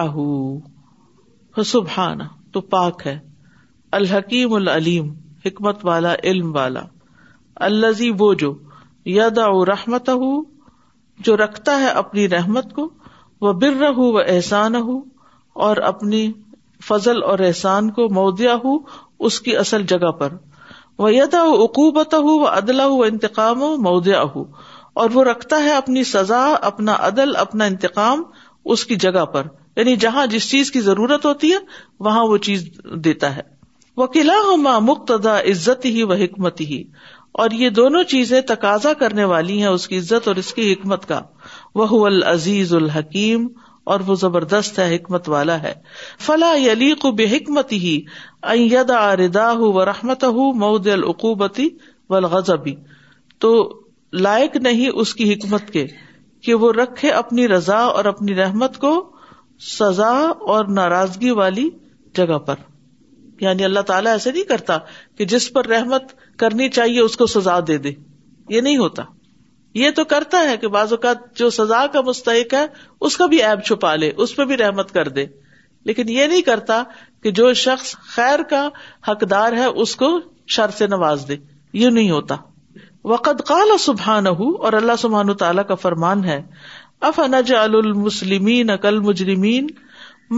اہ 1.56 2.24
تو 2.54 2.62
پاک 2.76 3.06
ہے 3.08 3.18
الحکیم 4.00 4.54
العلیم 4.54 5.14
حکمت 5.46 5.86
والا 5.86 6.14
علم 6.32 6.56
والا 6.56 6.82
اللہ 7.70 8.02
وہ 8.20 8.34
جو 8.44 8.54
یاد 9.20 9.38
او 9.46 9.64
رحمت 9.66 10.10
جو 11.26 11.36
رکھتا 11.38 11.80
ہے 11.80 11.88
اپنی 12.04 12.28
رحمت 12.30 12.74
کو 12.74 12.90
وہ 13.42 13.54
بر 13.64 13.78
رہ 13.82 14.00
احسان 14.36 14.76
ہوں 14.76 15.02
اور 15.68 15.78
اپنی 15.92 16.32
فضل 16.88 17.24
اور 17.32 17.40
احسان 17.48 17.90
کو 17.98 18.08
مودیا 18.20 18.56
ہو 18.64 18.78
اس 19.30 19.40
کی 19.42 19.56
اصل 19.58 19.84
جگہ 19.92 20.12
پر 20.20 20.34
وہ 21.04 21.10
عدلا 22.52 22.86
ہو 22.94 23.02
انتقام 23.04 23.62
ہو 23.62 23.76
مودیا 23.90 24.22
ہو 24.36 24.44
اور 25.02 25.10
وہ 25.14 25.24
رکھتا 25.24 25.64
ہے 25.64 25.76
اپنی 25.76 26.04
سزا 26.04 26.44
اپنا 26.70 26.96
عدل 27.08 27.36
اپنا 27.46 27.66
انتقام 27.74 28.24
اس 28.76 28.86
کی 28.86 28.96
جگہ 29.06 29.26
پر 29.34 29.48
یعنی 29.78 29.96
جہاں 30.06 30.26
جس 30.32 30.50
چیز 30.50 30.72
کی 30.72 30.82
ضرورت 30.88 31.26
ہوتی 31.26 31.52
ہے 31.54 31.58
وہاں 32.08 32.24
وہ 32.32 32.38
چیز 32.50 32.68
دیتا 33.04 33.36
ہے 33.36 33.42
وہ 33.98 34.06
قلعہ 34.16 34.56
ما 34.66 34.78
مقتدا 34.92 35.38
عزت 35.52 35.86
ہی 35.86 36.04
و 36.04 36.12
حکمت 36.24 36.62
ہی 36.70 36.84
اور 37.42 37.52
یہ 37.60 37.70
دونوں 37.80 38.04
چیزیں 38.14 38.40
تقاضا 38.48 38.92
کرنے 39.00 39.24
والی 39.34 39.60
ہیں 39.62 39.68
اس 39.68 39.88
کی 39.88 39.98
عزت 39.98 40.28
اور 40.28 40.36
اس 40.44 40.54
کی 40.54 40.72
حکمت 40.72 41.06
کا 41.08 41.22
وہ 41.76 42.06
العزیز 42.06 42.74
الحکیم 42.76 43.48
اور 43.90 44.00
وہ 44.08 44.16
زبردست 44.22 44.80
ہے 44.80 44.84
حکمت 44.96 45.30
والا 45.30 45.62
ہے 45.62 45.74
فلا 46.26 46.54
علی 46.72 46.92
حکمت 47.36 47.72
ہی 47.84 47.96
ردا 49.20 49.56
رحمت 49.92 50.24
ہُ 50.36 50.46
مود 50.64 50.88
العقوبتی 50.94 51.68
و 52.18 52.42
تو 53.46 53.54
لائق 54.26 54.56
نہیں 54.68 54.90
اس 55.02 55.14
کی 55.16 55.32
حکمت 55.34 55.70
کے 55.74 55.86
کہ 56.46 56.54
وہ 56.64 56.72
رکھے 56.74 57.10
اپنی 57.22 57.48
رضا 57.48 57.78
اور 57.98 58.06
اپنی 58.12 58.36
رحمت 58.36 58.78
کو 58.86 58.92
سزا 59.70 60.12
اور 60.54 60.66
ناراضگی 60.78 61.32
والی 61.42 61.70
جگہ 62.18 62.38
پر 62.48 62.70
یعنی 63.42 63.64
اللہ 63.66 63.80
تعالیٰ 63.90 64.12
ایسے 64.12 64.32
نہیں 64.32 64.44
کرتا 64.50 64.78
کہ 65.18 65.26
جس 65.34 65.52
پر 65.54 65.68
رحمت 65.68 66.14
کرنی 66.40 66.70
چاہیے 66.80 67.02
اس 67.02 67.18
کو 67.18 67.26
سزا 67.40 67.60
دے 67.68 67.78
دے 67.86 67.92
یہ 68.50 68.62
نہیں 68.62 68.78
ہوتا 68.78 69.04
یہ 69.80 69.90
تو 69.96 70.04
کرتا 70.12 70.40
ہے 70.50 70.56
کہ 70.62 70.68
بعض 70.68 70.92
اوقات 70.94 71.18
جو 71.40 71.50
سزا 71.58 71.86
کا 71.94 72.02
مستحق 72.06 72.54
ہے 72.54 72.66
اس 73.10 73.16
کا 73.18 73.26
بھی 73.34 73.42
ایب 73.44 73.62
چھپا 73.66 73.94
لے 73.96 74.12
اس 74.26 74.36
پہ 74.36 74.46
بھی 74.46 74.58
رحمت 74.58 74.92
کر 74.94 75.08
دے 75.18 75.26
لیکن 75.90 76.10
یہ 76.10 76.26
نہیں 76.28 76.42
کرتا 76.48 76.82
کہ 77.24 77.32
جو 77.40 77.54
شخص 77.62 77.96
خیر 78.16 78.42
کا 78.50 78.68
حقدار 79.08 79.54
ہے 79.58 79.66
اس 79.84 79.96
کو 80.02 80.10
شر 80.56 80.72
سے 80.78 80.88
نواز 80.88 81.26
دے 81.28 81.36
یہ 81.84 81.90
نہیں 81.90 82.12
ہوتا 82.12 82.36
وقت 83.14 83.42
کال 83.48 83.78
سبحان 83.80 84.28
اور 84.28 84.74
اللہ 84.80 85.00
سبحان 85.00 85.34
تعالیٰ 85.38 85.66
کا 85.68 85.76
فرمان 85.86 86.24
ہے 86.26 86.42
اف 87.10 87.20
انج 87.20 87.54
المسلمین 87.56 88.70
اکل 88.70 89.00
مجرمین 89.08 89.68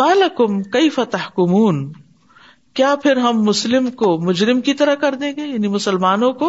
مالکم 0.02 0.62
کئی 0.76 0.90
فتح 0.90 1.28
کمون 1.36 1.84
کیا 2.80 2.94
پھر 3.02 3.18
ہم 3.24 3.42
مسلم 3.44 3.90
کو 3.98 4.18
مجرم 4.28 4.62
کی 4.68 4.74
طرح 4.74 4.96
کر 5.02 5.16
دیں 5.24 5.32
گے 5.38 5.46
یعنی 5.46 5.68
مسلمانوں 5.74 6.32
کو 6.40 6.48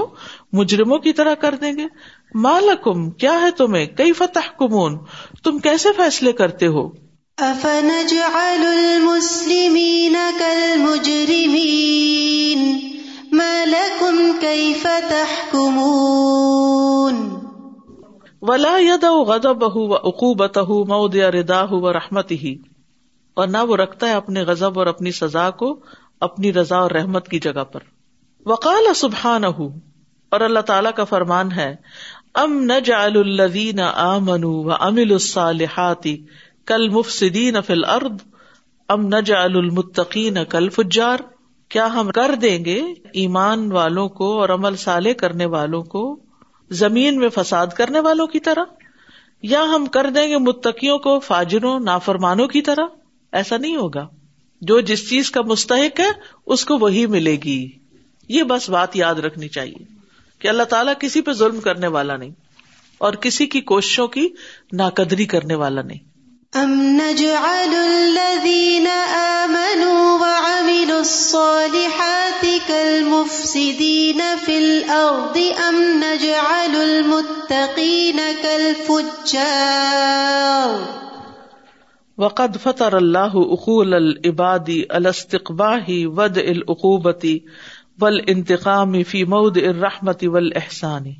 مجرموں 0.60 0.98
کی 1.06 1.12
طرح 1.18 1.34
کر 1.40 1.54
دیں 1.60 1.72
گے 1.78 1.86
مالکم 2.42 3.08
کیا 3.22 3.32
ہے 3.40 3.50
تمہیں 3.56 3.84
کئی 3.96 4.12
فتح 4.20 4.48
کمون 4.58 4.96
تم 5.44 5.58
کیسے 5.66 5.88
فیصلے 5.96 6.32
کرتے 6.38 6.66
ہو 6.76 6.82
غذب 19.28 19.64
عقوب 19.64 20.42
مؤود 20.88 21.14
ردا 21.36 21.62
و 21.82 21.92
رحمت 21.92 22.30
ہی 22.42 22.54
اور 23.42 23.46
نہ 23.48 23.58
وہ 23.68 23.76
رکھتا 23.76 24.08
ہے 24.08 24.12
اپنے 24.14 24.42
غضب 24.50 24.78
اور 24.78 24.86
اپنی 24.86 25.10
سزا 25.22 25.48
کو 25.62 25.74
اپنی 26.30 26.52
رضا 26.52 26.78
اور 26.78 26.90
رحمت 26.98 27.28
کی 27.28 27.38
جگہ 27.46 27.64
پر 27.72 27.82
وقال 28.46 28.94
سبحان 28.94 29.44
اور 29.54 30.40
اللہ 30.42 30.60
تعالیٰ 30.68 30.90
کا 30.94 31.04
فرمان 31.04 31.50
ہے 31.52 31.74
ام 32.42 32.68
جال 32.84 33.16
الین 33.18 33.80
آ 33.80 34.06
منو 34.28 34.48
امل 34.86 35.12
السالحتی 35.16 36.14
کل 36.70 36.86
مف 36.92 37.20
ارد 37.68 38.16
ام 38.94 39.06
نجعل 39.14 39.56
المتقین 39.56 40.38
کل 40.50 40.68
فجار 40.78 41.18
کیا 41.74 41.86
ہم 41.94 42.10
کر 42.16 42.34
دیں 42.42 42.56
گے 42.64 42.74
ایمان 43.22 43.70
والوں 43.72 44.08
کو 44.18 44.32
اور 44.40 44.48
عمل 44.56 44.76
سالے 44.84 45.14
کرنے 45.22 45.46
والوں 45.54 45.82
کو 45.94 46.02
زمین 46.82 47.18
میں 47.18 47.28
فساد 47.34 47.76
کرنے 47.76 48.00
والوں 48.08 48.26
کی 48.34 48.40
طرح 48.48 48.64
یا 49.52 49.62
ہم 49.74 49.86
کر 49.94 50.10
دیں 50.14 50.28
گے 50.30 50.38
متقیوں 50.50 50.98
کو 51.06 51.18
فاجروں 51.28 51.78
نافرمانوں 51.90 52.48
کی 52.56 52.62
طرح 52.70 52.86
ایسا 53.42 53.56
نہیں 53.56 53.76
ہوگا 53.76 54.06
جو 54.72 54.80
جس 54.92 55.08
چیز 55.10 55.30
کا 55.38 55.42
مستحق 55.52 56.00
ہے 56.00 56.10
اس 56.54 56.64
کو 56.64 56.78
وہی 56.78 57.06
ملے 57.16 57.36
گی 57.44 57.60
یہ 58.38 58.42
بس 58.54 58.68
بات 58.78 58.96
یاد 58.96 59.14
رکھنی 59.28 59.48
چاہیے 59.58 59.92
کہ 60.44 60.48
اللہ 60.48 60.66
تعالیٰ 60.72 60.92
کسی 61.02 61.20
پہ 61.26 61.32
ظلم 61.40 61.60
کرنے 61.66 61.86
والا 61.92 62.16
نہیں 62.22 62.32
اور 63.06 63.14
کسی 63.26 63.44
کی 63.52 63.60
کوششوں 63.68 64.06
کی 64.16 64.26
ناقدری 64.80 65.24
کرنے 65.34 65.54
والا 65.62 65.82
نہیں 65.90 66.02
ام 66.62 66.72
نجعل 66.98 67.72
الذین 67.78 68.86
آمنوا 68.88 70.02
وعملوا 70.24 70.98
الصالحات 70.98 72.44
کالمفسدین 72.66 74.20
فی 74.44 74.56
الارض 74.64 75.38
ام 75.68 75.80
نجعل 76.04 76.76
المتقین 76.82 78.20
کالفجار 78.42 79.40
وقد 82.22 82.56
فطر 82.62 82.92
اللہ 82.96 83.32
اخول 83.56 83.94
العبادی 83.94 84.82
الاستقباہی 84.98 86.04
ودع 86.18 86.42
العقوبتی 86.50 87.38
ول 88.02 88.16
انتقام 88.30 88.94
فی 89.08 89.22
مود 89.32 89.56
الر 89.58 89.78
رحمتی 89.80 90.26
ول 90.36 90.48
احسانی 90.62 91.12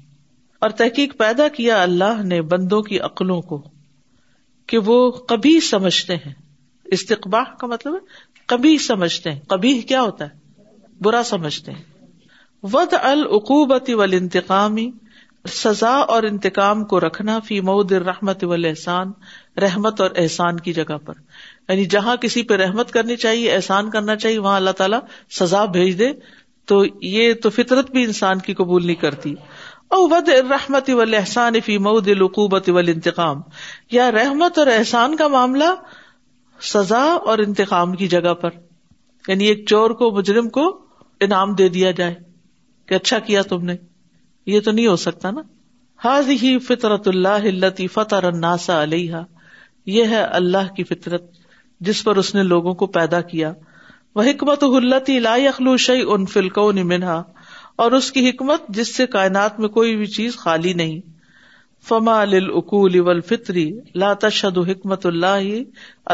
اور 0.66 0.70
تحقیق 0.80 1.12
پیدا 1.18 1.46
کیا 1.56 1.82
اللہ 1.82 2.22
نے 2.30 2.40
بندوں 2.54 2.80
کی 2.88 2.98
عقلوں 3.08 3.40
کو 3.52 3.60
کہ 4.68 4.78
وہ 4.86 4.96
کبھی 5.32 5.58
سمجھتے 5.68 6.16
ہیں 6.24 6.32
استقباح 6.96 7.54
کا 7.60 7.66
مطلب 7.66 7.94
ہے 7.94 8.42
کبھی 8.52 8.76
سمجھتے 8.86 9.32
ہیں 9.32 9.40
کبھی 9.48 9.80
کیا 9.92 10.02
ہوتا 10.02 10.24
ہے 10.28 11.02
برا 11.04 11.22
سمجھتے 11.24 11.72
ہیں 11.72 11.82
ود 12.72 12.92
العقوبتی 13.02 13.94
ول 14.00 14.12
انتقامی 14.18 14.90
سزا 15.54 15.94
اور 16.12 16.22
انتقام 16.22 16.84
کو 16.90 17.00
رکھنا 17.00 17.38
فی 17.46 17.60
مود 17.70 17.92
ار 17.92 18.02
رحمت 18.02 18.44
و 18.44 18.52
احسان 18.52 19.10
رحمت 19.62 20.00
اور 20.00 20.10
احسان 20.22 20.60
کی 20.66 20.72
جگہ 20.72 20.96
پر 21.06 21.14
یعنی 21.68 21.84
جہاں 21.94 22.14
کسی 22.20 22.42
پہ 22.52 22.56
رحمت 22.62 22.90
کرنی 22.92 23.16
چاہیے 23.24 23.52
احسان 23.54 23.90
کرنا 23.90 24.16
چاہیے 24.24 24.38
وہاں 24.38 24.56
اللہ 24.56 24.70
تعالیٰ 24.78 25.00
سزا 25.38 25.64
بھیج 25.76 25.98
دے 25.98 26.10
تو 26.70 26.82
یہ 27.04 27.32
تو 27.42 27.50
فطرت 27.54 27.90
بھی 27.92 28.02
انسان 28.04 28.38
کی 28.46 28.54
قبول 28.60 28.86
نہیں 28.86 29.00
کرتی 29.00 29.34
او 29.96 30.02
ود 30.10 30.28
رحمت 30.50 30.88
احسان 31.16 31.60
فی 31.64 31.76
مود 31.86 32.08
انتقام 32.66 33.40
یا 33.92 34.10
رحمت 34.12 34.58
اور 34.58 34.66
احسان 34.76 35.16
کا 35.16 35.28
معاملہ 35.34 35.64
سزا 36.72 37.02
اور 37.32 37.38
انتقام 37.46 37.94
کی 38.02 38.08
جگہ 38.14 38.32
پر 38.40 38.50
یعنی 39.28 39.44
ایک 39.48 39.66
چور 39.68 39.90
کو 40.00 40.10
مجرم 40.18 40.48
کو 40.58 40.64
انعام 41.26 41.52
دے 41.58 41.68
دیا 41.76 41.90
جائے 42.00 42.14
کہ 42.88 42.94
اچھا 42.94 43.18
کیا 43.28 43.42
تم 43.48 43.64
نے 43.66 43.76
یہ 44.52 44.60
تو 44.60 44.70
نہیں 44.72 44.86
ہو 44.86 44.96
سکتا 45.04 45.30
نا 45.36 45.42
حاض 46.04 46.28
ہی 46.42 46.58
فطرت 46.68 47.08
اللہ 47.08 47.82
فتح 47.92 48.28
علیہ 48.82 49.20
یہ 49.98 50.04
ہے 50.14 50.22
اللہ 50.40 50.72
کی 50.76 50.84
فطرت 50.90 51.30
جس 51.88 52.02
پر 52.04 52.16
اس 52.24 52.34
نے 52.34 52.42
لوگوں 52.42 52.74
کو 52.82 52.86
پیدا 52.98 53.20
کیا 53.30 53.52
وہ 54.18 54.22
حکمت 54.22 54.64
لا 55.22 55.34
اخلو 55.48 55.76
شعی 55.84 56.02
ان 56.14 56.24
فلکو 56.32 56.70
نے 56.72 56.82
اور 57.84 57.92
اس 57.96 58.10
کی 58.16 58.28
حکمت 58.28 58.68
جس 58.74 58.94
سے 58.96 59.06
کائنات 59.14 59.58
میں 59.60 59.68
کوئی 59.76 59.96
بھی 59.96 60.06
چیز 60.16 60.36
خالی 60.42 60.72
نہیں 60.80 61.00
فما 61.88 62.22
لکول 62.24 62.98
و 63.00 63.08
الفطری 63.10 63.64
لات 64.02 64.24
شدو 64.32 64.62
حکمت 64.68 65.06
اللہ 65.06 65.42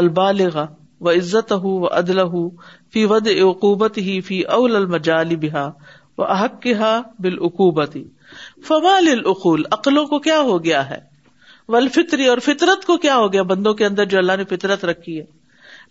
البالغ 0.00 0.56
و 1.00 1.10
عزت 1.10 1.52
ہُ 1.64 1.74
ادل 1.98 2.18
عدل 2.22 2.46
فی 2.92 3.04
ود 3.10 3.28
اقوبت 3.34 3.98
ہی 4.08 4.20
فی 4.30 4.40
اول 4.56 4.76
المجال 4.76 5.34
بحا 5.42 5.68
و 6.18 6.22
احکا 6.36 6.94
بالعکوبت 7.26 7.96
ہی 7.96 8.02
فما 8.68 8.98
لقول 9.08 9.64
عقلوں 9.78 10.06
کو 10.14 10.18
کیا 10.28 10.38
ہو 10.52 10.62
گیا 10.64 10.88
ہے 10.90 10.98
ولفطری 11.76 12.26
اور 12.34 12.38
فطرت 12.44 12.84
کو 12.86 12.96
کیا 13.06 13.16
ہو 13.16 13.32
گیا 13.32 13.42
بندوں 13.52 13.74
کے 13.82 13.86
اندر 13.86 14.04
جو 14.14 14.18
اللہ 14.18 14.36
نے 14.36 14.44
فطرت 14.56 14.84
رکھی 14.92 15.18
ہے 15.18 15.24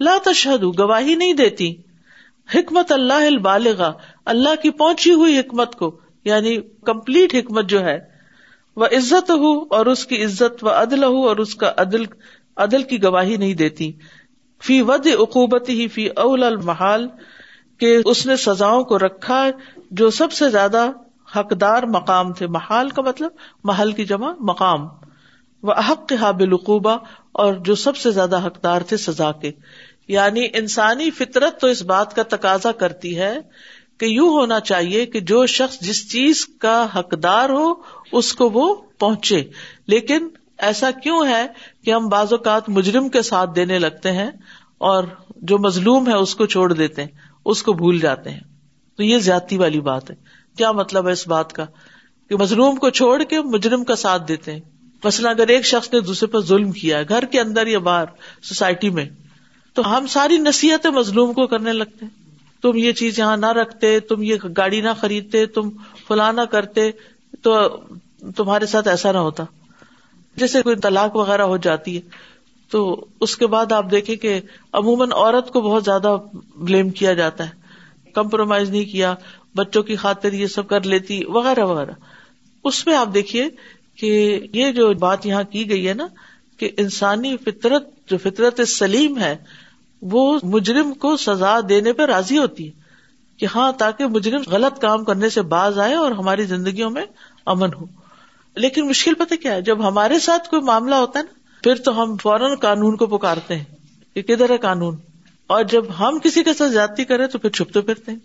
لاتا 0.07 0.31
تشہد 0.31 0.63
گواہی 0.79 1.15
نہیں 1.23 1.33
دیتی 1.43 1.71
حکمت 2.53 2.91
اللہ 2.91 3.25
البالغ 3.27 3.81
اللہ 4.33 4.55
کی 4.61 4.69
پہنچی 4.77 5.13
ہوئی 5.13 5.39
حکمت 5.39 5.75
کو 5.81 5.89
یعنی 6.25 6.55
کمپلیٹ 6.85 7.35
حکمت 7.35 7.65
جو 7.69 7.83
ہے 7.85 7.97
وہ 8.81 8.85
عزت 8.97 9.29
ہو 9.43 9.51
اور 9.77 9.85
اس 9.91 10.05
کی 10.11 10.23
عزت 10.23 10.63
و 10.63 10.69
عدل 10.71 11.03
ہو 11.03 11.27
اور 11.27 11.37
اس 11.43 11.53
کا 11.63 11.71
عدل 11.83 12.03
عدل 12.65 12.83
کی 12.91 13.01
گواہی 13.03 13.35
نہیں 13.43 13.53
دیتی 13.63 13.91
فی 14.67 14.81
ود 14.87 15.07
ہی 15.69 15.87
فی 15.97 16.07
اول 16.23 16.43
المحال 16.43 17.07
کے 17.83 17.95
اس 18.13 18.25
نے 18.27 18.35
سزا 18.45 18.71
کو 18.87 18.97
رکھا 19.05 19.43
جو 19.99 20.09
سب 20.21 20.31
سے 20.39 20.49
زیادہ 20.55 20.89
حقدار 21.35 21.83
مقام 21.93 22.31
تھے 22.39 22.47
محال 22.57 22.89
کا 22.97 23.01
مطلب 23.01 23.31
محل 23.69 23.91
کی 23.99 24.05
جمع 24.13 24.31
مقام 24.51 24.87
وہ 25.67 25.73
احق 25.83 26.13
حابل 26.19 26.47
العقوبا 26.47 26.95
اور 27.43 27.53
جو 27.69 27.75
سب 27.85 27.97
سے 27.97 28.11
زیادہ 28.11 28.45
حقدار 28.45 28.81
تھے 28.91 28.97
سزا 29.05 29.31
کے 29.43 29.51
یعنی 30.15 30.45
انسانی 30.59 31.09
فطرت 31.17 31.59
تو 31.61 31.67
اس 31.71 31.81
بات 31.89 32.15
کا 32.15 32.23
تقاضا 32.29 32.71
کرتی 32.83 33.17
ہے 33.17 33.31
کہ 33.99 34.05
یو 34.05 34.27
ہونا 34.37 34.59
چاہیے 34.69 35.05
کہ 35.13 35.19
جو 35.31 35.45
شخص 35.55 35.79
جس 35.87 35.99
چیز 36.11 36.45
کا 36.65 36.77
حقدار 36.95 37.49
ہو 37.57 37.65
اس 38.19 38.31
کو 38.39 38.49
وہ 38.53 38.65
پہنچے 38.99 39.41
لیکن 39.93 40.27
ایسا 40.69 40.89
کیوں 41.03 41.19
ہے 41.27 41.45
کہ 41.85 41.93
ہم 41.93 42.07
بعض 42.15 42.33
اوقات 42.33 42.69
مجرم 42.77 43.09
کے 43.17 43.21
ساتھ 43.29 43.55
دینے 43.55 43.79
لگتے 43.79 44.11
ہیں 44.21 44.29
اور 44.91 45.03
جو 45.51 45.57
مظلوم 45.67 46.07
ہے 46.09 46.15
اس 46.21 46.35
کو 46.41 46.45
چھوڑ 46.55 46.71
دیتے 46.73 47.03
ہیں 47.03 47.09
اس 47.53 47.63
کو 47.63 47.73
بھول 47.83 47.99
جاتے 47.99 48.29
ہیں 48.31 48.39
تو 48.97 49.03
یہ 49.03 49.17
زیادتی 49.29 49.57
والی 49.57 49.79
بات 49.91 50.09
ہے 50.11 50.15
کیا 50.57 50.71
مطلب 50.81 51.07
ہے 51.07 51.11
اس 51.19 51.27
بات 51.35 51.53
کا 51.59 51.65
کہ 52.29 52.35
مظلوم 52.41 52.75
کو 52.85 52.89
چھوڑ 53.01 53.21
کے 53.33 53.41
مجرم 53.55 53.83
کا 53.91 53.95
ساتھ 54.07 54.27
دیتے 54.27 54.51
ہیں 54.53 54.59
مثلا 55.03 55.29
اگر 55.29 55.47
ایک 55.55 55.65
شخص 55.65 55.93
نے 55.93 55.99
دوسرے 56.11 56.27
پر 56.33 56.41
ظلم 56.51 56.71
کیا 56.81 56.97
ہے 56.99 57.07
گھر 57.09 57.25
کے 57.35 57.39
اندر 57.39 57.67
یا 57.67 57.79
باہر 57.91 58.15
سوسائٹی 58.49 58.89
میں 58.97 59.05
تو 59.75 59.81
ہم 59.95 60.07
ساری 60.13 60.37
نصیحت 60.37 60.85
مظلوم 60.97 61.33
کو 61.33 61.45
کرنے 61.47 61.73
لگتے 61.73 62.05
تم 62.61 62.77
یہ 62.77 62.91
چیز 63.01 63.19
یہاں 63.19 63.35
نہ 63.37 63.51
رکھتے 63.59 63.99
تم 64.11 64.23
یہ 64.23 64.47
گاڑی 64.57 64.81
نہ 64.81 64.93
خریدتے 65.01 65.45
تم 65.57 65.69
فلاں 66.07 66.31
نہ 66.33 66.41
کرتے 66.51 66.89
تو 67.43 67.55
تمہارے 68.35 68.65
ساتھ 68.75 68.87
ایسا 68.93 69.11
نہ 69.11 69.17
ہوتا 69.27 69.43
جیسے 70.43 70.61
کوئی 70.61 70.75
طلاق 70.85 71.15
وغیرہ 71.15 71.41
ہو 71.51 71.57
جاتی 71.67 71.95
ہے 71.97 72.01
تو 72.71 72.79
اس 73.25 73.35
کے 73.37 73.47
بعد 73.53 73.71
آپ 73.75 73.89
دیکھیں 73.91 74.15
کہ 74.23 74.39
عموماً 74.79 75.11
عورت 75.15 75.49
کو 75.53 75.61
بہت 75.61 75.83
زیادہ 75.85 76.15
بلیم 76.67 76.89
کیا 76.99 77.13
جاتا 77.19 77.47
ہے 77.49 78.11
کمپرومائز 78.15 78.69
نہیں 78.69 78.85
کیا 78.91 79.13
بچوں 79.55 79.81
کی 79.83 79.95
خاطر 80.03 80.33
یہ 80.41 80.47
سب 80.55 80.67
کر 80.67 80.83
لیتی 80.93 81.21
وغیرہ 81.37 81.65
وغیرہ 81.71 81.91
اس 82.71 82.85
میں 82.87 82.95
آپ 82.95 83.13
دیکھیے 83.13 83.47
کہ 83.99 84.09
یہ 84.53 84.71
جو 84.71 84.91
بات 84.99 85.25
یہاں 85.25 85.43
کی 85.55 85.69
گئی 85.69 85.87
ہے 85.87 85.93
نا 86.03 86.07
کہ 86.59 86.69
انسانی 86.83 87.35
فطرت 87.45 87.87
جو 88.09 88.17
فطرت 88.23 88.59
سلیم 88.67 89.17
ہے 89.19 89.35
وہ 90.11 90.23
مجرم 90.55 90.93
کو 91.03 91.15
سزا 91.25 91.55
دینے 91.69 91.93
پہ 91.93 92.05
راضی 92.15 92.37
ہوتی 92.37 92.67
ہے 92.67 92.77
کہ 93.39 93.47
ہاں 93.55 93.71
تاکہ 93.79 94.07
مجرم 94.15 94.41
غلط 94.51 94.79
کام 94.81 95.03
کرنے 95.09 95.29
سے 95.35 95.41
باز 95.53 95.79
آئے 95.85 95.93
اور 95.95 96.11
ہماری 96.19 96.43
زندگیوں 96.45 96.89
میں 96.97 97.03
امن 97.53 97.73
ہو 97.79 97.85
لیکن 98.65 98.87
مشکل 98.87 99.13
پتہ 99.23 99.35
کیا 99.41 99.53
ہے 99.55 99.61
جب 99.69 99.87
ہمارے 99.87 100.19
ساتھ 100.25 100.49
کوئی 100.49 100.61
معاملہ 100.71 100.95
ہوتا 101.03 101.19
ہے 101.19 101.23
نا 101.23 101.63
پھر 101.63 101.81
تو 101.85 102.01
ہم 102.01 102.15
فوراً 102.21 102.55
قانون 102.65 102.95
کو 102.97 103.05
پکارتے 103.17 103.55
ہیں 103.57 104.13
کہ 104.15 104.21
کدھر 104.33 104.51
ہے 104.51 104.57
قانون 104.67 104.97
اور 105.55 105.63
جب 105.73 105.85
ہم 105.99 106.17
کسی 106.23 106.43
کے 106.43 106.53
ساتھ 106.53 106.71
زیادتی 106.71 107.05
کریں 107.13 107.25
تو 107.35 107.39
پھر 107.45 107.49
چھپتے 107.59 107.81
پھرتے 107.89 108.11
ہیں 108.11 108.19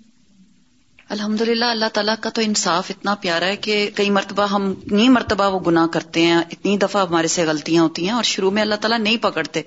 الحمد 1.13 1.41
للہ 1.41 1.65
اللہ 1.71 1.89
تعالیٰ 1.95 2.15
کا 2.21 2.31
تو 2.35 2.43
انصاف 2.45 2.87
اتنا 2.91 3.15
پیارا 3.23 3.47
ہے 3.47 3.57
کہ 3.65 3.75
کئی 3.95 4.11
مرتبہ 4.11 4.47
ہم 4.51 4.69
اتنی 4.87 5.09
مرتبہ 5.17 5.45
وہ 5.55 5.59
گناہ 5.67 5.87
کرتے 5.93 6.21
ہیں 6.27 6.37
اتنی 6.39 6.77
دفعہ 6.85 7.03
ہمارے 7.07 7.29
سے 7.33 7.43
غلطیاں 7.47 7.83
ہوتی 7.83 8.05
ہیں 8.07 8.13
اور 8.15 8.23
شروع 8.25 8.51
میں 8.59 8.63
اللہ 8.63 8.75
تعالیٰ 8.81 8.99
نہیں 8.99 9.17
پکڑتے 9.23 9.63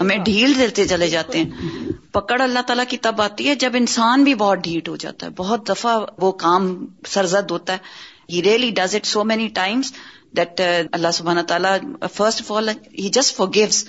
ہمیں 0.00 0.16
ڈھیل 0.24 0.54
دیتے 0.58 0.86
چلے 0.88 1.08
جاتے 1.16 1.42
ہیں 1.42 1.88
پکڑ 2.12 2.40
اللہ 2.42 2.62
تعالیٰ 2.66 2.84
کی 2.88 2.96
تب 3.08 3.20
آتی 3.22 3.48
ہے 3.48 3.54
جب 3.64 3.72
انسان 3.80 4.24
بھی 4.24 4.34
بہت 4.44 4.62
ڈھیٹ 4.64 4.88
ہو 4.88 4.94
جاتا 5.04 5.26
ہے 5.26 5.30
بہت 5.36 5.68
دفعہ 5.68 5.96
وہ 6.22 6.30
کام 6.44 6.70
سرزد 7.16 7.50
ہوتا 7.50 7.72
ہے 7.72 8.32
he 8.32 8.42
really 8.42 8.70
does 8.80 8.94
it 8.96 9.06
so 9.06 9.24
many 9.32 9.48
times 9.60 9.92
that 10.36 10.60
اللہ 11.00 11.10
سبحانہ 11.14 11.40
تعالیٰ 11.48 11.76
first 12.14 12.40
of 12.42 12.50
all 12.56 12.68
he 12.98 13.08
just 13.18 13.34
forgives 13.54 13.84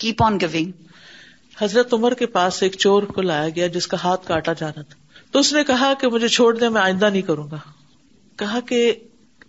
keep 0.00 0.22
on 0.22 0.38
going 0.42 0.70
حضرت 1.60 1.92
عمر 1.94 2.14
کے 2.18 2.26
پاس 2.38 2.62
ایک 2.62 2.76
چور 2.78 3.02
کو 3.14 3.22
لایا 3.22 3.48
گیا 3.56 3.66
جس 3.76 3.86
کا 3.86 3.96
ہاتھ 4.04 4.26
کاٹا 4.26 4.52
جا 4.58 4.66
رہا 4.68 4.82
تھا 4.82 4.98
تو 5.32 5.38
اس 5.44 5.52
نے 5.52 5.62
کہا 5.64 5.92
کہ 6.00 6.08
مجھے 6.12 6.28
چھوڑ 6.36 6.54
دے 6.58 6.68
میں 6.76 6.80
آئندہ 6.80 7.08
نہیں 7.10 7.22
کروں 7.26 7.46
گا 7.50 7.56
کہا 8.38 8.60
کہ 8.68 8.80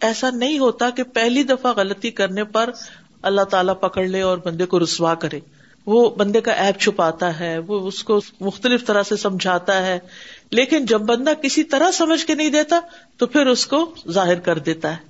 ایسا 0.07 0.29
نہیں 0.33 0.59
ہوتا 0.59 0.89
کہ 0.97 1.03
پہلی 1.13 1.43
دفعہ 1.53 1.73
غلطی 1.77 2.11
کرنے 2.19 2.43
پر 2.57 2.69
اللہ 3.29 3.41
تعالیٰ 3.49 3.73
پکڑ 3.79 4.03
لے 4.07 4.21
اور 4.27 4.37
بندے 4.45 4.65
کو 4.73 4.79
رسوا 4.83 5.13
کرے 5.23 5.39
وہ 5.93 6.09
بندے 6.17 6.41
کا 6.41 6.51
ایپ 6.63 6.79
چھپاتا 6.81 7.29
ہے 7.39 7.57
وہ 7.67 7.79
اس 7.87 8.03
کو 8.09 8.19
مختلف 8.41 8.85
طرح 8.85 9.03
سے 9.09 9.15
سمجھاتا 9.25 9.81
ہے 9.85 9.97
لیکن 10.59 10.85
جب 10.93 11.01
بندہ 11.11 11.33
کسی 11.43 11.63
طرح 11.73 11.91
سمجھ 11.99 12.25
کے 12.25 12.35
نہیں 12.35 12.49
دیتا 12.57 12.79
تو 13.19 13.27
پھر 13.35 13.47
اس 13.55 13.65
کو 13.73 13.85
ظاہر 14.19 14.39
کر 14.49 14.59
دیتا 14.67 14.91
ہے 14.95 15.09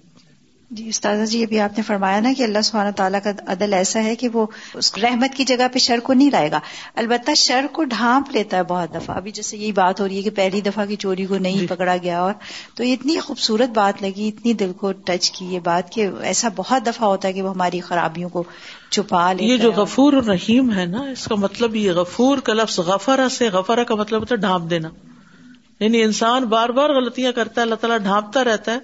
جی 0.80 0.88
استاذہ 0.90 1.24
جی 1.30 1.42
ابھی 1.44 1.60
آپ 1.60 1.78
نے 1.78 1.84
فرمایا 1.84 2.20
نا 2.22 2.32
کہ 2.38 2.44
اللہ 2.44 2.62
سبحانہ 2.64 2.90
تعالیٰ 2.96 3.20
کا 3.24 3.32
عدل 3.54 3.74
ایسا 3.74 4.04
ہے 4.04 4.16
کہ 4.16 4.28
وہ 4.34 4.46
اس 4.82 4.92
رحمت 5.04 5.34
کی 5.36 5.44
جگہ 5.46 5.68
پہ 5.74 5.80
شر 5.86 6.00
کو 6.04 6.14
نہیں 6.20 6.30
لائے 6.32 6.52
گا 6.52 6.60
البتہ 7.02 7.34
شر 7.38 7.66
کو 7.72 7.84
ڈھانپ 7.94 8.30
لیتا 8.36 8.58
ہے 8.58 8.64
بہت 8.68 8.94
دفعہ 8.94 9.16
ابھی 9.16 9.32
جیسے 9.40 9.58
یہی 9.58 9.72
بات 9.82 10.02
ہو 10.02 10.08
رہی 10.08 10.18
ہے 10.18 10.22
کہ 10.22 10.30
پہلی 10.36 10.62
دفعہ 10.70 10.86
کی 10.86 10.96
چوری 11.06 11.26
کو 11.32 11.38
نہیں 11.38 11.58
جی۔ 11.60 11.68
پکڑا 11.70 11.96
گیا 12.04 12.20
اور 12.22 12.34
تو 12.76 12.84
اتنی 12.94 13.20
خوبصورت 13.28 13.76
بات 13.78 14.02
لگی 14.02 14.28
اتنی 14.28 14.54
دل 14.64 14.72
کو 14.80 14.92
ٹچ 15.06 15.30
کی 15.40 15.46
یہ 15.54 15.60
بات 15.64 15.92
کہ 15.94 16.08
ایسا 16.32 16.50
بہت 16.56 16.86
دفعہ 16.88 17.08
ہوتا 17.08 17.28
ہے 17.28 17.34
کہ 17.34 17.42
وہ 17.42 17.54
ہماری 17.54 17.80
خرابیوں 17.90 18.30
کو 18.38 18.44
چھپا 18.90 19.32
لے 19.34 19.46
یہ 19.52 19.58
جو 19.58 19.72
غفور 19.84 20.14
اور 20.14 20.24
رحیم 20.34 20.74
ہے 20.78 20.86
نا 20.96 21.02
اس 21.12 21.26
کا 21.28 21.36
مطلب 21.46 21.76
یہ 21.76 21.92
غفور 22.00 22.38
کا 22.48 22.54
لفظ 22.64 22.80
غفرا 22.94 23.30
سے 23.38 23.50
غفرا 23.60 23.84
کا 23.92 23.96
مطلب 24.06 24.20
ہوتا 24.22 24.36
ہے 24.36 24.40
ڈھانپ 24.40 24.70
دینا 24.70 24.90
یعنی 25.84 26.02
انسان 26.04 26.44
بار 26.50 26.70
بار 26.80 26.90
غلطیاں 26.96 27.32
کرتا 27.36 27.60
ہے 27.60 27.64
اللہ 27.66 27.76
تعالیٰ 27.82 27.98
ڈھانپتا 28.04 28.44
رہتا 28.44 28.72
ہے 28.74 28.80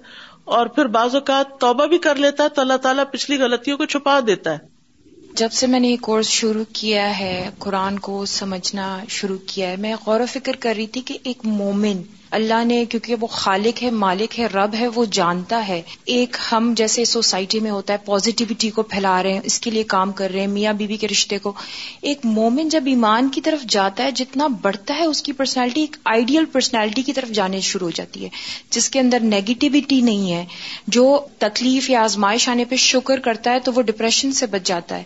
اور 0.56 0.68
پھر 0.76 0.86
بعض 0.92 1.16
اوقات 1.16 1.60
توبہ 1.62 1.86
بھی 1.94 1.98
کر 2.04 2.16
لیتا 2.26 2.44
ہے 2.44 2.50
تو 2.56 2.62
اللہ 2.62 2.78
تعالیٰ 2.84 3.04
پچھلی 3.12 3.38
غلطیوں 3.40 3.78
کو 3.78 3.86
چھپا 3.94 4.20
دیتا 4.28 4.52
ہے 4.54 4.76
جب 5.40 5.52
سے 5.54 5.68
میں 5.68 5.80
نے 5.80 5.88
یہ 5.88 5.98
کورس 6.02 6.28
شروع 6.36 6.64
کیا 6.74 7.08
ہے 7.18 7.32
قرآن 7.66 7.98
کو 8.08 8.24
سمجھنا 8.34 8.86
شروع 9.18 9.38
کیا 9.48 9.70
ہے 9.70 9.76
میں 9.86 9.94
غور 10.06 10.20
و 10.22 10.26
فکر 10.34 10.56
کر 10.60 10.74
رہی 10.78 10.88
تھی 10.94 11.02
کہ 11.10 11.18
ایک 11.24 11.46
مومن 11.58 12.02
اللہ 12.36 12.64
نے 12.66 12.84
کیونکہ 12.90 13.16
وہ 13.20 13.28
خالق 13.32 13.82
ہے 13.84 13.90
مالک 14.04 14.40
ہے 14.40 14.46
رب 14.54 14.74
ہے 14.80 14.88
وہ 14.96 15.04
جانتا 15.18 15.68
ہے 15.68 15.82
ایک 16.16 16.36
ہم 16.52 16.74
جیسے 16.78 17.04
سوسائٹی 17.06 17.60
میں 17.60 17.72
ہوتا 17.72 17.94
ہے 17.94 17.98
پازیٹیوٹی 18.06 18.70
کو 18.76 18.84
پھیلا 18.94 19.22
رہے 19.24 19.34
ہیں 19.34 19.40
اس 19.46 19.60
کے 19.60 19.72
لیے 19.72 19.84
کام 19.94 20.12
کر 20.20 20.32
رہے 20.32 20.40
ہیں 20.40 20.48
میاں 20.48 20.74
بیوی 20.74 20.88
بی 20.88 20.98
کے 21.02 21.08
رشتے 21.08 21.38
کو 21.44 21.54
ایک 22.12 22.26
مومن 22.26 22.70
جب 22.70 22.84
ایمان 22.94 23.30
کی 23.36 23.42
طرف 23.42 23.64
جاتا 23.76 24.04
ہے 24.04 24.12
جتنا 24.22 24.48
بڑھتا 24.62 24.96
ہے 24.98 25.06
اس 25.06 25.22
کی 25.24 25.32
پرسنالٹی 25.40 25.82
ایک 25.82 25.96
آئیڈیل 26.16 26.46
پرسنالٹی 26.52 27.02
کی 27.10 27.14
طرف 27.14 27.30
جانے 27.40 27.60
شروع 27.70 27.88
ہو 27.88 27.92
جاتی 27.96 28.24
ہے 28.24 28.30
جس 28.72 28.90
کے 28.90 29.00
اندر 29.00 29.20
نیگیٹیوٹی 29.36 30.02
نہیں 30.02 30.32
ہے 30.32 30.44
جو 30.98 31.06
تکلیف 31.38 31.90
یا 31.90 32.04
آزمائش 32.04 32.50
آنے 32.50 32.66
پہ 32.70 32.76
شکر 32.90 33.20
کرتا 33.30 33.52
ہے 33.54 33.60
تو 33.64 33.74
وہ 33.76 33.82
ڈپریشن 33.92 34.32
سے 34.34 34.46
بچ 34.52 34.68
جاتا 34.68 34.98
ہے 34.98 35.04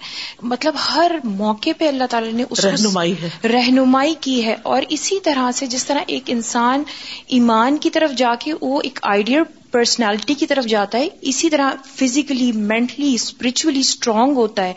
مطلب 0.54 0.74
ہر 0.90 1.12
موقع 1.24 1.70
پہ 1.78 1.88
اللہ 1.88 2.04
تعالیٰ 2.10 2.34
نے 2.34 2.44
اس 2.50 2.66
رہنمائی, 2.66 3.14
رہنمائی 3.54 4.14
کی 4.22 4.44
ہے 4.46 4.56
اور 4.74 4.82
اسی 4.98 5.20
طرح 5.24 5.52
سے 5.56 5.66
جس 5.76 5.86
طرح 5.86 6.00
ایک 6.08 6.30
انسان 6.32 6.84
ایمان 7.36 7.78
کی 7.82 7.89
طرف 7.89 8.12
جا 8.18 8.34
کے 8.39 8.53
وہ 8.62 8.80
ایک 8.84 8.99
آئیڈیل 9.14 9.41
پرسنالٹی 9.72 10.34
کی 10.34 10.45
طرف 10.47 10.66
جاتا 10.68 10.97
ہے 10.97 11.07
اسی 11.32 11.49
طرح 11.49 11.74
فزیکلی 11.95 12.51
مینٹلی 12.72 13.14
اسپرچولی 13.14 13.80
اسٹرانگ 13.80 14.36
ہوتا 14.36 14.66
ہے 14.68 14.74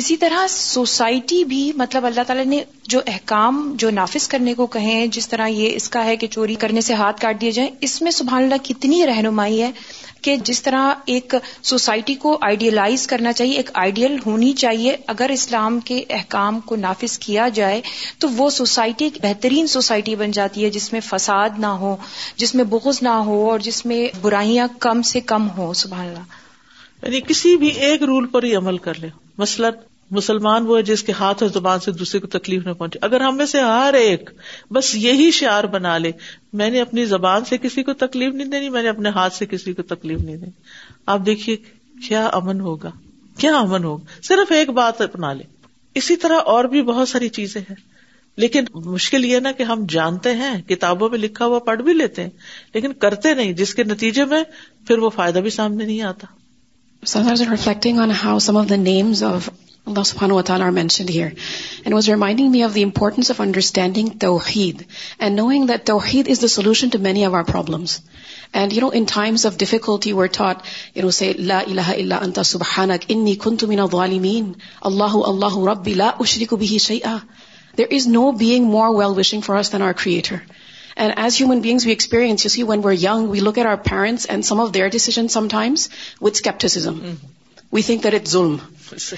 اسی 0.00 0.16
طرح 0.24 0.46
سوسائٹی 0.50 1.42
بھی 1.52 1.62
مطلب 1.76 2.06
اللہ 2.06 2.22
تعالیٰ 2.26 2.44
نے 2.46 2.62
جو 2.94 3.00
احکام 3.12 3.62
جو 3.78 3.90
نافذ 4.00 4.26
کرنے 4.28 4.54
کو 4.54 4.66
کہیں 4.76 5.06
جس 5.16 5.28
طرح 5.28 5.46
یہ 5.48 5.76
اس 5.76 5.88
کا 5.90 6.04
ہے 6.04 6.16
کہ 6.16 6.26
چوری 6.36 6.54
کرنے 6.64 6.80
سے 6.90 6.94
ہاتھ 7.02 7.20
کاٹ 7.20 7.40
دیے 7.40 7.50
جائیں 7.60 7.70
اس 7.88 8.00
میں 8.02 8.10
سبحان 8.20 8.42
اللہ 8.42 8.64
کتنی 8.66 9.06
رہنمائی 9.06 9.62
ہے 9.62 9.70
کہ 10.22 10.36
جس 10.44 10.62
طرح 10.62 10.92
ایک 11.14 11.34
سوسائٹی 11.68 12.14
کو 12.24 12.36
آئیڈیلائز 12.46 13.06
کرنا 13.06 13.32
چاہیے 13.32 13.56
ایک 13.56 13.70
آئیڈیل 13.84 14.16
ہونی 14.26 14.52
چاہیے 14.62 14.96
اگر 15.14 15.30
اسلام 15.34 15.78
کے 15.88 16.02
احکام 16.18 16.60
کو 16.68 16.76
نافذ 16.76 17.18
کیا 17.26 17.48
جائے 17.54 17.80
تو 18.20 18.28
وہ 18.36 18.48
سوسائٹی 18.58 19.04
ایک 19.04 19.18
بہترین 19.22 19.66
سوسائٹی 19.76 20.14
بن 20.24 20.30
جاتی 20.40 20.64
ہے 20.64 20.70
جس 20.78 20.92
میں 20.92 21.00
فساد 21.08 21.58
نہ 21.60 21.72
ہو 21.84 21.96
جس 22.36 22.54
میں 22.54 22.64
بغض 22.70 23.02
نہ 23.02 23.16
ہو 23.28 23.48
اور 23.50 23.58
جس 23.68 23.84
میں 23.86 24.06
برائیاں 24.22 24.66
کم 24.80 25.02
سے 25.12 25.20
کم 25.34 25.48
ہوں 25.56 25.72
یعنی 27.02 27.20
کسی 27.26 27.56
بھی 27.56 27.68
ایک 27.86 28.02
رول 28.08 28.26
پر 28.28 28.42
ہی 28.42 28.54
عمل 28.56 28.78
کر 28.86 28.98
لے 29.00 29.08
مثلاً 29.38 29.72
مسلمان 30.14 30.66
وہ 30.66 30.76
ہے 30.76 30.82
جس 30.88 31.02
کے 31.04 31.12
ہاتھ 31.18 31.42
اور 31.42 31.50
زبان 31.54 31.80
سے 31.84 31.92
دوسرے 31.92 32.18
کو 32.20 32.26
تکلیف 32.38 32.66
نہ 32.66 32.72
پہنچے 32.78 32.98
اگر 33.02 33.20
ہم 33.20 33.36
میں 33.36 33.46
سے 33.52 33.60
ہر 33.60 33.94
ایک 33.98 34.30
بس 34.72 34.94
یہی 34.96 35.30
شعار 35.38 35.64
بنا 35.72 35.96
لے 35.98 36.10
میں 36.60 36.70
نے 36.70 36.80
اپنی 36.80 37.04
زبان 37.06 37.44
سے 37.48 37.58
کسی 37.62 37.82
کو 37.82 37.92
تکلیف 38.06 38.34
نہیں 38.34 38.48
دینی 38.50 38.68
میں 38.70 38.82
نے 38.82 38.88
اپنے 38.88 39.08
ہاتھ 39.14 39.34
سے 39.34 39.46
کسی 39.50 39.72
کو 39.74 39.82
تکلیف 39.94 40.20
نہیں 40.20 40.36
دینی 40.36 40.50
آپ 41.14 41.26
دیکھیے 41.26 41.56
کیا 42.08 42.26
امن 42.32 42.60
ہوگا 42.60 42.90
کیا 43.38 43.56
امن 43.58 43.84
ہوگا 43.84 44.20
صرف 44.28 44.52
ایک 44.52 44.70
بات 44.78 45.00
اپنا 45.00 45.32
لے 45.32 45.42
اسی 45.98 46.16
طرح 46.22 46.40
اور 46.54 46.64
بھی 46.76 46.82
بہت 46.92 47.08
ساری 47.08 47.28
چیزیں 47.40 47.60
ہیں 47.68 47.76
لیکن 48.42 48.64
مشکل 48.84 49.24
یہ 49.24 49.38
نا 49.40 49.52
کہ 49.58 49.62
ہم 49.62 49.84
جانتے 49.90 50.32
ہیں 50.36 50.56
کتابوں 50.68 51.08
میں 51.10 51.18
لکھا 51.18 51.46
ہوا 51.46 51.58
پڑھ 51.68 51.82
بھی 51.82 51.92
لیتے 51.92 52.22
ہیں 52.22 52.30
لیکن 52.74 52.92
کرتے 53.04 53.34
نہیں 53.34 53.52
جس 53.60 53.74
کے 53.74 53.84
نتیجے 53.84 54.24
میں 54.32 54.42
پھر 54.88 54.98
وہ 55.04 55.10
فائدہ 55.14 55.38
بھی 55.46 55.50
سامنے 55.50 55.84
نہیں 55.86 56.00
آتا 56.00 56.26
اللہ 59.90 60.02
سبانوڈ 60.06 60.48
here 61.14 61.92
was 61.94 62.08
reminding 62.08 62.50
me of 62.54 62.74
the 62.74 62.82
importance 62.84 63.30
of 63.30 63.40
understanding 63.40 64.08
توحید 64.20 64.82
اینڈ 65.18 65.36
نوئنگ 65.40 65.66
دٹ 65.68 65.86
تو 65.86 65.98
is 66.30 66.40
the solution 66.54 66.88
to 66.92 66.98
many 67.02 67.22
our 67.26 67.42
problems 67.50 67.98
and 68.60 68.72
you 68.74 68.80
know 68.80 68.88
in 68.98 69.04
times 69.12 69.44
of 69.46 69.56
difficulty 69.58 70.12
Allah 74.82 75.12
Allah 75.26 75.78
there 77.78 77.86
is 77.96 78.06
no 78.08 78.30
being 78.42 78.64
more 78.70 78.88
well 78.98 79.18
wishing 79.18 79.40
for 79.46 79.62
than 79.72 79.82
our 79.82 79.92
creator 80.02 80.36
and 80.96 81.14
as 81.22 81.36
human 81.40 81.60
being 81.60 81.78
we 81.84 81.90
experience 81.92 82.44
you 82.46 82.48
see 82.50 82.62
when 82.72 82.80
wrong 82.84 83.28
we 83.30 83.40
look 83.40 83.58
at 83.58 83.66
our 83.66 83.82
parents 83.90 84.26
and 84.30 84.44
some 84.44 84.60
of 84.60 84.74
their 84.74 84.88
decisions 84.98 85.18
sometimes 85.30 85.88
what's 86.22 86.42
کپٹس 86.50 86.76
we 87.70 87.82
think 87.82 88.02
that 88.02 88.14
it's 88.14 88.34
zulm. 88.34 88.60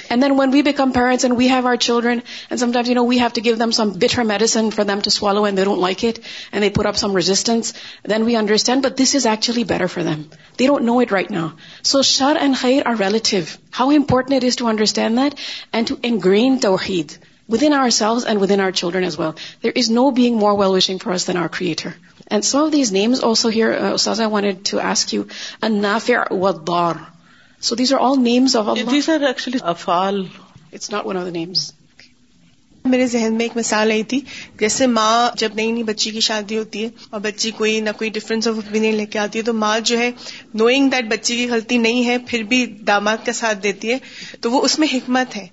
And 0.09 0.23
then 0.23 0.39
when 0.39 0.51
we 0.51 0.63
become 0.63 0.93
parents 0.93 1.25
and 1.25 1.37
we 1.37 1.49
have 1.49 1.67
our 1.67 1.77
children, 1.77 2.23
and 2.49 2.59
sometimes, 2.59 2.91
we 2.91 3.19
have 3.19 3.35
to 3.35 3.43
give 3.43 3.59
them 3.59 3.71
some 3.71 3.93
bitter 3.93 4.25
medicine 4.25 4.71
for 4.71 4.85
them 4.85 5.03
to 5.03 5.11
swallow 5.11 5.45
and 5.45 5.59
they 5.59 5.65
don't 5.65 5.81
like 5.81 6.05
it, 6.05 6.23
and 6.53 6.63
they 6.63 6.71
put 6.71 6.87
up 6.87 6.97
some 6.97 7.13
resistance, 7.13 7.75
then 8.03 8.25
we 8.25 8.35
understand, 8.35 8.81
but 8.83 8.97
this 8.97 9.15
is 9.15 9.27
actually 9.27 9.65
better 9.65 9.87
for 9.87 10.03
them. 10.03 10.31
They 10.57 10.67
don't 10.67 10.85
know 10.85 11.01
it 11.01 11.11
right 11.11 11.29
now. 11.31 11.57
So 11.83 12.03
shar 12.03 12.39
and 12.39 12.55
khair 12.55 12.87
are 12.87 12.97
relative. 12.97 13.59
How 13.71 13.91
important 13.91 14.37
it 14.37 14.45
is 14.45 14.57
to 14.57 14.69
understand 14.69 15.19
that 15.19 15.39
and 15.71 15.87
to 15.89 16.01
ingrain 16.03 16.59
tawheed 16.61 17.19
within 17.47 17.75
ourselves 17.75 18.25
and 18.25 18.41
within 18.41 18.61
our 18.61 18.73
children 18.73 19.05
as 19.05 19.19
well. 19.19 19.37
There 19.61 19.77
is 19.83 19.91
no 19.91 20.11
being 20.11 20.37
more 20.37 20.55
well-wishing 20.55 20.99
for 20.99 21.13
us 21.13 21.25
than 21.25 21.37
our 21.37 21.51
Creator. 21.51 21.95
And 22.29 22.45
some 22.45 22.65
of 22.65 22.73
these 22.73 22.91
names 22.93 23.21
also 23.21 23.51
here, 23.51 23.73
uh, 23.75 23.93
Ustaz, 23.93 24.19
I 24.21 24.33
wanted 24.39 24.65
to 24.73 24.81
ask 24.81 25.13
you, 25.13 25.29
An-Nafi' 25.61 26.31
wad-Dar. 26.31 27.01
میرے 32.91 33.07
ذہن 33.07 33.35
میں 33.37 33.45
ایک 33.45 33.57
مثال 33.57 33.91
آئی 33.93 34.03
تھی 34.11 34.21
جیسے 34.61 34.87
ماں 34.87 35.29
جب 35.39 35.55
نئی 35.55 35.71
نئی 35.73 35.83
بچی 35.89 36.11
کی 36.11 36.21
شادی 36.29 36.59
ہوتی 36.59 36.83
ہے 36.85 36.89
اور 37.11 37.21
بچی 37.21 37.51
کوئی 37.59 37.81
نہ 37.81 37.91
کوئی 37.99 38.11
ڈفرینس 38.19 38.47
آف 38.49 38.55
اوپین 38.63 38.85
لے 38.97 39.07
کے 39.15 39.19
آتی 39.19 39.39
ہے 39.39 39.45
تو 39.45 39.53
ماں 39.65 39.79
جو 39.91 39.99
ہے 39.99 40.11
نوئنگ 40.63 40.89
دیٹ 40.93 41.09
بچی 41.11 41.37
کی 41.37 41.49
غلطی 41.51 41.79
نہیں 41.79 42.07
ہے 42.07 42.17
پھر 42.27 42.43
بھی 42.53 42.65
داماد 42.93 43.27
کا 43.27 43.33
ساتھ 43.41 43.59
دیتی 43.63 43.93
ہے 43.93 43.99
تو 44.41 44.51
وہ 44.53 44.63
اس 44.65 44.79
میں 44.79 44.89
حکمت 44.93 45.37
ہے 45.37 45.47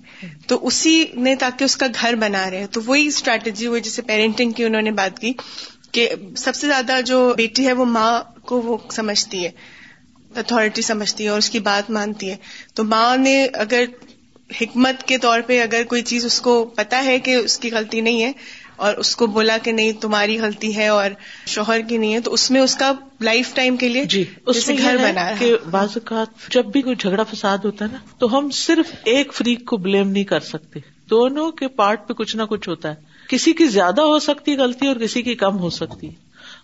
تو 0.48 0.58
اسی 0.66 0.94
نے 1.26 1.34
تاکہ 1.44 1.64
اس 1.64 1.76
کا 1.82 1.86
گھر 2.00 2.14
بنا 2.20 2.50
رہے 2.50 2.66
تو 2.76 2.80
وہی 2.86 3.06
اسٹریٹجی 3.06 3.66
ہوئی 3.66 3.80
جیسے 3.88 4.02
پیرنٹنگ 4.12 4.52
کی 4.58 4.64
انہوں 4.64 4.82
نے 4.82 4.90
بات 5.02 5.18
کی 5.20 5.32
کہ 5.96 6.08
سب 6.44 6.54
سے 6.54 6.66
زیادہ 6.66 7.00
جو 7.06 7.20
بیٹی 7.36 7.66
ہے 7.66 7.72
وہ 7.72 7.84
ماں 7.98 8.10
کو 8.48 8.60
وہ 8.62 8.76
سمجھتی 9.00 9.44
ہے 9.44 9.50
اتھارٹی 10.38 10.82
سمجھتی 10.82 11.24
ہے 11.24 11.28
اور 11.28 11.38
اس 11.38 11.48
کی 11.50 11.58
بات 11.72 11.90
مانتی 11.96 12.30
ہے 12.30 12.36
تو 12.74 12.84
ماں 12.84 13.16
نے 13.16 13.42
اگر 13.66 13.84
حکمت 14.60 15.02
کے 15.08 15.18
طور 15.18 15.40
پہ 15.46 15.60
اگر 15.62 15.82
کوئی 15.88 16.02
چیز 16.10 16.24
اس 16.24 16.40
کو 16.40 16.62
پتا 16.76 17.04
ہے 17.04 17.18
کہ 17.28 17.34
اس 17.36 17.58
کی 17.58 17.70
غلطی 17.72 18.00
نہیں 18.08 18.22
ہے 18.22 18.32
اور 18.86 18.94
اس 19.02 19.14
کو 19.16 19.26
بولا 19.34 19.56
کہ 19.62 19.72
نہیں 19.72 19.92
تمہاری 20.00 20.38
غلطی 20.40 20.74
ہے 20.76 20.86
اور 20.96 21.10
شوہر 21.52 21.80
کی 21.88 21.96
نہیں 21.98 22.14
ہے 22.14 22.20
تو 22.24 22.32
اس 22.34 22.50
میں 22.54 22.60
اس 22.60 22.74
کا 22.82 22.92
لائف 23.28 23.54
ٹائم 23.54 23.76
کے 23.82 23.88
لیے 23.88 24.04
جی 24.14 24.22
اس 24.52 24.66
میں 24.68 24.76
گھر 24.86 24.96
بنا 25.02 25.30
کہ 25.38 25.52
بعض 25.70 25.96
اوقات 26.00 26.50
جب 26.54 26.66
بھی 26.72 26.82
کوئی 26.88 26.96
جھگڑا 26.98 27.22
فساد 27.32 27.64
ہوتا 27.64 27.84
ہے 27.84 27.90
نا 27.92 27.98
تو 28.18 28.36
ہم 28.38 28.50
صرف 28.58 28.94
ایک 29.14 29.32
فریق 29.34 29.64
کو 29.70 29.76
بلیم 29.86 30.10
نہیں 30.10 30.24
کر 30.32 30.40
سکتے 30.50 30.80
دونوں 31.10 31.50
کے 31.62 31.68
پارٹ 31.80 32.06
پہ 32.08 32.12
کچھ 32.20 32.36
نہ 32.36 32.42
کچھ 32.50 32.68
ہوتا 32.68 32.90
ہے 32.90 33.16
کسی 33.28 33.52
کی 33.58 33.64
زیادہ 33.78 34.00
ہو 34.12 34.18
سکتی 34.28 34.56
غلطی 34.56 34.86
اور 34.86 34.96
کسی 35.04 35.22
کی 35.30 35.34
کم 35.44 35.58
ہو 35.58 35.70
سکتی 35.80 36.10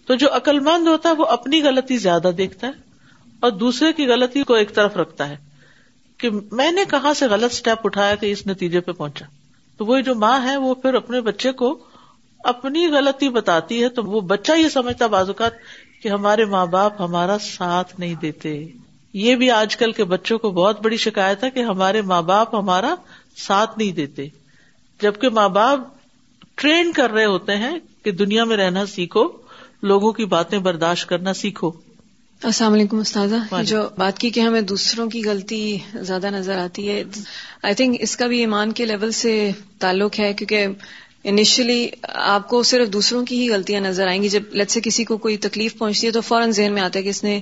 تو 0.06 0.14
جو 0.24 0.34
عقل 0.36 0.58
مند 0.68 0.88
ہوتا 0.88 1.08
ہے 1.08 1.14
وہ 1.22 1.26
اپنی 1.38 1.62
غلطی 1.62 1.96
زیادہ 2.08 2.30
دیکھتا 2.38 2.66
ہے 2.66 2.91
اور 3.46 3.50
دوسرے 3.60 3.92
کی 3.92 4.06
غلطی 4.06 4.42
کو 4.48 4.54
ایک 4.54 4.74
طرف 4.74 4.96
رکھتا 4.96 5.28
ہے 5.28 5.36
کہ 6.20 6.28
میں 6.58 6.70
نے 6.72 6.80
کہاں 6.90 7.12
سے 7.20 7.26
غلط 7.28 7.52
اسٹیپ 7.52 7.86
اٹھایا 7.86 8.14
کہ 8.20 8.30
اس 8.32 8.46
نتیجے 8.46 8.80
پہ 8.88 8.92
پہنچا 8.98 9.24
تو 9.78 9.86
وہ 9.86 9.98
جو 10.08 10.14
ماں 10.24 10.38
ہے 10.46 10.56
وہ 10.64 10.74
پھر 10.82 10.94
اپنے 10.94 11.20
بچے 11.28 11.52
کو 11.62 11.70
اپنی 12.52 12.86
غلطی 12.92 13.28
بتاتی 13.38 13.82
ہے 13.82 13.88
تو 13.96 14.04
وہ 14.12 14.20
بچہ 14.34 14.56
یہ 14.58 14.68
سمجھتا 14.76 15.04
اوقات 15.20 15.54
کہ 16.02 16.08
ہمارے 16.08 16.44
ماں 16.54 16.64
باپ 16.76 17.00
ہمارا 17.00 17.36
ساتھ 17.50 17.98
نہیں 17.98 18.14
دیتے 18.22 18.54
یہ 19.24 19.34
بھی 19.42 19.50
آج 19.56 19.76
کل 19.76 19.92
کے 19.98 20.04
بچوں 20.14 20.38
کو 20.44 20.50
بہت 20.62 20.82
بڑی 20.84 20.96
شکایت 21.08 21.44
ہے 21.44 21.50
کہ 21.58 21.62
ہمارے 21.74 22.02
ماں 22.14 22.20
باپ 22.30 22.54
ہمارا 22.54 22.94
ساتھ 23.46 23.78
نہیں 23.78 23.92
دیتے 24.00 24.28
جبکہ 25.02 25.28
ماں 25.40 25.48
باپ 25.58 25.80
ٹرین 26.62 26.92
کر 26.96 27.10
رہے 27.10 27.24
ہوتے 27.34 27.56
ہیں 27.66 27.78
کہ 28.04 28.10
دنیا 28.24 28.44
میں 28.52 28.56
رہنا 28.62 28.86
سیکھو 28.96 29.24
لوگوں 29.92 30.12
کی 30.18 30.24
باتیں 30.36 30.58
برداشت 30.68 31.08
کرنا 31.08 31.32
سیکھو 31.44 31.70
السلام 32.48 32.72
علیکم 32.74 32.98
استاذہ 33.00 33.36
جو 33.66 33.80
بات 33.98 34.18
کی 34.18 34.28
کہ 34.36 34.40
ہمیں 34.40 34.60
دوسروں 34.70 35.08
کی 35.10 35.20
غلطی 35.24 35.58
زیادہ 36.06 36.30
نظر 36.30 36.58
آتی 36.58 36.88
ہے 36.88 37.02
آئی 37.68 37.74
تھنک 37.80 37.98
اس 38.02 38.16
کا 38.16 38.26
بھی 38.32 38.38
ایمان 38.40 38.72
کے 38.78 38.84
لیول 38.86 39.10
سے 39.18 39.34
تعلق 39.80 40.18
ہے 40.20 40.32
کیونکہ 40.38 40.66
انیشلی 41.32 41.86
آپ 42.32 42.48
کو 42.50 42.62
صرف 42.70 42.88
دوسروں 42.92 43.24
کی 43.26 43.38
ہی 43.42 43.48
غلطیاں 43.50 43.80
نظر 43.80 44.06
آئیں 44.08 44.22
گی 44.22 44.28
جب 44.28 44.54
لت 44.60 44.70
سے 44.72 44.80
کسی 44.84 45.04
کو 45.10 45.16
کوئی 45.26 45.36
تکلیف 45.46 45.78
پہنچتی 45.78 46.06
ہے 46.06 46.12
تو 46.12 46.20
فوراً 46.30 46.50
ذہن 46.58 46.72
میں 46.74 46.82
آتا 46.82 46.98
ہے 46.98 47.04
کہ 47.04 47.08
اس 47.16 47.22
نے 47.24 47.38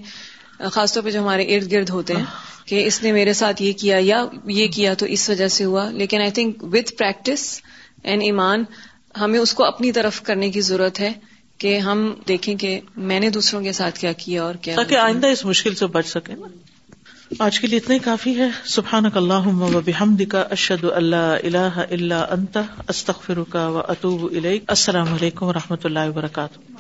خاص 0.73 0.95
طور 0.95 1.03
پہ 1.03 1.11
جو 1.11 1.21
ہمارے 1.21 1.45
ارد 1.57 1.73
گرد 1.73 1.91
ہوتے 1.91 2.17
ہیں 2.17 2.25
کہ 2.69 2.85
اس 2.87 3.03
نے 3.03 3.13
میرے 3.13 3.33
ساتھ 3.43 3.63
یہ 3.63 3.73
کیا 3.81 3.97
یا 4.01 4.25
یہ 4.59 4.69
کیا 4.75 4.95
تو 5.03 5.07
اس 5.17 5.29
وجہ 5.31 5.49
سے 5.57 5.65
ہوا 5.65 5.89
لیکن 6.03 6.21
I 6.23 6.31
think 6.41 6.65
with 6.75 6.95
practice 6.99 7.47
and 8.03 8.23
ایمان 8.23 8.65
ہمیں 9.21 9.39
اس 9.41 9.55
کو 9.61 9.65
اپنی 9.65 9.93
طرف 10.01 10.23
کرنے 10.31 10.51
کی 10.51 10.61
ضرورت 10.73 11.01
ہے 11.01 11.13
کہ 11.61 11.77
ہم 11.87 12.03
دیکھیں 12.29 12.55
کہ 12.61 12.71
میں 13.09 13.19
نے 13.21 13.29
دوسروں 13.31 13.61
کے 13.63 13.73
ساتھ 13.79 13.99
کیا 13.99 14.13
کیا 14.23 14.43
اور 14.45 14.55
کیا 14.67 14.75
تاکہ 14.77 14.99
آئندہ 15.07 15.27
اس 15.35 15.45
مشکل 15.45 15.75
سے 15.81 15.87
بچ 15.97 16.07
سکے 16.13 16.35
نا 16.43 16.47
آج 17.47 17.59
کے 17.61 17.67
لیے 17.67 17.79
اتنا 17.79 17.95
ہی 17.95 17.99
کافی 18.05 18.35
ہے 18.39 18.49
سبحانک 18.77 19.17
اللہ 19.17 19.47
و 19.47 19.81
بحمد 19.87 20.23
کا 20.31 20.41
اشد 20.57 20.85
اللہ 20.95 21.29
اللہ 21.53 21.79
اللہ 21.99 22.33
انتہ 22.39 22.65
استخ 22.95 23.23
فروکا 23.27 23.67
و 23.69 23.79
اطوب 23.97 24.25
السلام 24.45 25.13
علیکم 25.21 25.47
و 25.47 25.53
رحمۃ 25.63 25.87
اللہ 25.93 26.09
وبرکاتہ 26.15 26.80